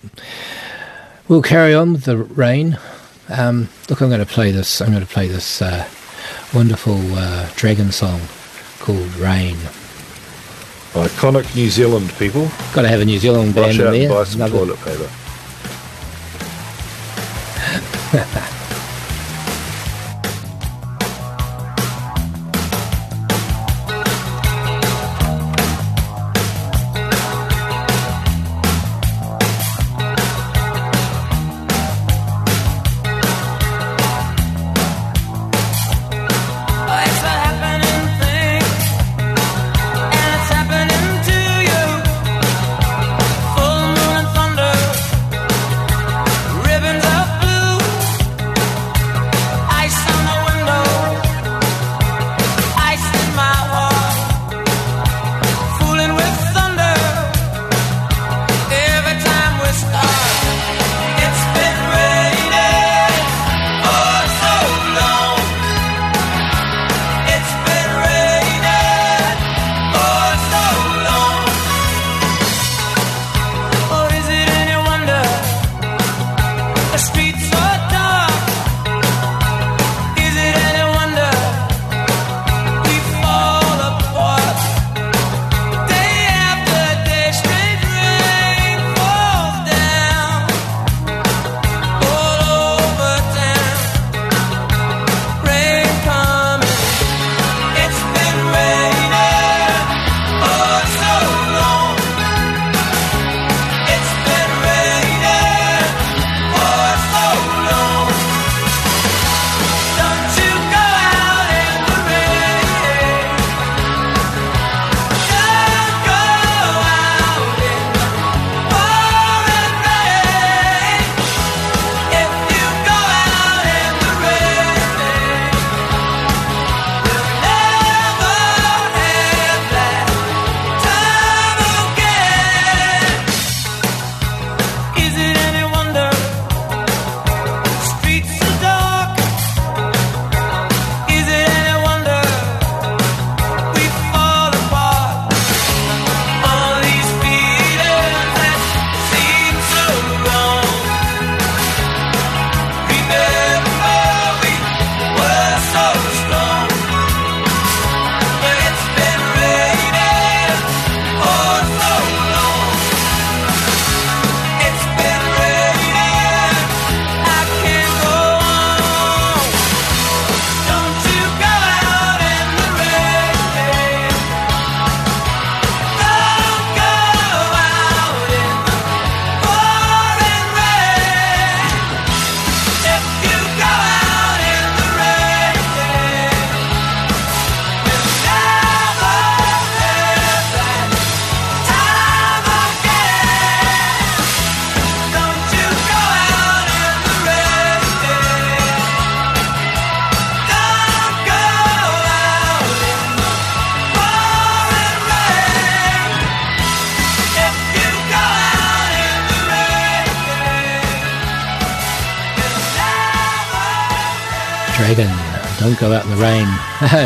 we'll 1.27 1.41
carry 1.43 1.73
on 1.75 1.93
with 1.93 2.05
the 2.05 2.17
rain. 2.17 2.79
Um, 3.29 3.69
look, 3.89 4.01
I'm 4.01 4.09
going 4.09 4.19
to 4.19 4.25
play 4.25 4.51
this. 4.51 4.81
I'm 4.81 4.89
going 4.91 5.05
to 5.05 5.11
play 5.13 5.27
this 5.27 5.61
uh, 5.61 5.87
wonderful 6.53 6.97
uh, 7.13 7.49
dragon 7.55 7.91
song 7.91 8.21
called 8.79 9.13
Rain. 9.15 9.57
Iconic 10.93 11.55
New 11.55 11.69
Zealand 11.69 12.11
people. 12.19 12.49
Got 12.73 12.83
to 12.83 12.87
have 12.87 13.01
a 13.01 13.05
New 13.05 13.17
Zealand 13.19 13.55
band 13.55 13.77
Rush 13.77 13.79
in 13.79 13.87
out 13.87 13.91
there. 13.91 14.01
and 14.01 14.09
buy 14.09 14.23
some 14.23 14.41
Another- 14.41 14.57
toilet 14.57 14.79
paper. 14.79 15.09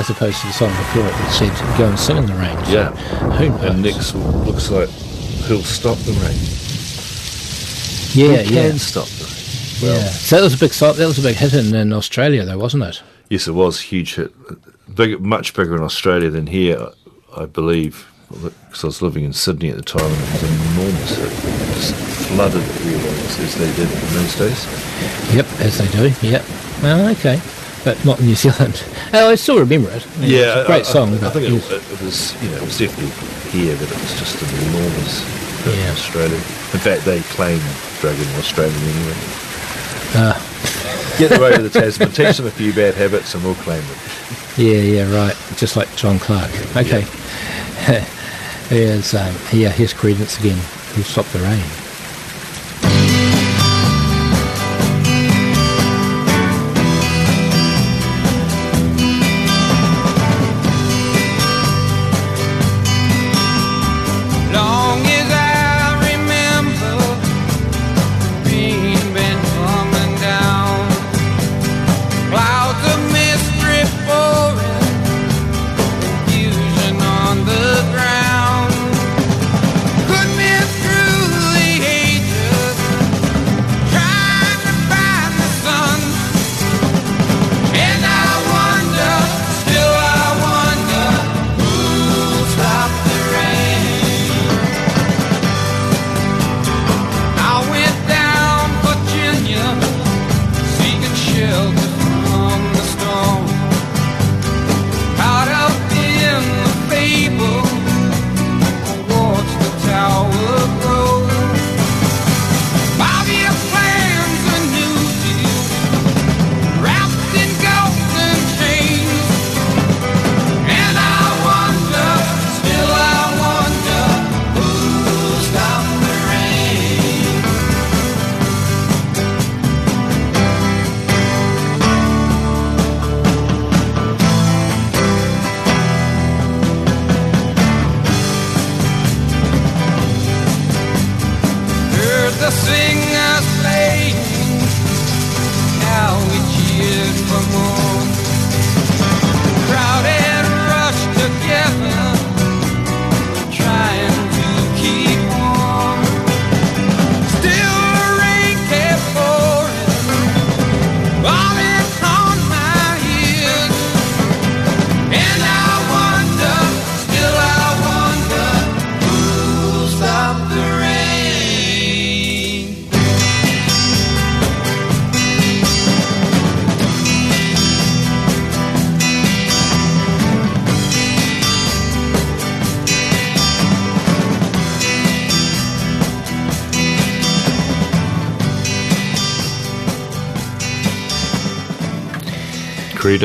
as 0.10 0.16
opposed 0.16 0.40
to 0.42 0.48
the 0.48 0.54
song 0.54 0.70
before 0.70 1.06
it 1.06 1.12
that 1.12 1.32
said 1.32 1.78
go 1.78 1.88
and 1.90 2.00
sing 2.00 2.18
in 2.18 2.26
the 2.26 2.34
rain. 2.34 2.58
So 2.66 2.72
Yeah. 2.72 2.92
who 3.38 3.50
knows? 3.50 3.62
And 3.64 3.82
Nick's 3.82 4.16
looks 4.16 4.72
like 4.72 4.90
he'll 5.48 5.64
stop 5.64 5.98
the 6.00 6.14
rain. 6.14 6.38
yeah, 8.14 8.42
He 8.44 8.56
yeah, 8.56 8.70
can 8.70 8.80
stop 8.80 9.08
the 9.08 9.26
rain. 9.26 9.34
Well, 9.82 10.00
yeah. 10.02 10.10
So 10.10 10.36
that 10.38 10.44
was 10.44 10.54
a 10.54 10.58
big 10.58 10.74
song. 10.74 10.96
That 10.96 11.08
was 11.08 11.20
a 11.20 11.22
big 11.22 11.36
hit 11.36 11.54
in, 11.54 11.76
in 11.76 11.92
Australia, 11.94 12.46
though, 12.46 12.58
wasn't 12.58 12.84
it? 12.84 13.02
Yes, 13.30 13.48
it 13.48 13.52
was 13.52 13.80
huge 13.82 14.16
hit. 14.16 14.34
Big, 14.96 15.20
much 15.20 15.54
bigger 15.54 15.76
in 15.76 15.84
Australia 15.84 16.30
than 16.30 16.48
here, 16.48 16.88
I 17.36 17.46
believe. 17.46 18.08
Because 18.30 18.84
I 18.84 18.88
was 18.88 19.02
living 19.02 19.24
in 19.24 19.34
Sydney 19.34 19.70
at 19.70 19.76
the 19.78 19.82
time, 19.84 20.02
and 20.04 20.14
it 20.14 20.32
was 20.34 20.44
enormous 20.44 21.16
hit. 21.18 21.32
It 21.32 21.74
just 21.76 21.96
flooded 22.28 22.62
everywhere 22.64 23.14
as 23.26 23.40
as 23.40 23.56
they 23.56 23.72
did 23.76 23.92
in 23.92 24.14
those 24.14 24.36
days. 24.36 25.36
Yep, 25.36 25.46
as 25.62 25.78
they 25.78 25.88
do. 25.88 26.28
Yep. 26.28 26.44
Well, 26.82 27.10
okay, 27.12 27.40
but 27.88 28.04
not 28.04 28.20
New 28.20 28.36
Zealand. 28.36 28.84
Oh, 29.14 29.30
I 29.30 29.36
still 29.36 29.58
remember 29.58 29.90
it. 29.90 30.06
I 30.06 30.20
mean, 30.20 30.32
it's 30.34 30.64
a 30.64 30.66
great 30.66 30.86
I, 30.86 30.92
song. 30.92 31.14
I, 31.24 31.28
I 31.28 31.30
think 31.30 31.48
it, 31.48 31.54
it, 31.54 31.92
it 31.94 32.02
was, 32.02 32.36
you 32.44 32.50
know, 32.50 32.58
it 32.58 32.64
was 32.64 32.78
definitely 32.78 33.08
here, 33.50 33.74
but 33.78 33.90
it 33.90 33.96
was 33.96 34.20
just 34.20 34.42
an 34.44 34.68
enormous 34.68 35.24
hit 35.64 35.80
in 35.80 35.88
Australia. 35.88 36.36
In 36.36 36.82
fact, 36.84 37.06
they 37.06 37.22
claim 37.32 37.58
Dragon 38.02 38.28
Australian 38.36 38.76
anyway. 38.76 39.16
Ah. 40.20 41.16
Get 41.18 41.30
them 41.30 41.42
over 41.42 41.62
the 41.62 41.70
Tasman, 41.80 42.12
teach 42.12 42.36
them 42.36 42.48
a 42.48 42.52
few 42.52 42.74
bad 42.74 42.96
habits, 42.96 43.34
and 43.34 43.42
we'll 43.46 43.56
claim 43.56 43.82
them. 43.82 43.98
Yeah, 44.58 44.82
yeah, 44.84 45.16
right. 45.16 45.36
Just 45.56 45.78
like 45.78 45.88
John 45.96 46.20
Clarke. 46.20 46.52
Okay. 46.76 47.08
here's, 48.68 49.14
um, 49.14 49.34
here, 49.50 49.72
here's 49.72 49.94
Creedence 49.94 50.38
again. 50.38 50.60
Who 50.96 51.04
stopped 51.04 51.32
the 51.32 51.40
rain? 51.40 51.64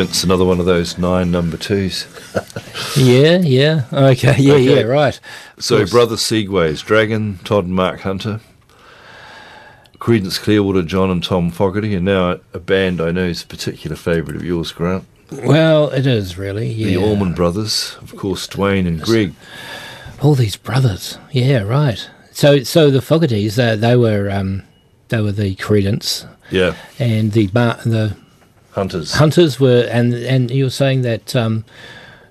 Creedence, 0.06 0.24
another 0.24 0.44
one 0.44 0.60
of 0.60 0.66
those 0.66 0.98
nine 0.98 1.30
number 1.30 1.56
twos. 1.56 2.06
Yeah, 2.96 3.38
yeah. 3.38 3.84
Okay, 3.92 4.36
yeah, 4.38 4.52
Okay. 4.54 4.76
yeah, 4.76 4.82
right. 4.82 5.18
Of 5.56 5.64
So, 5.64 5.78
course. 5.78 5.90
Brother 5.90 6.16
Segways, 6.16 6.84
Dragon, 6.84 7.38
Todd 7.44 7.64
and 7.64 7.74
Marc 7.74 8.00
Hunter, 8.00 8.40
Creedence 9.98 10.38
Clearwater, 10.38 10.82
John 10.82 11.10
and 11.10 11.22
Tom 11.24 11.50
Fogerty, 11.50 11.94
and 11.94 12.04
now 12.04 12.38
a 12.52 12.58
band 12.58 13.00
I 13.00 13.10
know 13.10 13.24
is 13.26 13.42
a 13.42 13.46
particular 13.46 13.96
favourite 13.96 14.36
of 14.36 14.44
yours, 14.44 14.72
Grant. 14.72 15.04
Well, 15.30 15.88
it 15.90 16.06
is 16.06 16.36
really. 16.36 16.70
Yeah. 16.70 16.86
The 16.88 16.96
Allman 16.98 17.34
Brothers, 17.34 17.96
of 18.02 18.14
course, 18.16 18.46
Duane 18.46 18.86
and 18.86 19.00
Greg. 19.00 19.32
All 20.20 20.34
these 20.34 20.56
brothers. 20.56 21.18
Yeah, 21.30 21.62
right. 21.62 22.10
So, 22.32 22.62
so 22.62 22.90
the 22.90 22.98
Fogertys, 23.00 23.58
uh, 23.58 23.76
they 23.76 23.96
were, 23.96 24.30
um, 24.30 24.64
they 25.08 25.20
were 25.22 25.32
the 25.32 25.54
Creedence, 25.56 26.26
Yeah, 26.50 26.74
and 26.98 27.32
the 27.32 27.46
bar, 27.48 27.78
the 27.84 28.16
Hunters. 28.73 29.12
Hunters 29.15 29.61
were, 29.61 29.86
and 29.90 30.15
and 30.15 30.51
you 30.51 30.65
were 30.65 30.70
saying 30.70 31.03
that 31.03 31.36
um, 31.36 31.65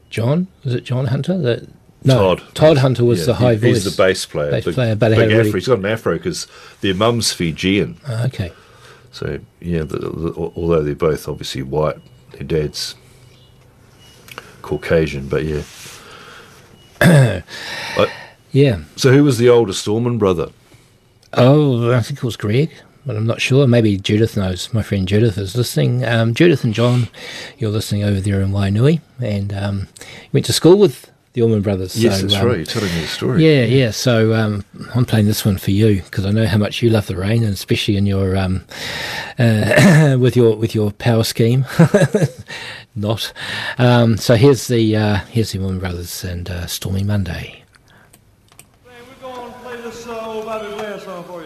John 0.09 0.47
was 0.63 0.73
it 0.73 0.83
John 0.83 1.05
Hunter? 1.07 1.37
That 1.37 1.67
no, 2.03 2.35
Todd. 2.35 2.55
Todd 2.55 2.77
Hunter 2.79 3.05
was 3.05 3.19
Yeah, 3.19 3.25
the 3.27 3.33
high 3.35 3.51
he- 3.53 3.59
voice. 3.59 3.83
He's 3.83 3.95
the 3.95 4.03
bass 4.03 4.25
player. 4.25 4.51
Bass 4.51 4.65
big, 4.65 4.73
player, 4.73 4.95
but 4.95 5.09
big 5.11 5.19
afro. 5.19 5.37
Really... 5.37 5.51
He's 5.51 5.67
got 5.67 5.79
an 5.79 5.85
afro 5.85 6.17
because 6.17 6.47
their 6.81 6.95
mum's 6.95 7.31
Fijian. 7.31 7.99
Ah, 8.07 8.25
okay. 8.25 8.51
So 9.11 9.39
yeah, 9.59 9.83
the, 9.83 9.97
the, 9.99 10.33
although 10.55 10.81
they're 10.83 10.95
both 10.95 11.27
obviously 11.27 11.61
white, 11.63 11.97
their 12.31 12.43
dad's 12.43 12.95
Caucasian. 14.61 15.27
But 15.27 15.45
yeah. 15.45 15.61
Uh, 17.97 18.05
Yeah. 18.51 18.83
so 18.95 19.11
who 19.11 19.23
was 19.23 19.37
the 19.37 19.49
oldest 19.49 19.87
Allman 19.87 20.17
brother? 20.17 20.49
Oh, 21.33 21.91
I 21.91 22.01
think 22.01 22.17
it 22.19 22.23
was 22.23 22.35
Greg, 22.37 22.71
but 23.05 23.15
I'm 23.15 23.25
not 23.25 23.41
sure. 23.41 23.67
Maybe 23.67 23.97
Judith 23.97 24.37
knows. 24.37 24.73
My 24.73 24.83
friend 24.83 25.07
Judith 25.07 25.37
is 25.37 25.55
listening. 25.55 26.05
Um, 26.05 26.33
Judith 26.33 26.63
and 26.63 26.73
John, 26.73 27.09
you're 27.57 27.71
listening 27.71 28.03
over 28.03 28.19
there 28.19 28.41
in 28.41 28.51
Wainui, 28.51 29.01
and 29.19 29.53
um, 29.53 29.87
went 30.31 30.45
to 30.47 30.53
school 30.53 30.77
with 30.77 31.11
the 31.33 31.41
Allman 31.41 31.61
Brothers. 31.61 32.01
Yes, 32.01 32.17
so, 32.17 32.27
that's 32.27 32.41
um, 32.41 32.47
right. 32.47 32.57
You're 32.57 32.65
telling 32.65 32.93
me 32.93 33.01
the 33.01 33.07
story. 33.07 33.45
Yeah, 33.45 33.63
yeah. 33.63 33.91
So 33.91 34.33
um, 34.33 34.65
I'm 34.93 35.05
playing 35.05 35.27
this 35.27 35.45
one 35.45 35.57
for 35.57 35.71
you 35.71 36.01
because 36.01 36.25
I 36.25 36.31
know 36.31 36.45
how 36.45 36.57
much 36.57 36.81
you 36.81 36.89
love 36.89 37.07
the 37.07 37.15
rain, 37.15 37.43
and 37.43 37.53
especially 37.53 37.97
in 37.97 38.05
your 38.05 38.35
um, 38.35 38.65
uh, 39.39 40.17
with 40.19 40.35
your 40.35 40.55
with 40.55 40.75
your 40.75 40.91
power 40.91 41.23
scheme. 41.23 41.65
Not. 42.95 43.31
Um, 43.77 44.17
so 44.17 44.35
here's 44.35 44.67
the 44.67 44.95
uh, 44.95 45.15
here's 45.29 45.53
the 45.53 45.59
Allman 45.59 45.79
Brothers 45.79 46.23
and 46.23 46.49
uh, 46.49 46.67
Stormy 46.67 47.03
Monday. 47.03 47.63
We're 51.29 51.40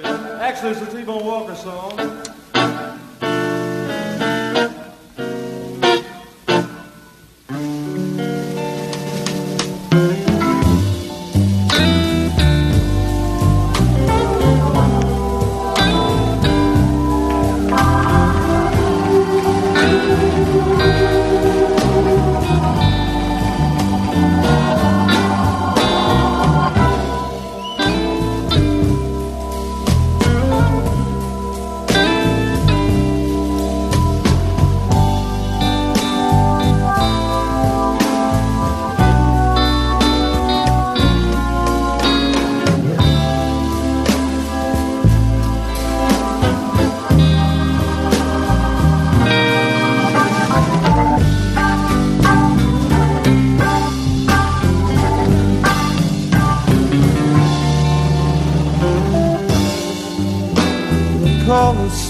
Actually, 0.55 0.71
it's 0.71 0.93
a 0.93 0.97
T-Bone 0.97 1.25
Walker 1.25 1.53
song. 1.53 2.24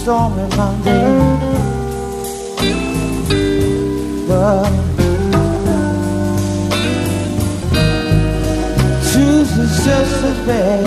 Stormy 0.05 0.47
Monday. 0.55 1.07
Truth 9.11 9.53
is 9.63 9.73
just 9.83 10.23
as 10.29 10.37
bad. 10.45 10.85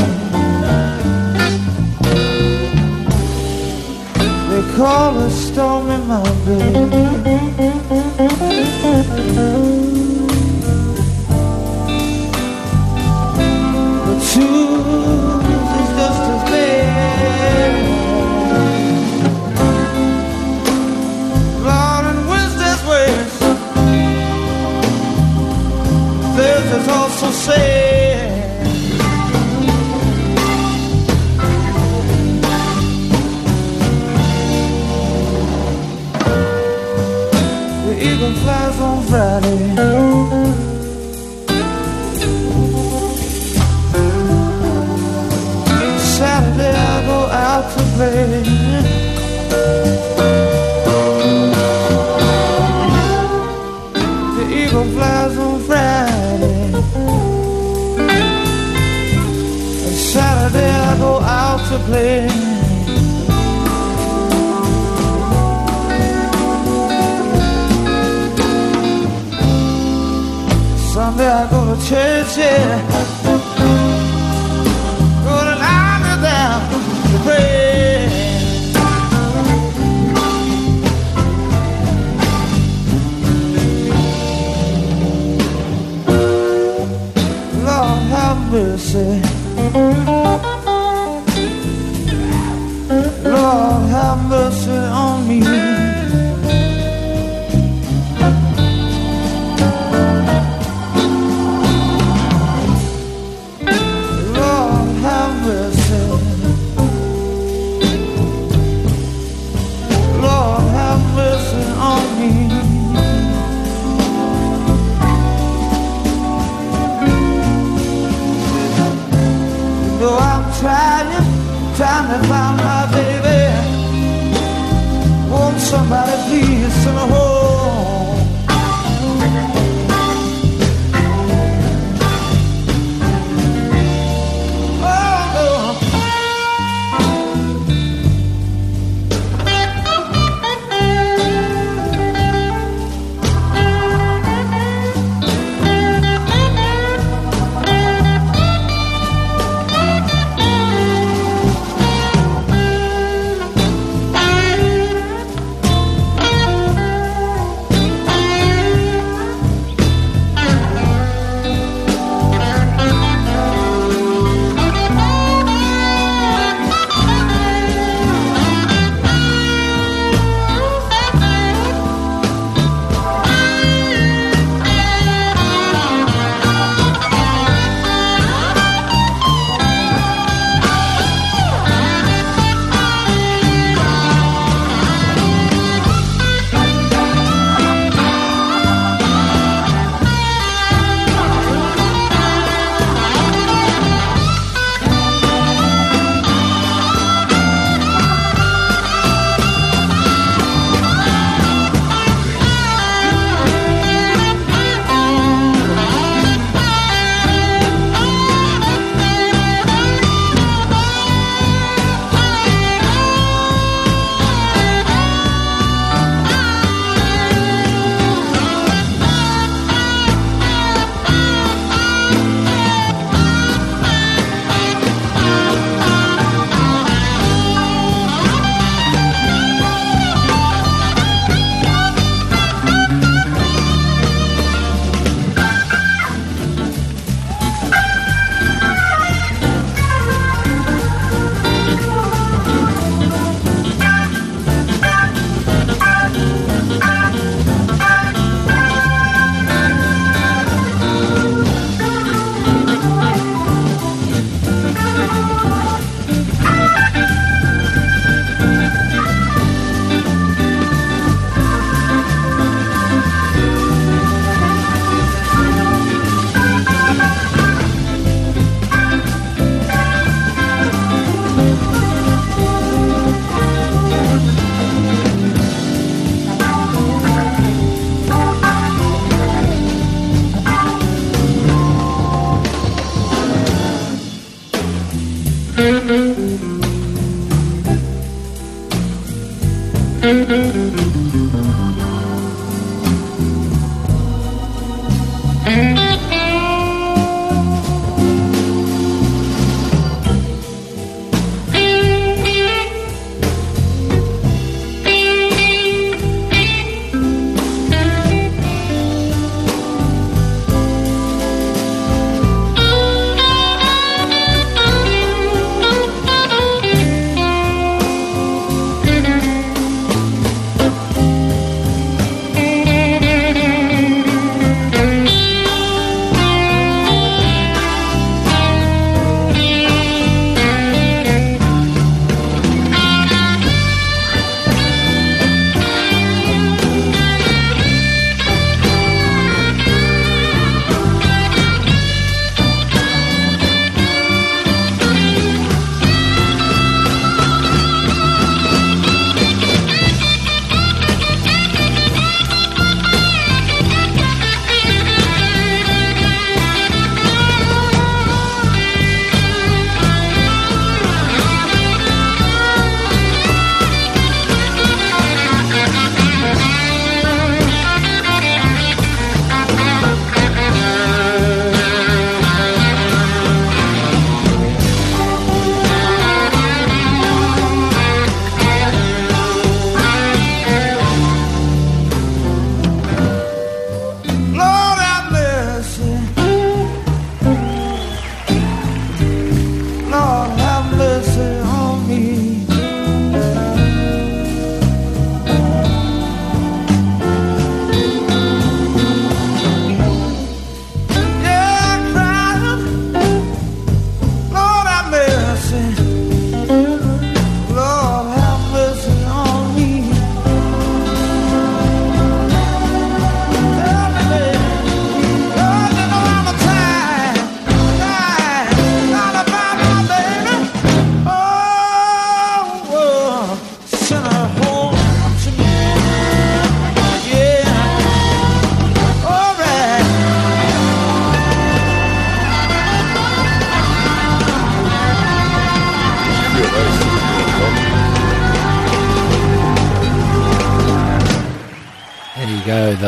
They 4.50 4.62
call 4.76 5.18
a 5.18 5.30
storm 5.30 5.90
in 5.90 6.02
my 6.06 6.22
bed. 6.46 7.08
This 26.68 26.82
is 26.82 26.88
also 26.88 27.30
sad. 27.30 28.28
The 37.86 37.94
eagle 38.06 38.34
flies 38.34 38.80
on 38.80 39.02
Friday. 39.04 39.58
Saturday 46.18 46.76
I 46.76 47.06
go 47.06 47.18
out 47.30 47.72
to 47.72 47.82
play. 47.96 48.44
Play. 61.88 62.28
Sunday 70.92 71.28
I 71.28 71.50
go 71.50 71.74
to 71.74 71.88
church, 71.88 72.36
yeah. 72.36 73.17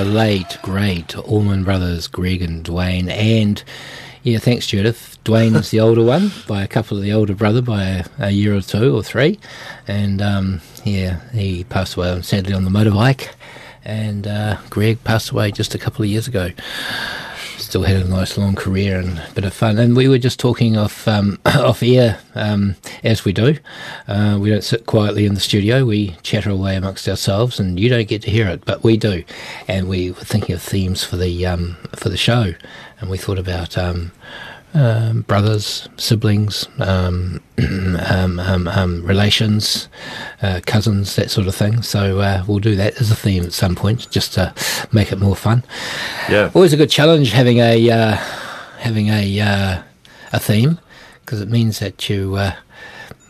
The 0.00 0.06
late, 0.06 0.56
great 0.62 1.14
Allman 1.14 1.62
Brothers, 1.62 2.06
Greg 2.06 2.40
and 2.40 2.64
Duane. 2.64 3.10
And 3.10 3.62
yeah, 4.22 4.38
thanks, 4.38 4.66
Judith. 4.66 5.18
Duane's 5.24 5.70
the 5.70 5.80
older 5.80 6.02
one 6.02 6.32
by 6.48 6.62
a 6.62 6.66
couple 6.66 6.96
of 6.96 7.02
the 7.02 7.12
older 7.12 7.34
brother 7.34 7.60
by 7.60 7.84
a, 7.84 8.04
a 8.18 8.30
year 8.30 8.56
or 8.56 8.62
two 8.62 8.96
or 8.96 9.02
three. 9.02 9.38
And 9.86 10.22
um, 10.22 10.62
yeah, 10.84 11.20
he 11.32 11.64
passed 11.64 11.96
away 11.96 12.22
sadly 12.22 12.54
on 12.54 12.64
the 12.64 12.70
motorbike. 12.70 13.28
And 13.84 14.26
uh, 14.26 14.56
Greg 14.70 15.04
passed 15.04 15.32
away 15.32 15.52
just 15.52 15.74
a 15.74 15.78
couple 15.78 16.02
of 16.02 16.08
years 16.08 16.26
ago. 16.26 16.48
Still 17.58 17.82
had 17.82 17.96
a 18.00 18.08
nice 18.08 18.38
long 18.38 18.54
career 18.54 18.98
and 19.00 19.18
a 19.18 19.28
bit 19.34 19.44
of 19.44 19.52
fun. 19.52 19.76
And 19.76 19.94
we 19.94 20.08
were 20.08 20.16
just 20.16 20.40
talking 20.40 20.78
off 20.78 21.06
um, 21.06 21.38
off 21.44 21.82
air, 21.82 22.18
um, 22.34 22.74
as 23.04 23.26
we 23.26 23.34
do. 23.34 23.58
Uh, 24.10 24.36
we 24.40 24.50
don't 24.50 24.64
sit 24.64 24.86
quietly 24.86 25.24
in 25.24 25.34
the 25.34 25.40
studio. 25.40 25.84
We 25.84 26.16
chatter 26.24 26.50
away 26.50 26.74
amongst 26.74 27.08
ourselves, 27.08 27.60
and 27.60 27.78
you 27.78 27.88
don't 27.88 28.08
get 28.08 28.22
to 28.22 28.30
hear 28.30 28.48
it, 28.48 28.64
but 28.64 28.82
we 28.82 28.96
do. 28.96 29.22
And 29.68 29.88
we 29.88 30.10
were 30.10 30.24
thinking 30.24 30.52
of 30.52 30.60
themes 30.60 31.04
for 31.04 31.16
the 31.16 31.46
um, 31.46 31.76
for 31.94 32.08
the 32.08 32.16
show, 32.16 32.54
and 32.98 33.08
we 33.08 33.16
thought 33.16 33.38
about 33.38 33.78
um, 33.78 34.10
um, 34.74 35.22
brothers, 35.22 35.88
siblings, 35.96 36.68
um, 36.80 37.40
um, 37.58 38.40
um, 38.40 38.66
um, 38.66 39.06
relations, 39.06 39.88
uh, 40.42 40.60
cousins, 40.66 41.14
that 41.14 41.30
sort 41.30 41.46
of 41.46 41.54
thing. 41.54 41.80
So 41.82 42.18
uh, 42.18 42.42
we'll 42.48 42.58
do 42.58 42.74
that 42.74 43.00
as 43.00 43.12
a 43.12 43.16
theme 43.16 43.44
at 43.44 43.52
some 43.52 43.76
point, 43.76 44.10
just 44.10 44.34
to 44.34 44.52
make 44.90 45.12
it 45.12 45.20
more 45.20 45.36
fun. 45.36 45.62
Yeah. 46.28 46.50
Always 46.52 46.72
a 46.72 46.76
good 46.76 46.90
challenge 46.90 47.30
having 47.30 47.58
a 47.58 47.88
uh, 47.88 48.16
having 48.80 49.06
a 49.06 49.40
uh, 49.40 49.82
a 50.32 50.40
theme 50.40 50.80
because 51.20 51.40
it 51.40 51.48
means 51.48 51.78
that 51.78 52.08
you 52.08 52.34
uh, 52.34 52.56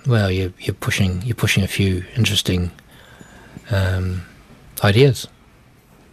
well 0.07 0.31
you're, 0.31 0.53
you're 0.59 0.75
pushing 0.75 1.23
you're 1.23 1.35
pushing 1.35 1.63
a 1.63 1.69
few 1.69 2.05
interesting 2.17 2.71
um, 3.71 4.23
ideas 4.83 5.29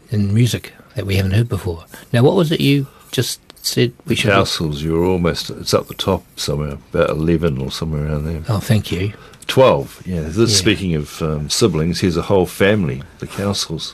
in 0.09 0.33
music 0.33 0.73
that 0.95 1.05
we 1.05 1.15
haven't 1.15 1.31
heard 1.31 1.49
before. 1.49 1.85
Now, 2.11 2.23
what 2.23 2.35
was 2.35 2.51
it 2.51 2.59
you 2.59 2.87
just 3.11 3.39
said 3.65 3.93
we 4.05 4.15
should? 4.15 4.31
Cowsills, 4.31 4.81
you're 4.81 5.05
almost, 5.05 5.49
it's 5.49 5.73
up 5.73 5.87
the 5.87 5.93
top 5.93 6.23
somewhere, 6.39 6.77
about 6.93 7.09
11 7.11 7.59
or 7.61 7.71
somewhere 7.71 8.07
around 8.07 8.25
there. 8.25 8.41
Oh, 8.49 8.59
thank 8.59 8.91
you. 8.91 9.13
12, 9.47 10.03
yeah. 10.05 10.21
This, 10.21 10.37
Yeah. 10.37 10.45
Speaking 10.57 10.95
of 10.95 11.21
um, 11.21 11.49
siblings, 11.49 12.01
here's 12.01 12.17
a 12.17 12.23
whole 12.23 12.45
family, 12.45 13.03
the 13.19 13.27
Cowsills. 13.27 13.93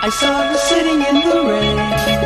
I 0.00 0.10
saw 0.10 0.48
her 0.48 0.56
sitting 0.56 1.02
in 1.02 1.28
the 1.28 1.42
rain, 1.44 2.17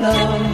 hello. 0.00 0.47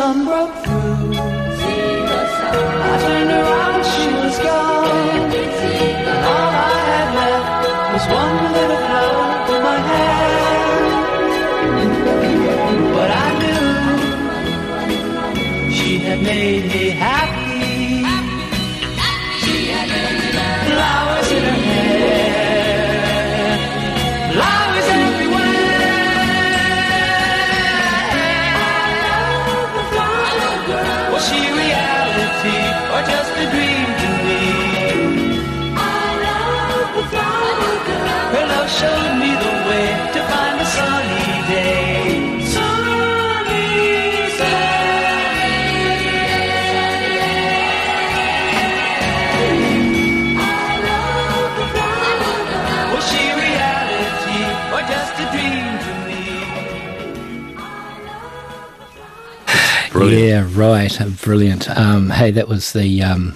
Sun 0.00 0.24
broke 0.24 0.59
Yeah, 60.40 60.48
right. 60.54 60.98
Brilliant. 61.22 61.68
Um, 61.70 62.10
hey, 62.10 62.30
that 62.32 62.48
was 62.48 62.72
the 62.72 63.02
um, 63.02 63.34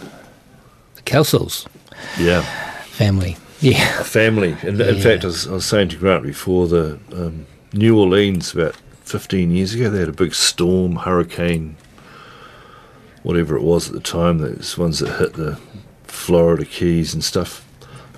the 0.96 1.02
Cowsills 1.02 1.66
Yeah. 2.18 2.42
family. 2.86 3.36
Yeah. 3.60 4.02
Family. 4.02 4.56
In, 4.62 4.78
in 4.78 5.00
fact, 5.00 5.24
I 5.24 5.28
was, 5.28 5.46
I 5.48 5.52
was 5.52 5.64
saying 5.64 5.88
to 5.90 5.96
Grant 5.96 6.22
before, 6.22 6.66
the 6.68 6.98
um, 7.14 7.46
New 7.72 7.98
Orleans 7.98 8.52
about 8.52 8.76
15 9.04 9.50
years 9.52 9.72
ago, 9.72 9.88
they 9.88 10.00
had 10.00 10.08
a 10.08 10.12
big 10.12 10.34
storm, 10.34 10.96
hurricane, 10.96 11.76
whatever 13.22 13.56
it 13.56 13.62
was 13.62 13.86
at 13.88 13.94
the 13.94 14.00
time, 14.00 14.36
those 14.38 14.76
ones 14.76 14.98
that 14.98 15.18
hit 15.18 15.32
the 15.34 15.58
Florida 16.02 16.66
Keys 16.66 17.14
and 17.14 17.24
stuff. 17.24 17.66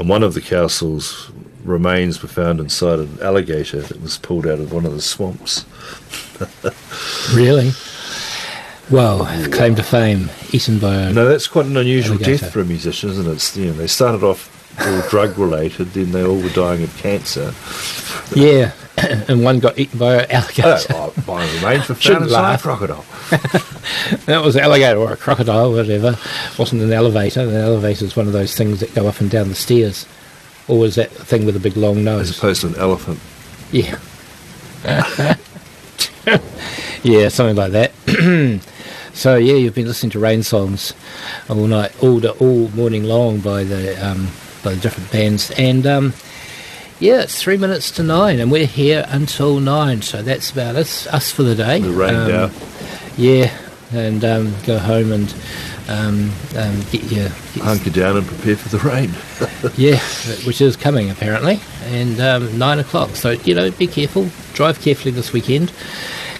And 0.01 0.09
one 0.09 0.25
of 0.25 0.35
the 0.35 0.41
Cowsills 0.41 1.31
remains 1.63 2.23
were 2.23 2.29
found 2.29 2.59
inside 2.59 2.99
an 2.99 3.19
alligator 3.23 3.83
that 3.83 4.01
was 4.03 4.19
pulled 4.19 4.49
out 4.49 4.59
of 4.59 4.73
one 4.73 4.85
of 4.87 4.95
the 4.95 5.03
swamps. 5.03 5.65
Really? 7.35 7.71
Well, 8.91 9.25
claim 9.51 9.75
to 9.77 9.83
fame, 9.83 10.31
eaten 10.53 10.79
by 10.79 10.95
a. 10.95 11.13
No, 11.13 11.27
that's 11.29 11.49
quite 11.49 11.67
an 11.67 11.77
unusual 11.77 12.15
Alligator. 12.17 12.45
death 12.45 12.53
for 12.53 12.61
a 12.61 12.65
musician, 12.65 13.11
isn't 13.11 13.27
it? 13.27 13.33
It's, 13.33 13.57
you 13.57 13.67
know, 13.67 13.73
they 13.73 13.89
started 13.89 14.23
off 14.23 14.53
all 14.81 15.01
drug 15.11 15.37
related, 15.39 15.89
then 15.89 16.13
they 16.13 16.25
all 16.25 16.37
were 16.37 16.51
dying 16.51 16.83
of 16.83 16.97
cancer. 16.97 17.53
Yeah, 18.35 18.73
and 19.29 19.43
one 19.43 19.59
got 19.59 19.79
eaten 19.79 19.99
by 19.99 20.23
an 20.23 20.31
alligator. 20.31 20.79
Oh, 20.91 21.13
by 21.27 21.45
range 21.65 21.85
for 21.87 21.95
Shouldn't 21.97 22.31
a 22.31 22.59
crocodile. 22.61 23.05
that 24.27 24.43
was 24.45 24.55
an 24.57 24.63
alligator 24.63 24.99
or 24.99 25.13
a 25.13 25.17
crocodile, 25.17 25.73
whatever. 25.73 26.17
It 26.53 26.59
wasn't 26.59 26.83
an 26.83 26.93
elevator. 26.93 27.41
An 27.41 27.55
elevator 27.55 28.05
is 28.05 28.15
one 28.17 28.27
of 28.27 28.33
those 28.33 28.55
things 28.55 28.81
that 28.81 28.95
go 28.95 29.09
up 29.09 29.21
and 29.21 29.31
down 29.31 29.49
the 29.49 29.55
stairs. 29.55 30.07
Or 30.69 30.79
was 30.79 30.97
that 30.97 31.11
thing 31.11 31.45
with 31.47 31.57
a 31.57 31.61
big 31.61 31.77
long 31.77 31.99
As 31.99 32.05
nose? 32.05 32.39
opposed 32.39 32.61
to 32.63 32.67
an 32.69 32.77
elephant. 32.77 33.21
Yeah. 33.73 33.99
yeah, 37.03 37.29
something 37.29 37.57
like 37.57 37.73
that. 37.73 37.93
so 39.17 39.37
yeah, 39.37 39.55
you've 39.55 39.75
been 39.75 39.87
listening 39.89 40.11
to 40.11 40.19
rain 40.19 40.43
songs 40.43 40.93
all 41.49 41.67
night, 41.67 41.91
all 42.03 42.21
the, 42.21 42.33
all 42.33 42.69
morning 42.71 43.05
long 43.05 43.41
by 43.41 43.65
the 43.65 43.95
um, 44.07 44.29
by 44.63 44.75
the 44.75 44.81
different 44.81 45.11
bands, 45.11 45.51
and 45.53 45.87
um, 45.87 46.13
yeah, 47.01 47.23
it's 47.23 47.41
three 47.41 47.57
minutes 47.57 47.91
to 47.93 48.03
nine, 48.03 48.39
and 48.39 48.51
we're 48.53 48.67
here 48.67 49.05
until 49.09 49.59
nine. 49.59 50.03
So 50.03 50.23
that's 50.23 50.51
about 50.51 50.77
us 50.77 51.07
us 51.09 51.31
for 51.33 51.43
the 51.43 51.55
day. 51.55 51.81
The 51.81 51.91
rain 51.91 52.15
Um, 52.15 52.31
out. 52.31 52.51
Yeah, 53.17 53.57
and 53.93 54.23
um, 54.25 54.55
go 54.67 54.79
home 54.79 55.13
and 55.13 55.35
um, 55.89 56.31
um, 56.57 56.81
get 56.91 57.05
your 57.05 57.29
get 57.55 57.63
Hunker 57.63 57.91
down 57.91 58.19
and 58.19 58.27
prepare 58.27 58.57
for 58.57 58.69
the 58.69 58.79
rain. 58.79 59.11
yeah, 59.77 59.99
which 60.47 60.61
is 60.61 60.77
coming 60.77 61.11
apparently, 61.11 61.61
and 61.85 62.21
um, 62.21 62.59
nine 62.59 62.79
o'clock. 62.79 63.11
So 63.17 63.31
you 63.31 63.55
know, 63.55 63.71
be 63.71 63.87
careful. 63.87 64.29
Drive 64.53 64.81
carefully 64.83 65.13
this 65.13 65.33
weekend. 65.33 65.73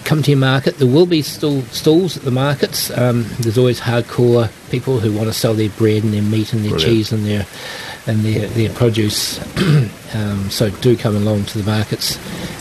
Come 0.07 0.23
to 0.23 0.31
your 0.31 0.39
market. 0.39 0.77
There 0.77 0.87
will 0.87 1.05
be 1.05 1.21
still 1.21 1.63
stalls 1.63 2.15
at 2.15 2.23
the 2.23 2.31
markets. 2.31 2.97
Um, 2.97 3.25
there's 3.41 3.57
always 3.57 3.81
hardcore 3.81 4.49
people 4.71 5.01
who 5.01 5.11
want 5.11 5.27
to 5.27 5.33
sell 5.33 5.53
their 5.53 5.67
bread 5.71 6.01
and 6.01 6.13
their 6.13 6.21
meat 6.21 6.53
and 6.53 6.63
their 6.63 6.71
Brilliant. 6.71 6.81
cheese 6.81 7.11
and 7.11 7.25
their 7.25 7.45
and 8.05 8.21
their 8.21 8.47
their 8.47 8.69
produce. 8.69 9.37
um, 10.15 10.49
so 10.49 10.69
do 10.69 10.95
come 10.95 11.17
along 11.17 11.43
to 11.47 11.57
the 11.57 11.69
markets 11.69 12.17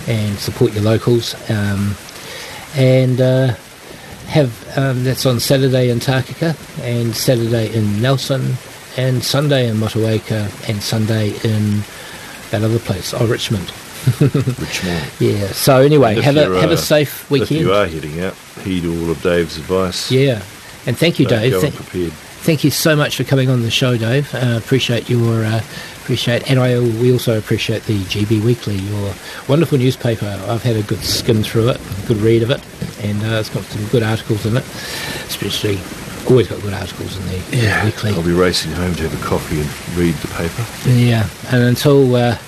and 0.08 0.36
support 0.40 0.72
your 0.72 0.82
locals. 0.82 1.36
Um, 1.48 1.94
and 2.74 3.20
uh, 3.20 3.54
have 4.26 4.76
um, 4.76 5.04
that's 5.04 5.24
on 5.24 5.38
Saturday 5.38 5.88
in 5.88 6.00
Takaka 6.00 6.56
and 6.82 7.14
Saturday 7.14 7.72
in 7.72 8.02
Nelson 8.02 8.54
and 8.96 9.22
Sunday 9.22 9.68
in 9.68 9.76
Motueka 9.76 10.68
and 10.68 10.82
Sunday 10.82 11.28
in 11.44 11.84
that 12.50 12.64
other 12.64 12.80
place, 12.80 13.14
oh 13.14 13.24
Richmond. 13.24 13.72
Richmond. 14.20 15.10
Yeah. 15.20 15.48
So 15.48 15.78
anyway, 15.80 16.20
have 16.20 16.36
a 16.36 16.44
have 16.60 16.70
uh, 16.70 16.74
a 16.74 16.76
safe 16.76 17.28
weekend. 17.30 17.50
If 17.52 17.58
you 17.66 17.72
are 17.72 17.86
heading 17.86 18.20
out, 18.20 18.34
heed 18.62 18.84
all 18.86 19.10
of 19.10 19.20
Dave's 19.22 19.56
advice. 19.58 20.10
Yeah. 20.10 20.42
And 20.86 20.96
thank 20.96 21.18
you, 21.18 21.26
Don't 21.26 21.40
Dave. 21.40 21.52
Go 21.52 21.60
Thank- 21.60 21.76
unprepared. 21.76 22.12
Thank 22.12 22.62
you 22.62 22.70
so 22.70 22.94
much 22.94 23.16
for 23.16 23.24
coming 23.24 23.50
on 23.50 23.62
the 23.62 23.72
show, 23.72 23.96
Dave. 23.96 24.32
Uh, 24.32 24.54
appreciate 24.62 25.10
your 25.10 25.44
uh, 25.44 25.60
appreciate, 26.02 26.48
and 26.48 26.60
I 26.60 26.78
we 26.78 27.10
also 27.10 27.36
appreciate 27.36 27.82
the 27.84 27.98
GB 28.04 28.40
Weekly, 28.44 28.76
your 28.76 29.12
wonderful 29.48 29.78
newspaper. 29.78 30.26
I've 30.46 30.62
had 30.62 30.76
a 30.76 30.82
good 30.84 31.00
skim 31.02 31.42
through 31.42 31.70
it, 31.70 31.80
a 32.04 32.06
good 32.06 32.18
read 32.18 32.44
of 32.44 32.52
it, 32.52 32.60
and 33.04 33.20
uh, 33.24 33.40
it's 33.40 33.48
got 33.50 33.64
some 33.64 33.84
good 33.88 34.04
articles 34.04 34.46
in 34.46 34.56
it. 34.56 34.62
Especially, 35.26 35.80
always 36.30 36.46
got 36.46 36.62
good 36.62 36.74
articles 36.74 37.16
in 37.16 37.26
the 37.26 37.56
Yeah, 37.56 37.84
weekly. 37.84 38.12
I'll 38.12 38.22
be 38.22 38.30
racing 38.32 38.70
home 38.72 38.94
to 38.94 39.08
have 39.08 39.20
a 39.20 39.24
coffee 39.26 39.58
and 39.60 39.98
read 39.98 40.14
the 40.14 40.28
paper. 40.28 40.64
Yeah, 40.88 41.28
and 41.50 41.64
until 41.64 42.14
uh, 42.14 42.38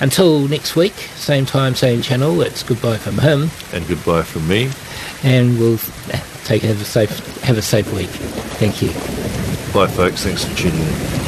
until 0.00 0.46
next 0.48 0.76
week, 0.76 0.94
same 1.16 1.44
time, 1.46 1.74
same 1.74 2.02
channel. 2.02 2.40
It's 2.42 2.62
goodbye 2.62 2.96
from 2.98 3.18
him, 3.18 3.50
And 3.72 3.86
goodbye 3.88 4.22
from 4.22 4.46
me. 4.48 4.70
and 5.22 5.58
we'll 5.58 5.74
uh, 6.12 6.20
take 6.44 6.62
have 6.62 6.80
a 6.80 6.84
safe 6.84 7.42
have 7.42 7.58
a 7.58 7.62
safe 7.62 7.92
week. 7.92 8.08
Thank 8.58 8.82
you. 8.82 8.88
Bye, 9.72 9.86
folks. 9.88 10.24
Thanks 10.24 10.44
for 10.44 10.56
tuning 10.56 10.80
in. 10.80 11.27